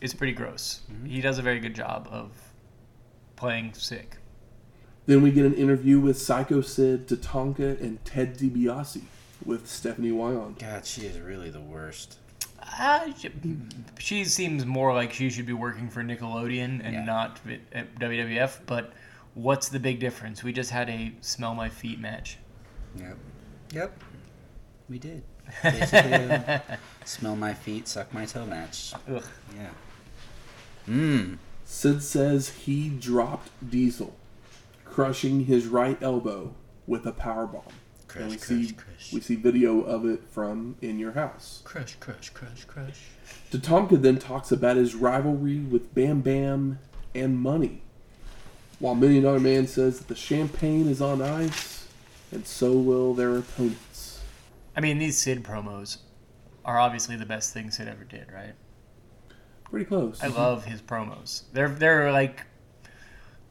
[0.00, 0.80] It's pretty gross.
[0.92, 1.06] Mm-hmm.
[1.06, 2.30] He does a very good job of
[3.36, 4.17] playing sick.
[5.08, 9.00] Then we get an interview with Psycho Sid, Tatanka, and Ted DiBiase
[9.42, 10.58] with Stephanie Wiand.
[10.58, 12.18] God, she is really the worst.
[12.78, 13.30] Uh, she,
[13.98, 17.04] she seems more like she should be working for Nickelodeon and Yeah.
[17.04, 17.40] not
[17.72, 18.58] at WWF.
[18.66, 18.92] But
[19.32, 20.44] what's the big difference?
[20.44, 22.36] We just had a smell my feet match.
[22.94, 23.16] Yep.
[23.72, 24.02] Yep.
[24.90, 25.22] We did.
[25.62, 26.62] Basically, a
[27.06, 28.92] smell my feet, suck my toe match.
[29.10, 29.24] Ugh.
[29.56, 29.70] Yeah.
[30.86, 31.38] Mmm.
[31.64, 34.14] Sid says he dropped Diesel,
[34.98, 36.52] crushing his right elbow
[36.88, 37.62] with a power bomb.
[38.08, 39.12] Crush, and we crush, see crush.
[39.12, 41.62] we see video of it from In Your House.
[41.62, 42.98] Crush, crush, crush, crush.
[43.52, 46.80] Tatanka then talks about his rivalry with Bam Bam
[47.14, 47.82] and Money,
[48.80, 51.86] while Million Dollar Man says that the champagne is on ice,
[52.32, 54.20] and so will their opponents.
[54.76, 55.98] I mean, these Sid promos
[56.64, 58.54] are obviously the best thing Sid ever did, right?
[59.70, 60.20] Pretty close.
[60.20, 61.44] I love his promos.
[61.52, 62.46] They're they're like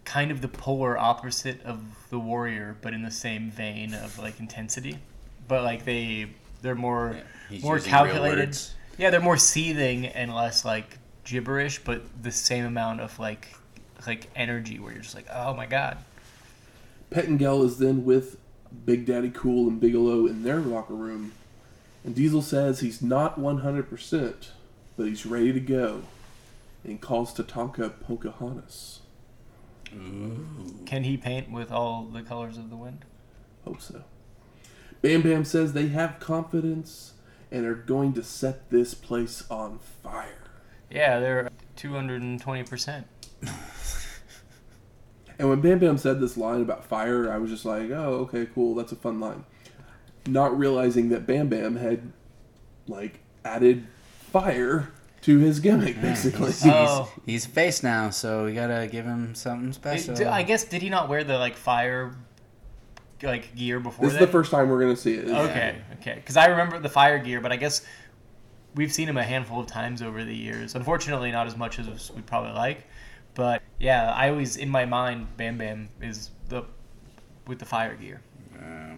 [0.07, 4.39] kind of the polar opposite of the Warrior, but in the same vein of like
[4.39, 4.97] intensity.
[5.49, 6.27] But like they
[6.61, 7.17] they're more
[7.49, 8.57] Yeah, more calculated.
[8.97, 13.49] Yeah, they're more seething and less like gibberish, but the same amount of like
[14.07, 15.97] like energy where you're just like, oh my god.
[17.09, 18.37] Pettengill is then with
[18.85, 21.33] Big Daddy Cool and Bigelow in their locker room,
[22.05, 24.33] and Diesel says he's not 100%,
[24.97, 26.03] but he's ready to go,
[26.83, 28.99] and calls Tatanka Pocahontas.
[29.89, 33.05] Can he paint with all the colors of the wind?
[33.65, 34.03] Hope so.
[35.01, 37.13] Bam Bam says they have confidence
[37.51, 40.49] and are going to set this place on fire.
[40.89, 43.07] Yeah, they're two hundred and twenty percent.
[45.39, 48.47] And when Bam Bam said this line about fire, I was just like, oh, okay,
[48.53, 49.45] cool, that's a fun line.
[50.25, 52.11] Not realizing that Bam Bam had,
[52.87, 53.87] like, added
[54.31, 54.91] fire
[55.21, 56.51] to his gimmick, basically.
[56.51, 57.11] He's, Oh.
[57.25, 60.15] he's face now, so we gotta give him something special.
[60.27, 62.15] I guess did he not wear the like fire
[63.23, 65.27] like gear before This is the first time we're going to see it.
[65.27, 66.15] Okay, okay.
[66.15, 67.81] Because I remember the fire gear, but I guess
[68.75, 70.75] we've seen him a handful of times over the years.
[70.75, 72.85] Unfortunately, not as much as we'd probably like.
[73.33, 76.63] But yeah, I always in my mind, Bam Bam is the
[77.47, 78.21] with the fire gear.
[78.55, 78.95] Uh,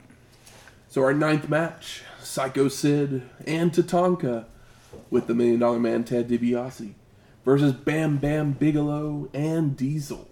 [0.89, 4.45] So our ninth match, Psycho Sid and Tatanka
[5.09, 6.93] with the Million Dollar Man Ted DiBiase
[7.45, 10.27] versus Bam Bam Bigelow and Diesel.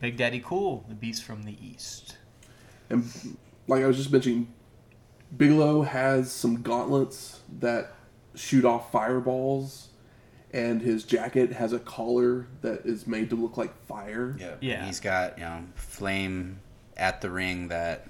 [0.00, 2.16] Big Daddy Cool, the beast from the east.
[2.90, 3.36] And
[3.66, 4.52] like I was just mentioning,
[5.36, 7.94] Bigelow has some gauntlets that
[8.34, 9.88] shoot off fireballs,
[10.52, 14.36] and his jacket has a collar that is made to look like fire.
[14.38, 14.54] yeah.
[14.60, 14.86] Yeah.
[14.86, 16.60] He's got you know flame
[16.96, 18.06] at the ring that,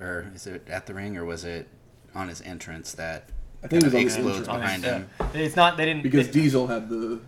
[0.00, 1.68] or is it at the ring or was it
[2.14, 3.28] on his entrance that
[3.64, 4.48] I think it was on explodes entrance.
[4.62, 5.08] Behind his- him?
[5.34, 5.76] It's not.
[5.76, 7.20] They didn't because they- Diesel had the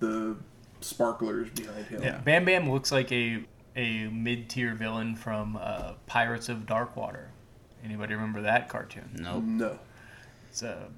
[0.00, 0.36] the
[0.80, 2.02] sparklers behind him.
[2.02, 3.42] yeah, Bam Bam looks like a
[3.76, 7.26] a mid tier villain from uh, Pirates of Darkwater.
[7.84, 9.08] Anybody remember that cartoon?
[9.18, 9.42] Nope.
[9.44, 9.78] No.
[10.50, 10.88] It's a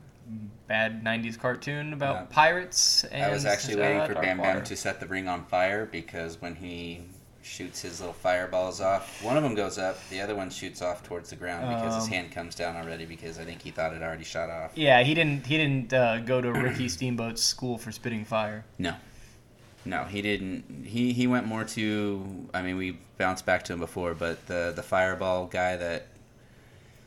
[0.67, 2.23] bad '90s cartoon about Yeah.
[2.31, 3.05] pirates.
[3.05, 4.55] And I was actually uh, waiting for Dark Bam Water.
[4.55, 7.03] Bam to set the ring on fire because when he
[7.43, 11.03] shoots his little fireballs off, one of them goes up, the other one shoots off
[11.03, 13.95] towards the ground because his Um, hand comes down already because I think he thought
[13.95, 14.73] it already shot off.
[14.77, 15.47] Yeah, he didn't.
[15.47, 18.65] He didn't uh, go to Ricky Steamboat's school for spitting fire.
[18.79, 18.95] No.
[19.87, 20.85] No, he didn't.
[20.87, 22.47] He, he went more to.
[22.53, 26.07] I mean, we bounced back to him before, but the the fireball guy that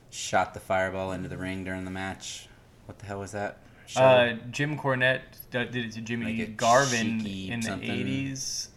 [0.10, 2.47] shot the fireball into the ring during the match.
[2.88, 3.60] What the hell was that?
[3.95, 7.89] Uh, Jim Cornette did it to Jimmy Like Garvin in the something.
[7.89, 8.68] '80s.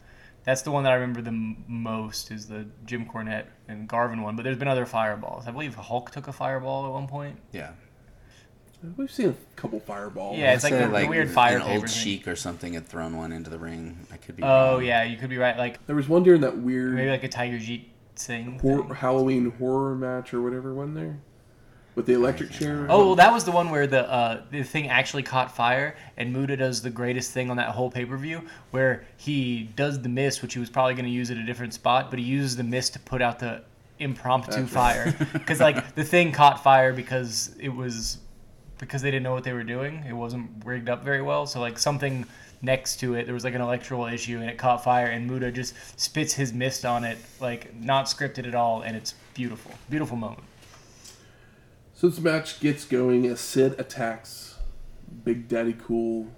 [0.46, 4.22] That's the one that I remember the m- most is the Jim Cornette and Garvin
[4.22, 4.36] one.
[4.36, 5.46] But there's been other fireballs.
[5.46, 7.38] I believe Hulk took a fireball at one point.
[7.52, 7.72] yeah.
[8.96, 10.38] We've seen a couple fireballs.
[10.38, 11.96] Yeah, it's like Say, the- the weird fire An old paper thing.
[12.02, 14.06] sheik or something had thrown one into the ring.
[14.12, 14.42] I could be.
[14.44, 14.84] Oh wrong.
[14.84, 15.56] yeah, you could be right.
[15.56, 17.86] Like There was one during that weird maybe like a Tiger Jeet
[18.16, 18.58] thing.
[18.60, 21.18] hor- Halloween horror match or whatever one there
[21.96, 22.86] with the electric chair.
[22.88, 26.32] Oh, well, that was the one where the uh, the thing actually caught fire, and
[26.32, 30.08] Muta does the greatest thing on that whole pay per view, where he does the
[30.08, 32.56] mist, which he was probably going to use at a different spot, but he uses
[32.56, 33.62] the mist to put out the
[33.98, 38.18] impromptu That's fire, because like the thing caught fire because it was
[38.78, 40.04] because they didn't know what they were doing.
[40.06, 42.26] It wasn't rigged up very well, so like something
[42.60, 45.50] next to it, there was like an electrical issue, and it caught fire, and Muta
[45.50, 50.18] just spits his mist on it, like not scripted at all, and it's beautiful, beautiful
[50.18, 50.42] moment.
[51.96, 54.56] So this match gets going as Sid attacks
[55.24, 56.28] Big Daddy Cool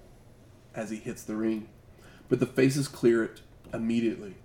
[0.73, 1.67] as he hits the ring,
[2.29, 3.41] but the faces clear it
[3.73, 4.35] immediately.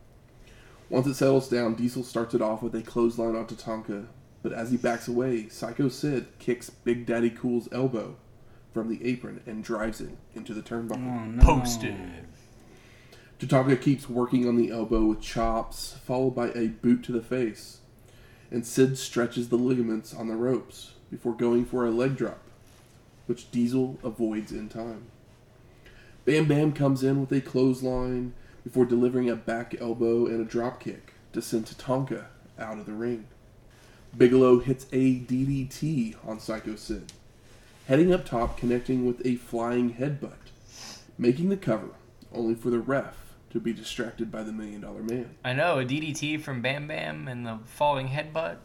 [0.90, 4.08] Once it settles down, Diesel starts it off with a clothesline onto Tonka,
[4.42, 8.16] but as he backs away, Psycho Sid kicks Big Daddy Cool's elbow
[8.72, 10.96] from the apron and drives it into the turnbuckle.
[10.96, 11.44] Oh, no.
[11.44, 11.94] Posted.
[13.38, 17.78] Tatanka keeps working on the elbow with chops, followed by a boot to the face.
[18.50, 22.40] And Sid stretches the ligaments on the ropes before going for a leg drop,
[23.26, 25.06] which Diesel avoids in time.
[26.24, 28.32] Bam Bam comes in with a clothesline
[28.64, 32.24] before delivering a back elbow and a drop kick to send Tatanka
[32.58, 33.28] out of the ring.
[34.16, 37.12] Bigelow hits a DDT on Psycho Sid,
[37.86, 40.50] heading up top, connecting with a flying headbutt,
[41.16, 41.90] making the cover,
[42.32, 43.14] only for the ref
[43.50, 45.36] to be distracted by the Million Dollar Man.
[45.44, 48.56] I know a DDT from Bam Bam and the falling headbutt.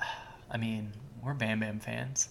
[0.50, 0.92] I mean,
[1.22, 2.28] we're Bam Bam fans.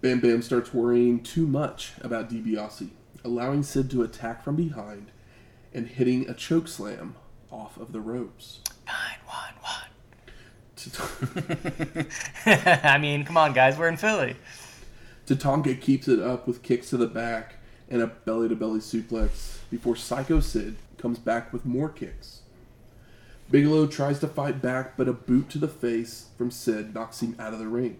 [0.00, 2.90] Bam Bam starts worrying too much about DiBiase,
[3.24, 5.10] allowing Sid to attack from behind
[5.72, 7.16] and hitting a choke slam
[7.50, 8.60] off of the ropes.
[8.86, 9.90] Nine one one.
[12.84, 14.36] I mean, come on, guys, we're in Philly.
[15.26, 17.54] Tatanka keeps it up with kicks to the back
[17.88, 22.40] and a belly to belly suplex before Psycho Sid comes back with more kicks.
[23.50, 27.36] Bigelow tries to fight back, but a boot to the face from Sid knocks him
[27.38, 27.98] out of the ring.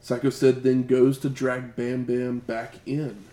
[0.00, 3.24] Psycho Sid then goes to drag Bam Bam back in,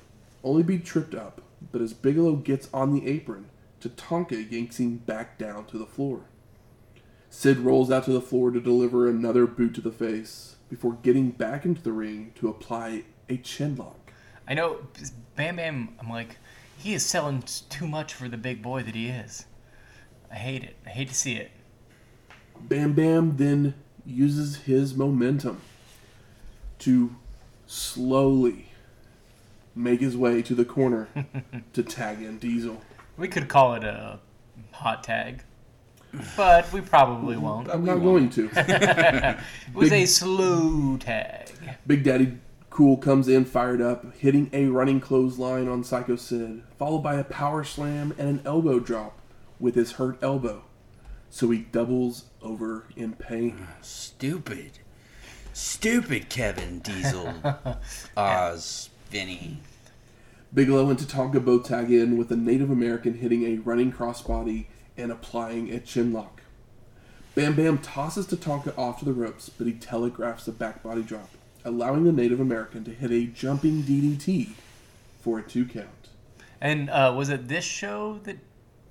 [0.43, 1.41] only be tripped up,
[1.71, 3.49] but as Bigelow gets on the apron,
[3.81, 6.21] Tatanka yanks him back down to the floor.
[7.29, 11.31] Sid rolls out to the floor to deliver another boot to the face before getting
[11.31, 14.11] back into the ring to apply a chin lock.
[14.47, 14.79] I know
[15.35, 15.95] Bam Bam.
[15.99, 16.37] I'm like,
[16.77, 19.45] he is selling too much for the big boy that he is.
[20.31, 20.75] I hate it.
[20.85, 21.51] I hate to see it.
[22.59, 23.75] Bam Bam then
[24.05, 25.61] uses his momentum
[26.79, 27.15] to
[27.65, 28.69] slowly
[29.75, 31.07] make his way to the corner
[31.73, 32.81] to tag in Diesel.
[33.17, 34.19] We could call it a
[34.71, 35.43] hot tag,
[36.35, 37.69] but we probably mm, won't.
[37.69, 38.35] I'm we not won't.
[38.35, 39.37] going to.
[39.67, 41.51] It was Big- a slow tag.
[41.85, 42.37] Big Daddy
[42.69, 47.23] Cool comes in fired up, hitting a running clothesline on Psycho Sid, followed by a
[47.23, 49.19] power slam and an elbow drop
[49.59, 50.63] with his hurt elbow.
[51.29, 53.67] So he doubles over in pain.
[53.81, 54.79] Stupid.
[55.53, 57.33] Stupid Kevin Diesel.
[58.15, 58.89] Oz.
[59.09, 59.59] Vinny.
[60.53, 64.65] Bigelow and Tatanka both tag in with a Native American hitting a running crossbody
[64.97, 66.41] and applying a chin lock.
[67.35, 71.29] Bam Bam tosses Tatanka off to the ropes, but he telegraphs a back body drop,
[71.63, 74.51] allowing the Native American to hit a jumping DDT
[75.19, 76.09] for a two count.
[76.59, 78.37] And uh, was it this show that?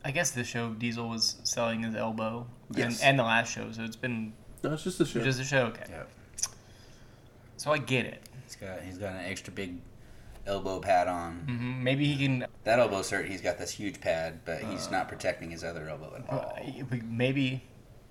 [0.07, 3.01] I guess this show Diesel was selling his elbow, Yes.
[3.01, 3.73] and, and the last show.
[3.73, 5.21] So it's been No, it's just a show.
[5.21, 5.67] just a show.
[5.67, 6.09] Okay, Yep.
[7.57, 8.23] so I get it.
[8.45, 9.79] He's got he's got an extra big
[10.47, 11.41] elbow pad on.
[11.49, 12.47] hmm Maybe he can.
[12.63, 13.27] That elbow's hurt.
[13.27, 16.55] He's got this huge pad, but he's not protecting his other elbow at all.
[16.57, 17.65] uh, Maybe.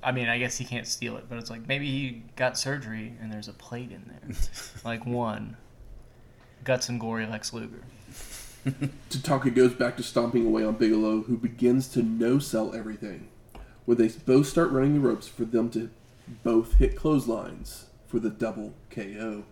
[0.03, 3.13] I mean, I guess he can't steal it, but it's like maybe he got surgery
[3.21, 4.35] and there's a plate in there,
[4.83, 5.55] like one.
[6.65, 7.83] Guts and gory Lex Luger.
[9.09, 13.29] Tatanka goes back to stomping away on Bigelow, who begins to no sell everything,
[13.85, 15.89] where they both start running the ropes for them to
[16.43, 19.43] both hit clotheslines for the double KO.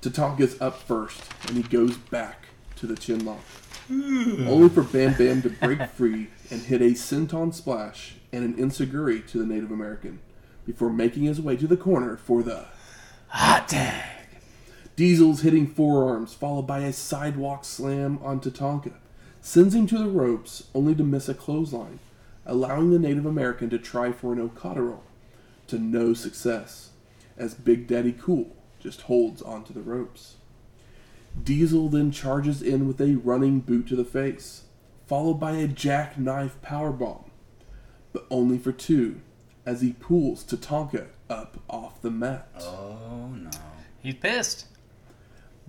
[0.00, 3.44] Tatanka's up first, and he goes back to the chin lock.
[3.88, 4.46] Hmm.
[4.48, 9.26] Only for Bam Bam to break free and hit a senton splash and an enzuigiri
[9.28, 10.20] to the Native American
[10.64, 12.66] before making his way to the corner for the
[13.28, 14.17] Hot tag.
[14.98, 18.94] Diesel's hitting forearms, followed by a sidewalk slam on Tatanka,
[19.40, 22.00] sends him to the ropes only to miss a clothesline,
[22.44, 25.04] allowing the Native American to try for an Okada roll,
[25.68, 26.90] to no success,
[27.36, 30.34] as Big Daddy Cool just holds onto the ropes.
[31.44, 34.64] Diesel then charges in with a running boot to the face,
[35.06, 37.30] followed by a jackknife powerbomb,
[38.12, 39.20] but only for two,
[39.64, 42.48] as he pulls Tatanka up off the mat.
[42.58, 43.50] Oh no.
[44.02, 44.64] He's pissed.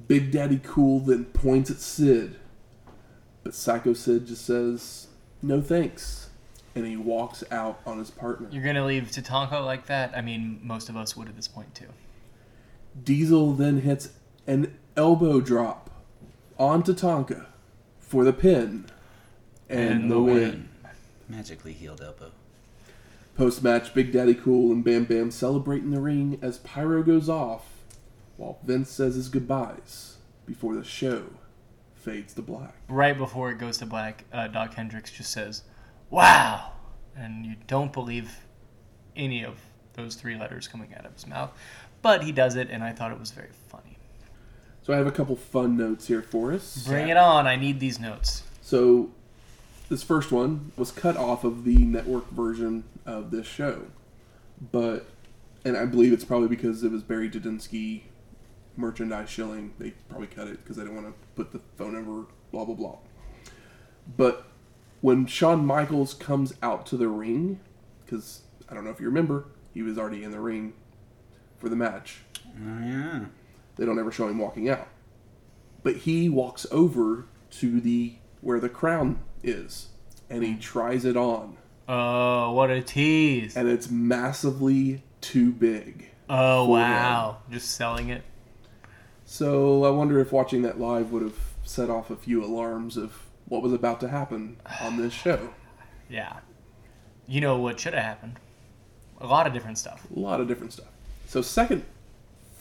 [0.07, 2.35] Big Daddy Cool then points at Sid,
[3.43, 5.07] but Psycho Sid just says,
[5.41, 6.29] no thanks,
[6.75, 8.47] and he walks out on his partner.
[8.51, 10.15] You're gonna leave Tatanka like that?
[10.15, 11.87] I mean, most of us would at this point too.
[13.03, 14.09] Diesel then hits
[14.47, 15.89] an elbow drop
[16.57, 17.45] on Tatanka
[17.99, 18.85] for the pin
[19.69, 20.69] and, And the the win.
[21.27, 22.31] Magically healed elbow.
[23.37, 27.29] Post match, Big Daddy Cool and Bam Bam celebrate in the ring as Pyro goes
[27.29, 27.78] off
[28.39, 31.23] while Vince says his goodbyes before the show
[31.93, 32.73] fades to black.
[32.87, 35.63] Right before it goes to black, uh, Dok Hendrix just says,
[36.09, 36.71] "Wow,"
[37.15, 38.37] and you don't believe
[39.15, 39.59] any of
[39.93, 41.51] those three letters coming out of his mouth,
[42.01, 43.97] but he does it, and I thought it was very funny.
[44.83, 46.87] So I have a couple fun notes here for us.
[46.87, 47.45] Bring it on!
[47.45, 48.43] I need these notes.
[48.61, 49.11] So,
[49.89, 53.87] this first one was cut off of the network version of this show,
[54.71, 55.07] but
[55.65, 58.03] and I believe it's probably because it was Barry Didinsky
[58.79, 59.73] merchandise shilling.
[59.77, 62.75] They probably cut it because they didn't want to put the phone number, blah blah
[62.75, 62.97] blah.
[64.17, 64.45] But
[65.01, 67.59] when Shawn Michaels comes out to the ring,
[68.05, 70.73] because I don't know if you remember, he was already in the ring
[71.57, 72.21] for the match.
[72.45, 73.25] Oh yeah.
[73.75, 74.87] They don't ever show him walking out.
[75.83, 79.87] But he walks over to the where the crown is
[80.29, 81.57] and he tries it on
[81.87, 83.55] Oh, what a tease!
[83.57, 86.09] and it's massively too big.
[86.29, 88.21] Oh wow, just selling it.
[89.31, 93.13] So I wonder if watching that live would have set off a few alarms of
[93.47, 95.49] what was about to happen on this show.
[96.09, 96.37] Yeah.
[97.27, 98.39] You know what should have happened?
[99.21, 100.07] A lot of different stuff.
[100.15, 100.87] A lot of different stuff.
[101.27, 101.85] So second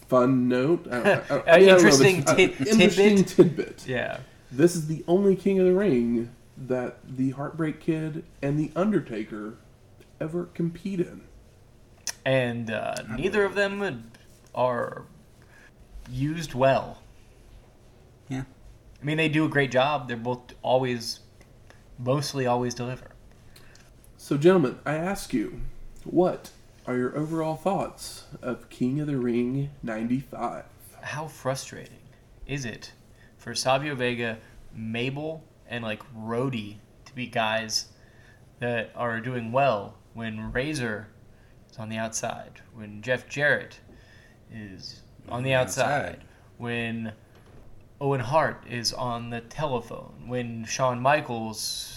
[0.08, 3.26] fun note, I don't- I Uh, I mean, I know if interesting interesting tidbit.
[3.28, 3.86] tidbit.
[3.88, 4.18] Yeah.
[4.52, 6.28] This is the only King of the Ring
[6.58, 9.54] that the Heartbreak Kid and the Undertaker
[10.20, 11.22] ever compete in.
[12.26, 14.10] And uh, neither of them
[14.54, 15.04] are
[16.10, 16.98] used well.
[18.28, 18.44] Yeah.
[19.00, 20.08] I mean, they do a great job.
[20.08, 21.20] They're both always,
[21.98, 23.08] mostly always deliver.
[24.16, 25.60] So, gentlemen, I ask you,
[26.04, 26.50] what
[26.86, 30.64] are your overall thoughts of King of the Ring 95?
[31.00, 31.98] How frustrating
[32.46, 32.92] is it
[33.36, 34.38] for Savio Vega,
[34.74, 37.88] Mabel, and like Roadie to be guys
[38.58, 41.08] that are doing well when Razor
[41.70, 43.78] is on the outside, when Jeff Jarrett
[44.52, 45.84] is on the outside,
[46.16, 46.20] Outside.
[46.58, 47.12] when
[48.00, 51.94] Owen Hart is on the telephone, when Shawn Michaels.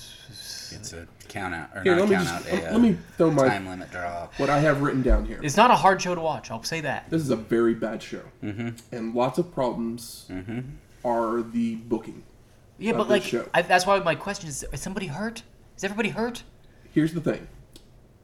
[0.73, 2.59] It's a count out or Here, not let me, count just, out.
[2.59, 4.27] A, let uh, me throw my time limit draw.
[4.37, 5.39] what I have written down here.
[5.43, 6.49] It's not a hard show to watch.
[6.49, 7.09] I'll say that.
[7.09, 8.69] This is a very bad show, Mm-hmm.
[8.95, 10.59] and lots of problems Mm-hmm.
[11.03, 12.23] are the booking.
[12.79, 13.49] Yeah, of but this like show.
[13.53, 15.43] I, that's why my question is: Is somebody hurt?
[15.77, 16.43] Is everybody hurt?
[16.93, 17.47] Here's the thing: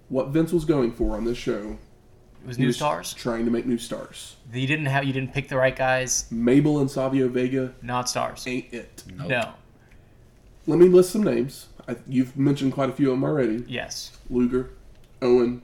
[0.10, 1.78] what Vince was going for on this show,
[2.44, 3.14] It was he new was stars.
[3.14, 4.38] trying to make new stars.
[4.54, 5.04] You didn't have.
[5.04, 6.26] You didn't pick the right guys.
[6.32, 8.46] Mabel and Savio Vega Not stars.
[8.48, 9.04] ain't it.
[9.14, 9.28] Nope.
[9.28, 9.54] No.
[10.66, 11.68] Let me list some names.
[11.88, 13.64] I, you've mentioned quite a few of them already.
[13.68, 14.12] Yes.
[14.30, 14.72] Luger,
[15.22, 15.62] Owen,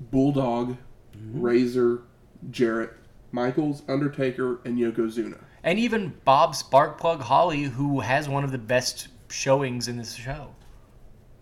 [0.00, 0.76] Bulldog,
[1.16, 1.40] mm-hmm.
[1.40, 2.02] Razor,
[2.50, 2.92] Jarrett,
[3.32, 5.38] Michaels, Undertaker, and Yokozuna.
[5.62, 10.54] And even Bob Sparkplug Holly, who has one of the best showings in this show.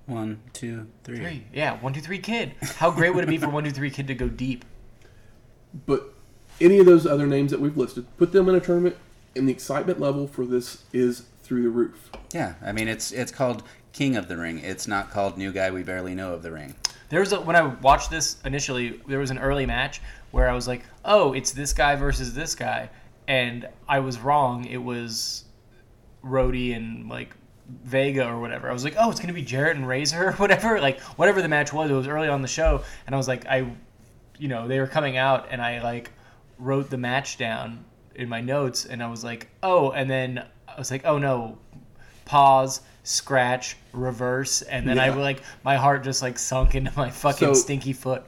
[0.06, 1.16] One, two, three.
[1.18, 1.44] Three.
[1.52, 2.52] Yeah, one, two, three, kid.
[2.76, 4.64] How great would it be for one, two, three, kid to go deep?
[5.86, 6.14] But
[6.60, 8.96] any of those other names that we've listed, put them in a tournament,
[9.36, 12.10] and the excitement level for this is through the roof.
[12.32, 14.58] Yeah, I mean it's it's called King of the Ring.
[14.58, 16.74] It's not called New Guy We Barely Know of the Ring.
[17.10, 20.54] There was a, when I watched this initially, there was an early match where I
[20.54, 22.90] was like, "Oh, it's this guy versus this guy,"
[23.28, 24.64] and I was wrong.
[24.64, 25.44] It was
[26.24, 27.34] Roadie and like
[27.84, 28.68] Vega or whatever.
[28.68, 31.48] I was like, "Oh, it's gonna be Jarrett and Razor or whatever." Like whatever the
[31.48, 33.70] match was, it was early on the show, and I was like, I,
[34.38, 36.10] you know, they were coming out, and I like
[36.58, 37.84] wrote the match down
[38.14, 41.58] in my notes, and I was like, "Oh," and then I was like, "Oh no."
[42.26, 47.48] Pause, scratch, reverse, and then I like my heart just like sunk into my fucking
[47.48, 48.24] So- stinky foot.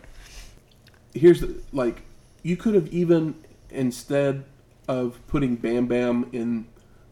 [1.15, 2.03] Here's the, like,
[2.43, 3.37] you could have even
[3.71, 4.45] instead
[4.87, 6.67] of putting Bam Bam in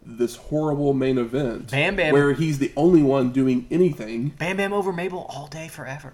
[0.05, 4.29] this horrible main event, Bam Bam- where he's the only one doing anything.
[4.39, 6.13] Bam Bam over Mabel all day forever.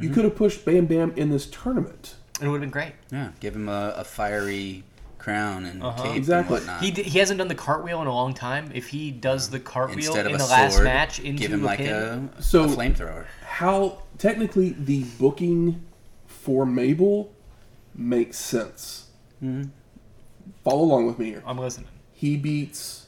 [0.00, 2.14] You could have pushed Bam Bam in this tournament.
[2.40, 2.92] It would have been great.
[3.10, 4.84] Yeah, give him a, a fiery
[5.18, 6.02] crown and Uh-huh.
[6.02, 6.56] cape Exactly.
[6.56, 6.82] and whatnot.
[6.82, 8.70] He, d- he hasn't done the cartwheel in a long time.
[8.74, 11.62] If he does the cartwheel Instead of in a the last match into give him
[11.62, 13.26] a like pin, a, So- a flamethrower.
[13.44, 15.84] How technically the booking
[16.26, 17.32] for Mabel
[17.94, 19.08] makes sense.
[19.44, 19.70] Mhm.
[20.64, 21.42] Follow along with me here.
[21.46, 21.88] I'm listening.
[22.12, 23.06] He beats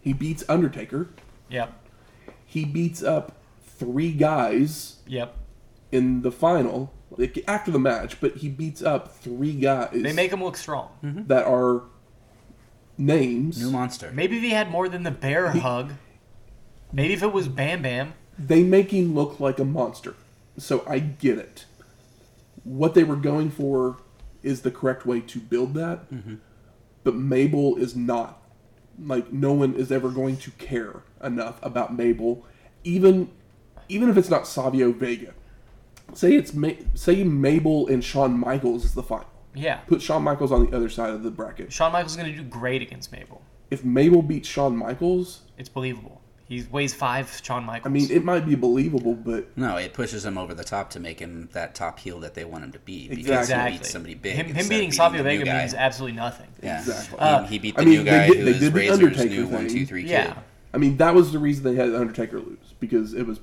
[0.00, 1.08] he beats Undertaker.
[1.50, 1.72] Yep.
[2.46, 3.32] He beats up
[3.66, 5.34] three guys Yep.
[5.90, 10.32] In the final, like after the match, but he beats up three guys They make
[10.32, 10.90] him look strong.
[11.02, 11.26] Mm-hmm.
[11.26, 11.82] that are
[12.96, 13.62] names.
[13.62, 14.10] New monster.
[14.12, 15.94] Maybe if he had more than the bear hug.
[16.92, 18.14] Maybe if it was Bam Bam.
[18.38, 20.14] They make him look like a monster.
[20.56, 21.66] So I get it.
[22.64, 23.98] What they were going for
[24.42, 26.10] is the correct way to build that.
[26.10, 26.36] Mm-hmm.
[27.04, 28.42] But Mabel is not.
[29.00, 32.44] Like no one is ever going to care enough about Mabel,
[32.82, 33.30] even
[33.88, 35.34] even if it's not Savio Vega.
[36.14, 39.26] Say it's Ma- say Mabel and Shawn Michaels is the final.
[39.54, 39.76] Yeah.
[39.86, 41.72] Put Shawn Michaels on the other side of the bracket.
[41.72, 43.42] Shawn Michaels is going to do great against Mabel.
[43.70, 46.20] If Mabel beats Shawn Michaels, It's believable.
[46.46, 47.90] He weighs five Shawn Michaels.
[47.90, 51.00] I mean, it might be believable, but No, it pushes him over the top to
[51.00, 53.06] make him that top heel that they want him to be.
[53.08, 53.72] Because Exactly.
[53.72, 54.34] he beats somebody big.
[54.36, 55.58] Him, him beating beating Savio the new Vega guy.
[55.60, 56.46] means absolutely nothing.
[56.62, 56.78] Yeah.
[56.78, 57.18] Exactly.
[57.18, 58.78] He- Uh, he beat I the mean, new they guy did- they who's did the
[58.78, 59.76] Razor's Undertaker new one, thing.
[59.78, 60.10] two, three kid.
[60.10, 60.34] Yeah.
[60.72, 63.40] I mean, that was the reason they had Undertaker lose because it was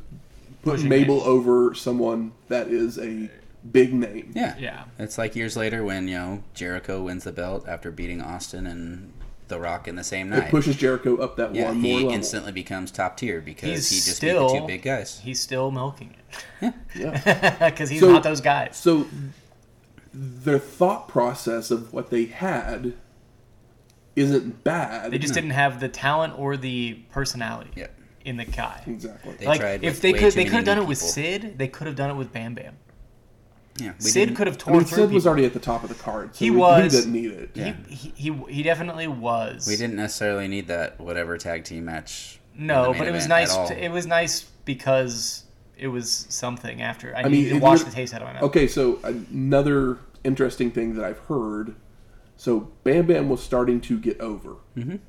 [0.66, 1.30] putting Pushing Mabel Mabel.
[1.30, 3.30] over someone that is a
[3.72, 4.32] big name.
[4.36, 4.56] Yeah.
[4.60, 4.84] Yeah.
[5.00, 9.14] It's like years later when, you know, Jericho wins the belt after beating Austin and
[9.48, 10.38] The Rock in the same night.
[10.38, 10.52] It night.
[10.52, 13.96] pushes Jericho up that yeah, one more he instantly becomes top tier because He's he
[13.98, 15.20] just still beat the two big guys.
[15.20, 16.14] He's still milking
[16.62, 17.70] it Yeah.
[17.70, 18.76] because he's So- not those guys.
[18.78, 19.08] So
[20.14, 22.94] their thought process of what they had
[24.16, 25.12] isn't bad.
[25.12, 27.88] They just didn't have the talent or the personality Yeah.
[28.26, 28.82] In the guy.
[28.88, 29.34] exactly.
[29.36, 30.98] They like tried if they could, they could have done new it with.
[30.98, 31.58] Sid.
[31.58, 32.76] They could have done it with Bam Bam.
[33.78, 35.84] Yeah, Sid didn't- could have I torn mean, through Sid was already at the top
[35.84, 36.36] of the card.
[36.36, 36.92] So He we, was.
[36.94, 37.50] He didn't need it.
[37.54, 37.74] Yeah.
[37.88, 39.68] He, he, he he definitely was.
[39.68, 42.40] We didn't necessarily need that whatever tag team match.
[42.58, 43.56] No, but it was nice.
[43.56, 45.44] To, it was nice because
[45.78, 47.14] it was something after.
[47.16, 48.44] I, mean, to it wash the taste out of my mouth.
[48.44, 51.76] Okay, so another interesting thing that I've heard.
[52.38, 55.00] So Bam Bam was starting to get over, Mhm.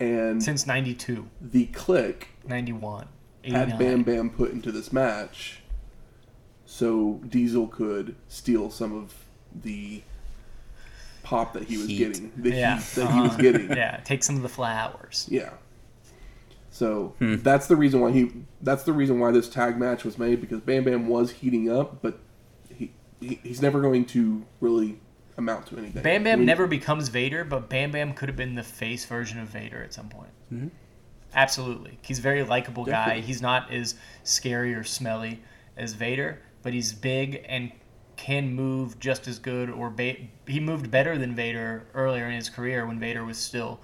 [0.00, 3.06] And Since 92, the Kliq 91,
[3.44, 5.60] had Bam Bam put into this match,
[6.64, 9.12] so Diesel could steal some of
[9.54, 10.02] the
[11.22, 11.98] pop that he was Heat.
[11.98, 13.42] getting, the Yeah, heat that he was uh-huh.
[13.42, 13.68] getting.
[13.76, 15.26] Yeah, take some of the flowers.
[15.30, 15.50] Yeah.
[16.70, 17.36] So Hmm.
[17.42, 18.30] that's the reason why he.
[18.62, 22.00] That's the reason why this tag match was made because Bam Bam was heating up,
[22.00, 22.18] but
[22.74, 24.98] he, he he's never going to really
[25.36, 26.02] amount to anything.
[26.02, 29.38] Bam Bam We- never becomes Vader, but Bam Bam could have been the face version
[29.40, 30.30] of Vader at some point.
[30.52, 30.70] Mhm.
[31.34, 31.98] Absolutely.
[32.02, 33.20] He's a very likable guy.
[33.20, 33.94] He's not as
[34.24, 35.40] scary or smelly
[35.76, 37.70] as Vader, but he's big and
[38.16, 40.16] can move just as good or ba-
[40.46, 43.80] he moved better than Vader earlier in his career when Vader was still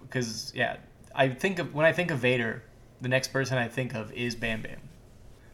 [0.00, 0.76] because yeah,
[1.14, 2.62] I think of when I think of Vader,
[3.00, 4.78] the next person I think of is Bam Bam.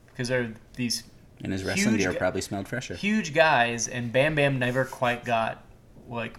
[0.07, 1.05] Because they're these
[1.43, 2.95] And his wrestling huge gear gu- probably smelled fresher.
[2.95, 5.65] huge guys, and Bam Bam never quite got
[6.09, 6.39] like.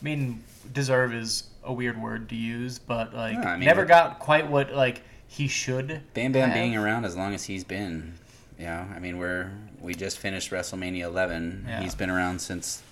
[0.00, 0.42] I mean,
[0.72, 4.18] deserve is a weird word to use, but like Yeah, I mean, never but- got
[4.20, 6.00] quite what like he should.
[6.14, 6.54] Bam Bam have.
[6.54, 8.14] being around as long as he's been,
[8.58, 8.86] yeah.
[8.94, 9.50] I mean, we're
[9.80, 11.66] we just finished WrestleMania 11.
[11.68, 11.80] Yeah.
[11.82, 12.82] He's been around since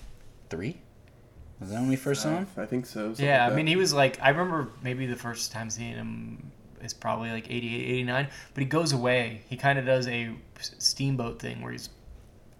[0.49, 0.77] three.
[1.59, 2.47] Was that when we first saw uh, him?
[2.55, 3.15] I think so.
[3.17, 6.51] Yeah, like I mean, he was like I remember maybe the first time seeing him
[6.81, 9.41] is probably like 88, 89, but he goes away.
[9.49, 11.89] He kind of does a steamboat thing where he's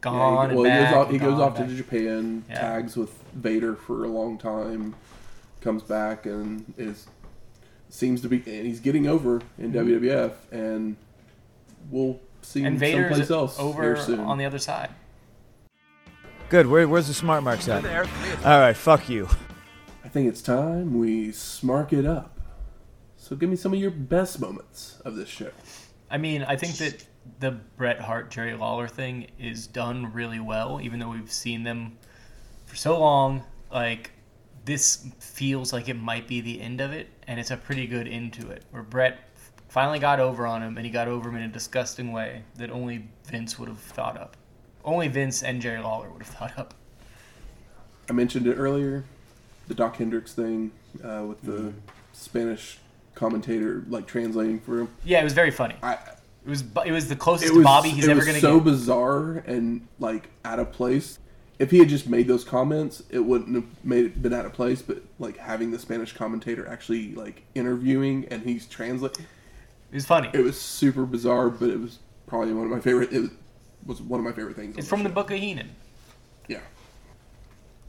[0.02, 0.80] gone he, and well, back.
[0.80, 1.11] he goes off.
[1.11, 1.76] He goes off to back.
[1.76, 2.60] Japan, Yeah.
[2.60, 4.95] tags with Vader for a long time,
[5.61, 7.07] comes back and is
[7.89, 8.38] seems to be.
[8.45, 10.06] And he's getting over in mm-hmm.
[10.06, 10.98] WWF, and
[11.89, 14.19] we'll see and him Vader's someplace else over here soon.
[14.19, 14.89] on the other side.
[16.49, 16.68] Good.
[16.68, 17.85] Where, where's the smart marks at?
[18.45, 18.76] All right.
[18.76, 19.27] Fuck you.
[20.06, 22.36] I think it's time we smark it up.
[23.28, 25.52] So give me some of your best moments of this show.
[26.10, 27.06] I mean, I think that
[27.41, 31.98] the Bret Hart Jerry Lawler thing is done really well, even though we've seen them
[32.68, 33.44] for so long.
[33.70, 34.12] Like
[34.64, 38.08] this feels like it might be the end of it, and it's a pretty good
[38.08, 38.64] end to it.
[38.72, 39.20] Where Bret
[39.68, 42.72] finally got over on him, and he got over him in a disgusting way that
[42.72, 44.38] only Vince would have thought up.
[44.86, 46.76] Only Vince and Jerry Lawler would have thought up.
[48.10, 49.04] I mentioned it earlier,
[49.68, 50.72] the Dok Hendrix thing
[51.04, 51.80] uh, with the Mm-hmm.
[52.14, 52.80] Spanish
[53.18, 54.89] commentator like translating for him.
[55.03, 55.76] Yeah, it was very funny.
[55.84, 55.94] I,
[56.45, 58.64] It was it was the closest it to Bobby he's ever was gonna so get.
[58.65, 61.19] So bizarre and like out of place.
[61.60, 64.53] if he had just made those comments, it wouldn't have made it been out of
[64.53, 64.81] place.
[64.81, 69.26] But like having the Spanish commentator actually like interviewing and he's translating,
[69.91, 70.30] It was funny.
[70.34, 71.49] it was super bizarre.
[71.49, 73.11] But it was probably one of my favorite.
[73.11, 73.30] It was,
[73.85, 74.77] was one of my favorite things.
[74.77, 75.15] It's from the show.
[75.15, 75.69] Book of Heenan.
[76.48, 76.60] Yeah.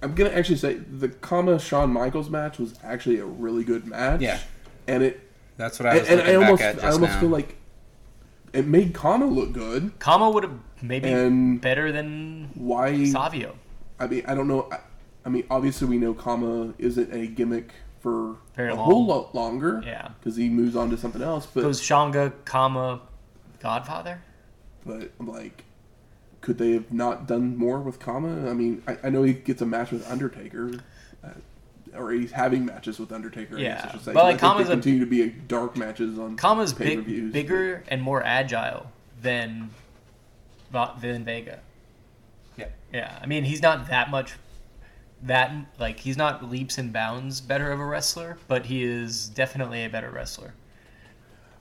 [0.02, 4.20] I'm gonna actually say the Kama Shawn Michaels match was actually a really good match.
[4.20, 4.38] Yeah.
[4.88, 5.20] And it
[5.56, 7.20] That's what I was and looking I almost back at just I almost now.
[7.20, 7.56] feel like
[8.52, 9.92] it made Kama look good.
[9.98, 13.54] Kama would have maybe And- better than Why Savio.
[14.00, 14.68] I mean, I don't know.
[14.72, 14.78] I,
[15.24, 18.84] I mean, obviously, we know Kama isn't a gimmick for Very a long.
[18.84, 19.82] whole lot longer.
[19.84, 20.08] Yeah.
[20.20, 21.46] because he moves on to something else.
[21.46, 23.00] But Goes Shanga, Kama,
[23.60, 24.22] Godfather.
[24.86, 25.64] but I'm like,
[26.40, 28.48] could they have not done more with Kama?
[28.48, 30.70] I mean, I, I know he gets a match with Undertaker,
[31.96, 33.56] or he's having matches with Undertaker.
[33.56, 33.88] I guess Yeah.
[33.88, 34.12] I should say.
[34.12, 38.02] But, like, Kama's a- continue to be a dark matches on Kama's big, bigger and
[38.02, 38.90] more agile
[39.20, 39.70] than
[41.00, 41.60] than Vega.
[42.56, 42.66] Yeah.
[42.92, 44.34] Yeah, I mean he's not that much
[45.22, 49.84] that like he's not leaps and bounds better of a wrestler, but he is definitely
[49.84, 50.54] a better wrestler.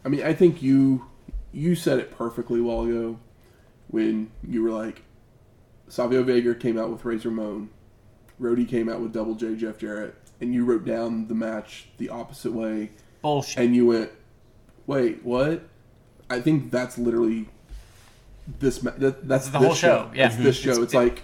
[0.05, 1.05] I mean, I think you
[1.53, 3.17] you said it perfectly a while ago
[3.87, 5.03] when you were like,
[5.87, 7.69] Savio Vega came out with Razor Ramon,
[8.41, 12.09] Roadie came out with Double J Jeff Jarrett, and you wrote down the match the
[12.09, 12.91] opposite way,
[13.21, 13.63] Bullshit.
[13.63, 14.11] and you went,
[14.85, 15.63] "Wait, what?"
[16.29, 17.47] I think that's literally
[18.59, 18.83] this.
[18.83, 20.27] Ma- that, that's This the whole show, yeah.
[20.27, 20.71] It's this show.
[20.71, 21.23] It's- It's, like,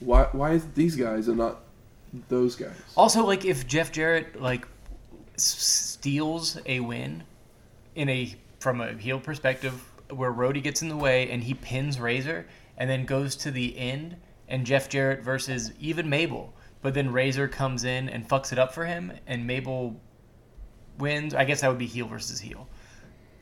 [0.00, 1.60] why why is these guys and not
[2.28, 2.74] those guys?
[2.96, 4.66] Also, like if Jeff Jarrett like
[5.36, 7.22] steals a win
[7.94, 9.74] in a from a heel perspective,
[10.10, 12.46] where Roadie gets in the way and he pins Razor,
[12.76, 14.16] and then goes to the end,
[14.52, 16.52] and Jeff Jarrett versus even Mabel,
[16.82, 19.98] but then Razor comes in and fucks it up for him, and Mabel
[20.98, 21.34] wins.
[21.34, 22.68] I guess that would be heel versus heel.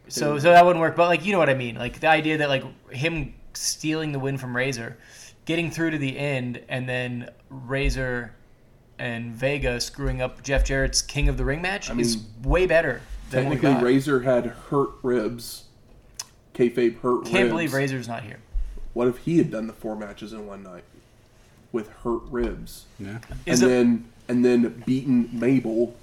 [0.09, 0.97] So so that wouldn't work.
[0.97, 1.75] But like you know what I mean.
[1.75, 4.97] Like the idea that like him stealing the win from Razor,
[5.45, 8.37] getting through to the end, and then Razor
[9.01, 13.03] and Vega screwing up Jeff Jarrett's King of the Ring match I is way better.
[13.31, 13.83] Than Technically.
[13.83, 15.65] Razor had hurt ribs.
[16.55, 17.31] Kayfabe hurt ribs.
[17.31, 17.51] Can't ribs.
[17.51, 18.39] believe Razor's not here.
[18.93, 20.85] What if he had done the four matches in one night
[21.73, 23.19] with hurt ribs, Yeah.
[23.47, 25.95] Is and it- then and then beaten Mabel?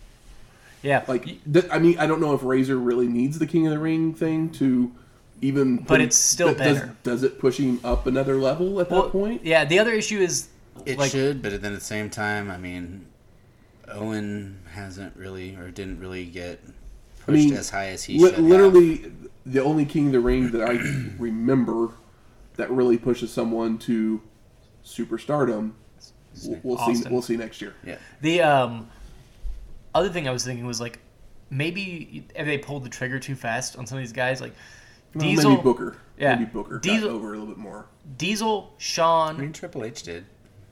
[0.84, 3.72] Yeah, Like, th- I mean, I don't know if Razor really needs the King of
[3.74, 4.92] the Ring thing to
[5.42, 5.78] even.
[5.78, 6.96] But it's still th- does, better.
[7.04, 9.44] Does it push him up another level at well, that point?
[9.46, 9.66] yeah.
[9.66, 10.48] The other issue is
[10.86, 13.06] It like should, but then at the same time, I mean,
[13.90, 16.60] Owen hasn't really or didn't really get
[17.26, 18.36] pushed I mean, as high as he Li- should.
[18.36, 18.46] have.
[18.46, 19.12] literally,
[19.46, 20.74] the only King of the Ring that I
[21.18, 21.90] remember
[22.58, 24.22] that really pushes someone to
[24.88, 25.72] superstardom.
[26.46, 27.04] We'll, we'll see.
[27.10, 27.74] We'll see next year.
[27.86, 27.98] Yeah.
[28.22, 28.90] The um,
[29.96, 31.00] other thing I was thinking was like
[31.50, 34.54] maybe if they pulled the trigger too fast on some of these guys, like
[35.16, 35.98] Well, Diesel, maybe Booker.
[36.18, 36.36] yeah.
[36.36, 37.88] Maybe Booker Diesel- got over a little bit more.
[38.18, 39.36] Diesel, Shawn.
[39.36, 40.26] I mean, Triple H did.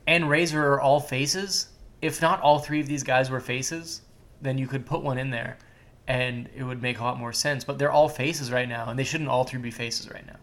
[0.06, 1.68] and Razor are all faces.
[2.02, 4.02] If not all three of these guys were faces,
[4.42, 5.56] then you could put one in there,
[6.06, 7.64] and it would make a lot more sense.
[7.64, 10.36] But they're all faces right now, and they shouldn't all three be faces right now.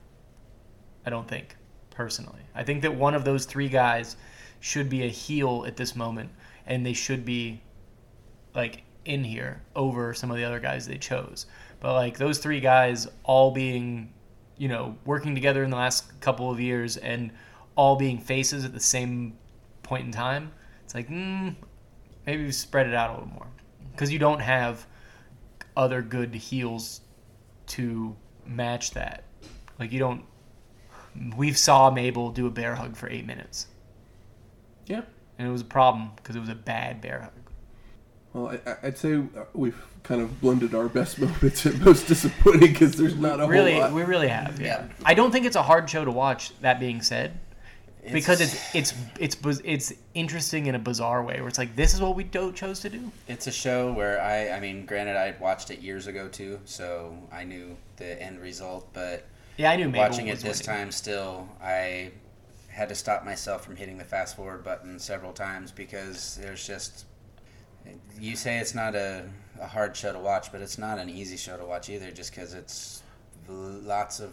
[1.05, 1.55] I don't think,
[1.93, 2.41] personally.
[2.55, 4.15] I think that one of those three guys
[4.59, 6.29] should be a heel at this moment,
[6.65, 7.61] and they should be
[8.55, 11.45] like in here over some of the other guys they chose.
[11.79, 14.13] But like those three guys all being,
[14.57, 17.31] you know, working together in the last couple of years and
[17.75, 19.37] all being faces at the same
[19.81, 20.51] point in time,
[20.85, 21.55] it's like, mm,
[22.25, 23.47] maybe spread it out a little more
[23.91, 24.85] because you don't have
[25.75, 27.01] other good heels
[27.67, 28.15] to
[28.45, 29.23] match that.
[29.79, 30.23] Like you don't.
[31.35, 33.68] We saw Mabel do a bear hug for eight minutes,
[34.88, 35.02] Yeah.
[35.38, 37.31] and it was a problem because it was a bad bear hug.
[38.34, 42.07] Well, I- I, I'd say uh, we've kind of blended our best moments and most
[42.07, 43.94] disappointing because there's not a really, whole lot.
[43.94, 44.60] we really have.
[44.60, 44.85] Yeah.
[44.88, 44.88] Yeah.
[45.06, 46.52] I don't think it's a hard show to watch.
[46.61, 47.40] That being said,
[48.11, 51.94] because It's- it's it's it's it's interesting in a bizarre way where it's like this
[51.94, 53.11] is what we do, chose to do.
[53.27, 57.15] It's a show where I, I mean, granted, I watched it years ago too, so
[57.31, 58.90] I knew the end result.
[58.94, 59.26] But
[59.57, 59.85] Yeah, I knew.
[59.89, 60.81] Mabel watching it this winning.
[60.84, 62.11] time, still, I
[62.69, 67.05] had to stop myself from hitting the fast forward button several times because there's just.
[68.19, 69.25] You say it's not a,
[69.59, 72.31] a hard show to watch, but it's not an easy show to watch either, just
[72.31, 73.03] because it's
[73.49, 74.31] lots of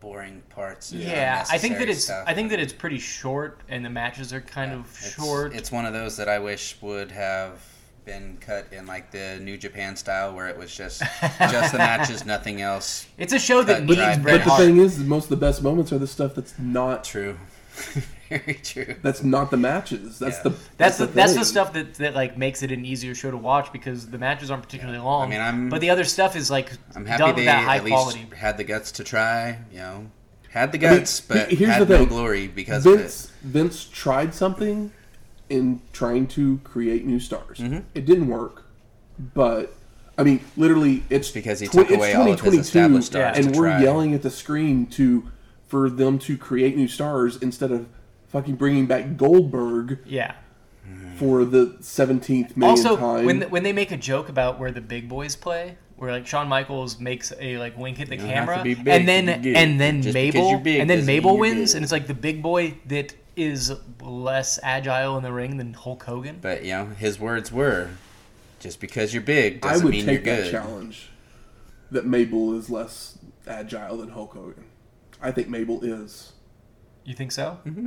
[0.00, 0.90] boring parts.
[0.92, 2.24] Yeah, I think that it's stuff.
[2.26, 5.54] I think that it's pretty short, and the matches are kind of It's- short.
[5.54, 7.60] It's one of those that I wish would have
[8.08, 11.00] been cut in like the New Japan style, where it was just
[11.38, 13.06] just the matches, nothing else.
[13.18, 14.62] It's a show that needs dry, Bret but the Hart.
[14.62, 17.38] thing is, most of the best moments are the stuff that's not True,
[18.28, 18.94] very true.
[19.02, 20.18] that's not the matches.
[20.18, 20.42] That's Yeah.
[20.50, 23.36] the That's the that's the stuff that, that like makes it an easier show to
[23.36, 25.28] watch because the matches aren't particularly long.
[25.28, 27.64] I mean, I'm- but the other stuff is like I'm done happy with they that
[27.64, 28.26] high at least quality.
[28.36, 29.58] had the guts to try.
[29.70, 30.10] You know,
[30.50, 32.08] Had the I mean, guts, but here's had the no thing.
[32.08, 32.96] glory because of it.
[32.98, 34.92] Vince Vince tried something
[35.50, 37.58] in trying to create new stars.
[37.58, 37.78] Mm-hmm.
[37.94, 38.64] It didn't work,
[39.34, 39.74] but
[40.16, 43.54] I mean, literally, it's Because he tw- took away all of his established stars and
[43.54, 43.82] to we're try.
[43.82, 45.24] yelling at the screen to
[45.66, 47.86] for them to create new stars instead of
[48.28, 50.32] fucking bringing back Goldberg Yeah.
[51.16, 53.24] for the seventeenth million Also, time.
[53.24, 56.48] when when they make a joke about where the big boys play, where like Shawn
[56.48, 60.02] Michaels makes a like wink at the don't have to camera, and then and then
[60.02, 61.76] Just Mabel, and then Mabel wins, good.
[61.78, 66.02] and it's like the big boy that is less agile in the ring than Hulk
[66.02, 66.38] Hogan.
[66.40, 67.90] But you know, his words were,
[68.60, 71.10] "Just because you're big doesn't would mean take you're that good." challenge
[71.90, 74.64] that Mabel is less agile than Hulk Hogan.
[75.22, 76.32] I think Mabel is.
[77.04, 77.58] You think so?
[77.64, 77.86] Mm-hmm.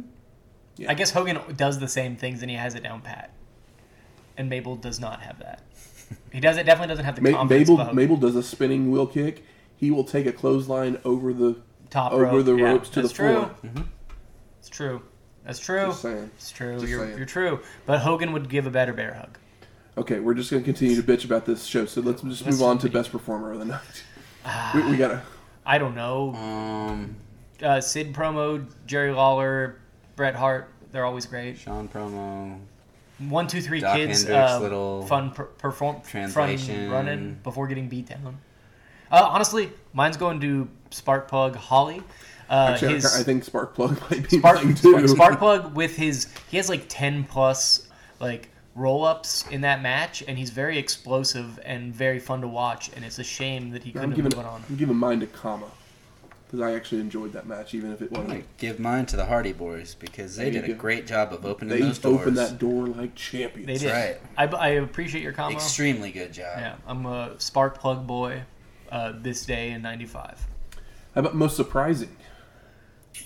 [0.77, 0.89] Yeah.
[0.89, 3.31] I guess Hogan does the same things and he has it down pat,
[4.37, 5.61] and Mabel does not have that.
[6.31, 7.69] He does it definitely doesn't have the Ma- confidence.
[7.69, 9.45] Mabel Mabel does a spinning wheel kick.
[9.77, 11.57] He will take a clothesline over the
[11.89, 12.45] top over rope.
[12.45, 13.33] the Yeah, ropes to the that's true.
[13.33, 13.85] floor.
[14.59, 15.01] It's true.
[15.45, 15.87] That's true.
[15.87, 16.31] Just saying.
[16.35, 16.75] It's true.
[16.79, 17.17] Just you're, saying.
[17.17, 17.59] you're true.
[17.85, 19.37] But Hogan would give a better bear hug.
[19.97, 21.85] Okay, we're just going to continue to bitch about this show.
[21.85, 24.03] So let's just Let's- move on to best performer of the night.
[24.73, 25.21] we, we gotta.
[25.65, 26.33] I don't know.
[26.35, 27.15] Um,
[27.61, 29.77] Uh, Sid promo, Jerry Lawler,
[30.15, 30.69] Bret Hart.
[30.91, 31.57] They're always great.
[31.59, 32.59] Shawn promo.
[33.29, 34.23] One, two, three Dok kids.
[34.23, 36.75] Hendrix' uh, little fun per- perform translation.
[36.87, 38.39] fun running before getting beat down.
[39.11, 42.01] Uh, honestly, mine's going to Sparkplug Holly.
[42.51, 45.07] Uh, Actually, his I think Sparkplug might be Spark, mine too.
[45.07, 47.87] Spark, Sparkplug with his he has like ten plus
[48.19, 52.91] like roll ups in that match, and he's very explosive and very fun to watch.
[52.95, 54.63] And it's a shame that he I'm couldn't have giving put on.
[54.69, 55.67] I'm giving mine to Kama
[56.45, 58.27] because I actually enjoyed that match, even if it wasn't.
[58.27, 60.79] gonna give mine to the Hardy Boys because they There you did a go.
[60.79, 62.19] great job of opening They those doors.
[62.19, 63.67] opened that door like champions.
[63.67, 63.93] They did.
[63.93, 64.17] right.
[64.37, 65.55] I, I appreciate your comment.
[65.55, 66.57] Extremely good job.
[66.57, 68.41] Yeah, I'm a spark plug boy.
[68.91, 70.47] Uh, this day in '95.
[71.15, 72.09] How about most surprising?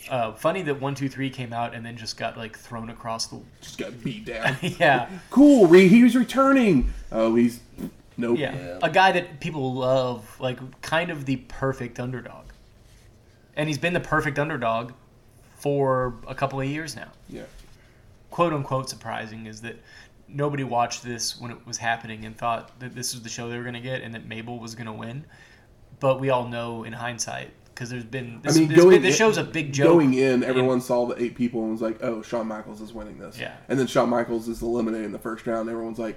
[0.10, 3.28] Uh, funny that one two three came out and then just got like thrown across
[3.28, 3.40] the.
[3.62, 4.58] Just got beat down.
[4.62, 6.94] yeah, cool, re- he's returning.
[7.12, 7.60] Oh, he's
[8.18, 8.38] nope.
[8.38, 8.80] yeah, Yeah.
[8.84, 12.46] a guy that people love, like kind of the perfect underdog,
[13.56, 14.92] and he's been the perfect underdog
[15.58, 17.12] for a couple of years now.
[17.30, 17.44] Yeah.
[18.30, 19.76] quote unquote surprising is that
[20.28, 23.58] nobody watched this when it was happening and thought that this was the show they
[23.58, 25.24] were going to get and that Mabel was going to win.
[26.00, 29.14] But we all know in hindsight because there's been this, I mean, this, going this
[29.14, 29.88] in- show's a big joke.
[29.88, 33.20] Going in, everyone saw the eight people and was like, "Oh, Shawn Michaels is winning
[33.20, 33.54] this." Yeah.
[33.70, 35.70] And then Shawn Michaels is eliminated in the first round.
[35.70, 36.16] Everyone's like,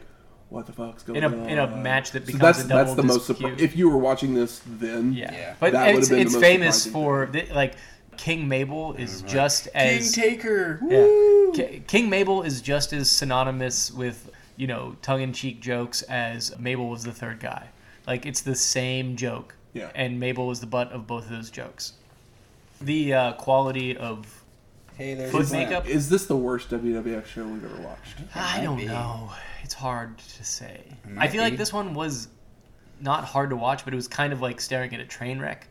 [0.48, 2.68] "What the fuck's going in a on?" in a match that So becomes that's a
[2.68, 3.56] double that's the most disc surprising.
[3.58, 3.64] cue.
[3.66, 5.32] If you were watching this then, yeah.
[5.32, 5.54] Yeah.
[5.60, 7.74] but That would've it's been the it's most famous for the, like
[8.16, 10.80] King Mabel is just as King Taker.
[10.88, 10.98] Yeah.
[11.02, 11.52] Woo!
[11.54, 16.56] Ki- King Mabel is just as synonymous with, you know, tongue in cheek jokes as
[16.58, 17.68] Mabel was the third guy.
[18.08, 19.54] Like, it's the same joke.
[19.72, 19.90] Yeah.
[19.94, 21.92] And Mabel was the butt of both of those jokes.
[22.80, 24.44] The uh, quality of.
[24.96, 25.86] Hey, there's Foot your makeup?
[25.86, 28.16] is this the worst WWF show we've ever watched?
[28.34, 28.86] I don't be.
[28.86, 29.30] know.
[29.62, 30.82] It's hard to say.
[31.06, 32.28] I might feel like this one was
[33.00, 35.68] not hard to watch, but it was kind of like staring at a train wreck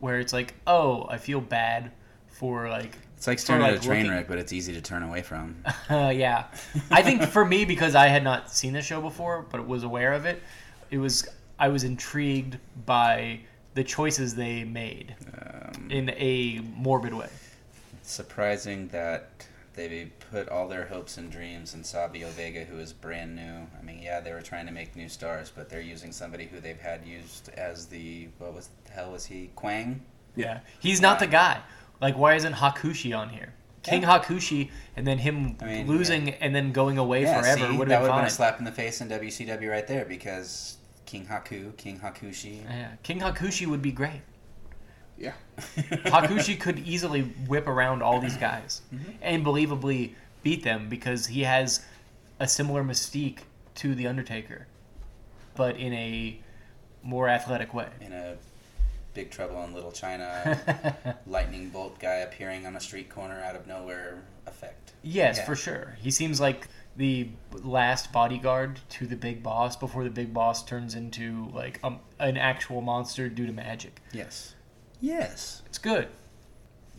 [0.00, 1.92] where it's like, oh, I feel bad
[2.26, 4.72] for like It's like for, staring at like, a train looking- wreck, but it's easy
[4.72, 5.62] to turn away from.
[5.88, 6.46] Uh, yeah,
[6.90, 10.12] I think for me because I had not seen the show before, but was aware
[10.14, 10.42] of it,
[10.90, 11.28] it was
[11.62, 13.38] I was intrigued by
[13.74, 17.28] the choices they made Um, in a morbid way.
[18.02, 23.36] surprising that they put all their hopes and dreams in Savio Vega, who is brand
[23.36, 23.68] new.
[23.78, 26.58] I mean, yeah, they were trying to make new stars, but they're using somebody who
[26.58, 30.02] they've had used as the what was the hell was he Kwang?
[30.34, 31.60] Yeah, he's not the guy.
[32.00, 33.52] Like, why isn't Hakushi on here?
[33.84, 34.18] King Yeah.
[34.18, 37.88] Hakushi, and then him I mean, losing and then going away Yeah, forever see, would
[37.88, 40.78] that would have been a slap in the face in WCW right there because
[41.12, 42.64] King Haku, King Hakushi.
[42.64, 44.22] Yeah, King Hakushi would be great.
[45.18, 45.34] Yeah.
[45.76, 49.10] Hakushi could easily whip around all these guys Mm-hmm.
[49.20, 51.84] and believably beat them because he has
[52.40, 53.40] a similar mystique
[53.74, 54.66] to the Undertaker,
[55.54, 56.40] but in a
[57.02, 57.88] more athletic way.
[58.00, 58.36] in a
[59.12, 63.66] Big Trouble in Little China, lightning bolt guy appearing on a street corner out of
[63.66, 64.92] nowhere effect.
[65.02, 65.44] Yes, Yeah.
[65.44, 65.94] for sure.
[66.00, 70.94] He seems like the last bodyguard to the big boss before the big boss turns
[70.94, 74.00] into like um, an actual monster due to magic.
[74.12, 74.54] Yes.
[75.00, 75.62] Yes.
[75.66, 76.08] It's good.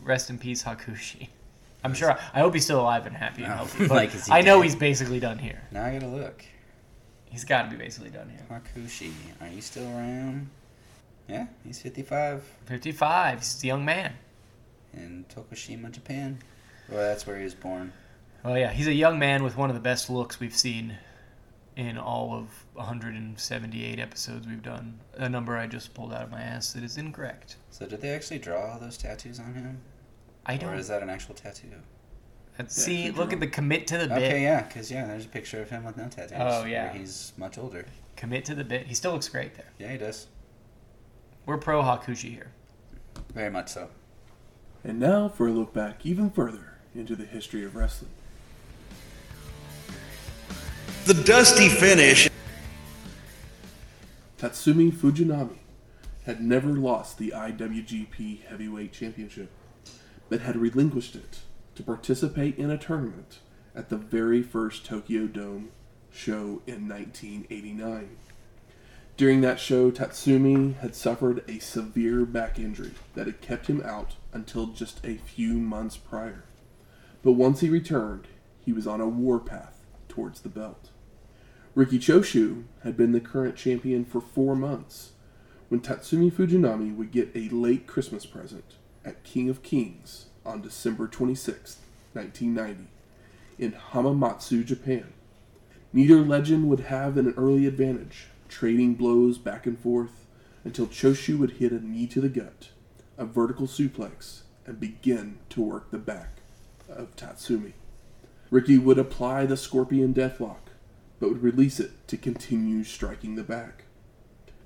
[0.02, 1.28] Rest in peace, Hakushi.
[1.84, 2.18] I'm sure.
[2.32, 3.86] I hope he's still alive and happy and healthy.
[3.88, 5.62] But Like, is he I know he's basically done here.
[5.70, 6.44] Now I gotta look.
[7.26, 8.46] He's got to be basically done here.
[8.50, 9.10] Hakushi,
[9.40, 10.48] are you still around?
[11.28, 13.38] Yeah, he's 55 55.
[13.38, 14.12] He's a young man.
[14.92, 16.38] in Tokushima, Japan.
[16.88, 17.92] Well, that's where he was born.
[18.44, 20.98] Well, yeah, he's a young man with one of the best looks we've seen
[21.76, 25.00] in all of 178 episodes we've done.
[25.14, 27.56] A number I just pulled out of my ass that is incorrect.
[27.70, 29.80] So did they actually draw those tattoos on him,
[30.44, 30.74] I don't.
[30.74, 31.68] Or is that an actual tattoo?
[32.58, 33.32] Let's Yeah, see, look drawing.
[33.32, 34.18] at the commit to the bit.
[34.18, 36.36] Okay, yeah, because yeah, there's a picture of him with no tattoos.
[36.38, 36.92] Oh, where yeah.
[36.92, 37.86] he's much older.
[38.16, 38.86] Commit to the bit.
[38.86, 39.72] He still looks great there.
[39.78, 40.28] Yeah, he does.
[41.46, 42.52] We're pro Hakushi here.
[43.32, 43.88] Very much so.
[44.84, 48.10] And now for a look back even further into the history of wrestling.
[51.06, 52.30] The dusty finish.
[54.38, 55.58] Tatsumi Fujinami
[56.24, 59.50] had never lost the IWGP Heavyweight Championship,
[60.30, 61.40] but had relinquished it
[61.74, 63.40] to participate in a tournament
[63.74, 65.72] at the very first Tokyo Dome
[66.10, 68.16] show in 1989.
[69.18, 74.14] During that show, Tatsumi had suffered a severe back injury that had kept him out
[74.32, 76.44] until just a few months prior.
[77.22, 78.26] But once he returned,
[78.58, 80.92] he was on a warpath towards the belt.
[81.74, 85.10] Riki Choshu had been the current champion for four months
[85.68, 91.08] when Tatsumi Fujinami would get a late Christmas present at King of Kings on December
[91.08, 91.78] 26,
[92.12, 92.88] 1990,
[93.58, 95.14] in Hamamatsu, Japan.
[95.92, 100.26] Neither legend would have an early advantage, trading blows back and forth
[100.62, 102.68] until Choshu would hit a knee to the gut,
[103.18, 106.38] a vertical suplex, and begin to work the back
[106.88, 107.72] of Tatsumi.
[108.50, 110.63] Riki would apply the Scorpion Deathlock,
[111.24, 113.84] but would release it to continue striking the back.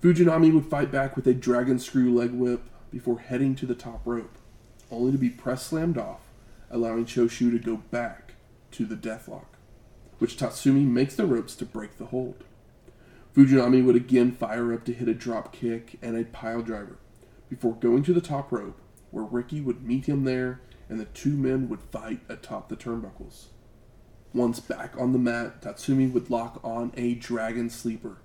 [0.03, 4.01] Fujinami would fight back with a dragon screw leg whip before heading to the top
[4.05, 4.37] rope,
[4.91, 6.23] only to be press slammed off,
[6.69, 8.35] allowing Choshu to go back
[8.73, 9.47] to the Deathlock,
[10.19, 12.43] which Tatsumi makes the ropes to break the hold.
[13.37, 16.99] Fujinami would again fire up to hit a drop kick and a pile driver,
[17.49, 18.81] before going to the top rope,
[19.13, 23.45] where Riki would meet him there and the two men would fight atop the turnbuckles.
[24.35, 28.19] Once back on the mat, Tatsumi would lock on a dragon sleeper,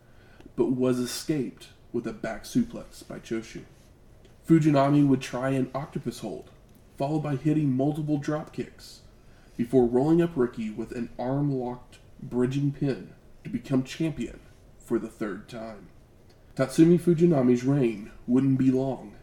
[0.55, 3.61] but was escaped with a back suplex by Choshu.
[4.47, 6.49] Fujinami would try an octopus hold,
[6.97, 8.99] followed by hitting multiple drop kicks,
[9.55, 13.13] before rolling up Riki with an arm locked bridging pin
[13.43, 14.39] to become champion
[14.79, 15.87] for the third time.
[16.55, 19.15] Tatsumi Fujinami's reign wouldn't be long,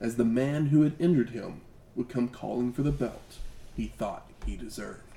[0.00, 1.60] as the man who had injured him
[1.94, 3.38] would come calling for the belt
[3.76, 5.11] he thought he deserved.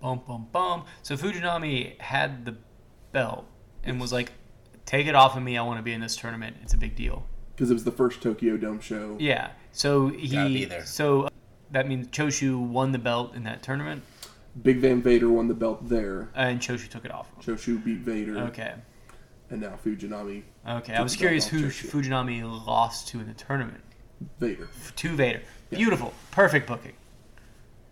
[0.00, 0.84] Bum bum bum.
[1.02, 2.56] So Fujinami had the
[3.12, 3.46] belt
[3.84, 4.32] and was like,
[4.86, 5.56] "Take it off of me.
[5.58, 6.56] I want to be in this tournament.
[6.62, 9.16] It's a big deal." Because it was the first Tokyo Dome show.
[9.18, 9.50] Yeah.
[9.72, 10.28] So he.
[10.36, 10.84] Gotta be there.
[10.86, 11.28] So uh,
[11.72, 14.02] that means Choshu won the belt in that tournament,
[14.62, 16.28] Big Van Vader won the belt there.
[16.34, 17.28] and Choshu took it off.
[17.34, 17.56] him.
[17.56, 18.74] Choshu beat Vader, Okay.
[19.50, 20.94] and now Fujinami Okay.
[20.94, 21.90] I was curious who Choshu.
[21.90, 23.82] Fujinami lost to in the tournament.
[24.38, 24.68] Vader.
[24.96, 25.42] To Vader.
[25.70, 25.78] Yeah.
[25.78, 26.12] Beautiful.
[26.30, 26.94] Perfect booking.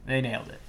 [0.07, 0.61] They nailed it.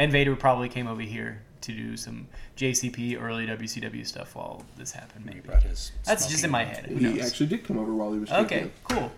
[0.00, 4.92] And Vader probably came over here to do some JCP early WCW stuff while this
[4.92, 5.26] happened.
[5.26, 5.40] Maybe.
[5.40, 5.92] brought his.
[6.06, 6.86] That's just in my head.
[6.86, 7.26] Who He knows?
[7.26, 8.72] actually did come over while he was Okay, champion.
[8.84, 9.12] cool.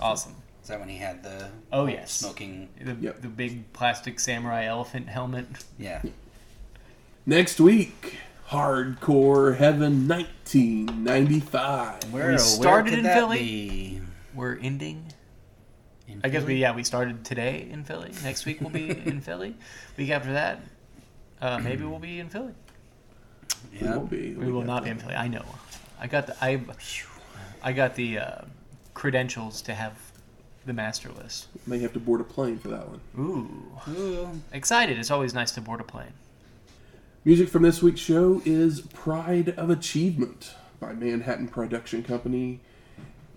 [0.00, 0.34] Awesome.
[0.62, 1.50] Is that when he had the?
[1.70, 2.10] Oh, yes.
[2.12, 2.70] Smoking.
[2.80, 3.20] The, Yep.
[3.20, 5.46] the big plastic samurai elephant helmet.
[5.78, 6.00] Yeah.
[7.26, 8.16] Next week,
[8.48, 12.04] Hardcore Heaven 1995.
[12.10, 13.38] Where, We started could in Philly?
[13.38, 14.00] be?
[14.34, 15.12] We're ending.
[16.12, 18.12] In I guess we yeah we started today in Philly.
[18.22, 19.54] Next week we'll be in Philly.
[19.96, 20.60] Week after that,
[21.40, 22.52] uh, maybe we'll be in Philly.
[23.80, 24.34] We won't be.
[24.34, 25.14] We will not be in Philly.
[25.14, 25.44] I know.
[26.00, 26.60] I got the I,
[27.62, 28.40] I got the uh,
[28.94, 29.98] credentials to have
[30.66, 31.48] the master list.
[31.66, 33.00] May have to board a plane for that one.
[33.18, 34.40] Ooh, Ooh.
[34.52, 34.98] excited!
[34.98, 36.12] It's always nice to board a plane.
[37.24, 42.60] Music from this week's show is Pride of Achievement by Manhattan Production Company.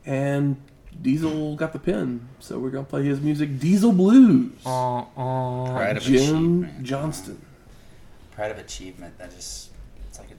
[0.07, 0.57] And
[1.01, 4.51] Diesel got the pin, so we're going to play his music Diesel Blues.
[4.65, 5.05] Uh, uh,
[5.73, 6.83] Pride of Jim Achievement.
[6.83, 7.41] Johnston.
[8.31, 9.17] Pride of Achievement.
[9.17, 9.69] That just.
[10.09, 10.37] It's like an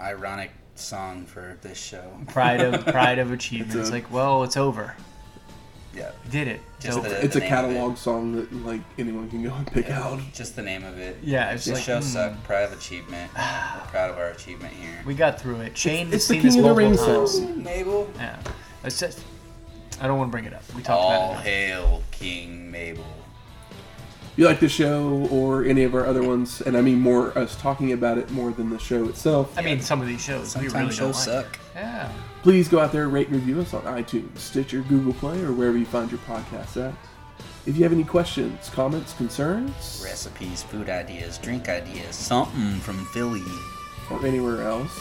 [0.00, 2.02] ironic song for this show.
[2.28, 3.70] pride of pride of achievement.
[3.70, 4.94] It's It's a- like, well, it's over.
[5.94, 6.10] Yeah.
[6.30, 6.60] Did it.
[6.76, 7.08] It's Just over.
[7.08, 7.72] the- It's a name of it.
[7.74, 10.20] catalog song that like anyone can go and pick Yeah, out.
[10.32, 11.18] Just the name of it.
[11.22, 12.02] Yeah, it's This like, show mm.
[12.02, 12.42] sucked.
[12.44, 13.30] Pride of Achievement.
[13.36, 15.02] We're proud of our achievement here.
[15.04, 15.76] We got through it.
[15.76, 17.32] Shane has It's the King of the multiple Ring times.
[17.32, 17.62] song.
[17.62, 18.10] Mabel.
[18.16, 18.38] Yeah,
[18.84, 19.20] it's just.
[20.02, 20.62] I don't want to bring it up.
[20.74, 21.48] We talked All about it.
[21.48, 23.04] hail King Mabel.
[24.32, 27.36] If you like the show or any of our other ones, and I mean more
[27.38, 30.56] us talking about it more than the show itself, I mean, some of these shows
[30.56, 31.44] we Sometimes really don't shows like.
[31.44, 31.58] suck.
[31.76, 32.10] Yeah.
[32.42, 35.76] please go out there, rate and review us on iTunes, Stitcher, Google Play, or wherever
[35.78, 36.94] you find your podcasts at.
[37.66, 43.42] If you have any questions, comments, concerns, Recipes, food ideas, drink ideas, something from Philly.
[44.10, 44.98] or anywhere else,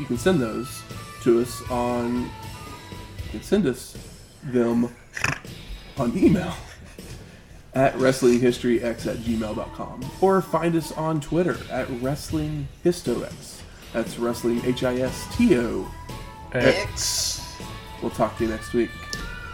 [0.00, 0.82] you can send those
[1.22, 2.22] to us on.
[2.24, 3.96] You can send us
[4.44, 4.94] them
[5.98, 6.54] on email
[7.74, 13.60] at WrestlingHistoryX at gmail.com or find us on Twitter at WrestlingHistoX.
[13.92, 15.86] That's Wrestling H I S T O.
[16.52, 17.40] X.
[18.02, 18.90] We'll talk to you next week.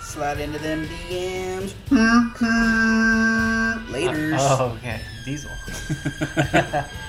[0.01, 1.75] Slide into them DMs.
[3.91, 4.33] Later.
[4.41, 5.01] Oh, okay.
[5.25, 5.51] Diesel.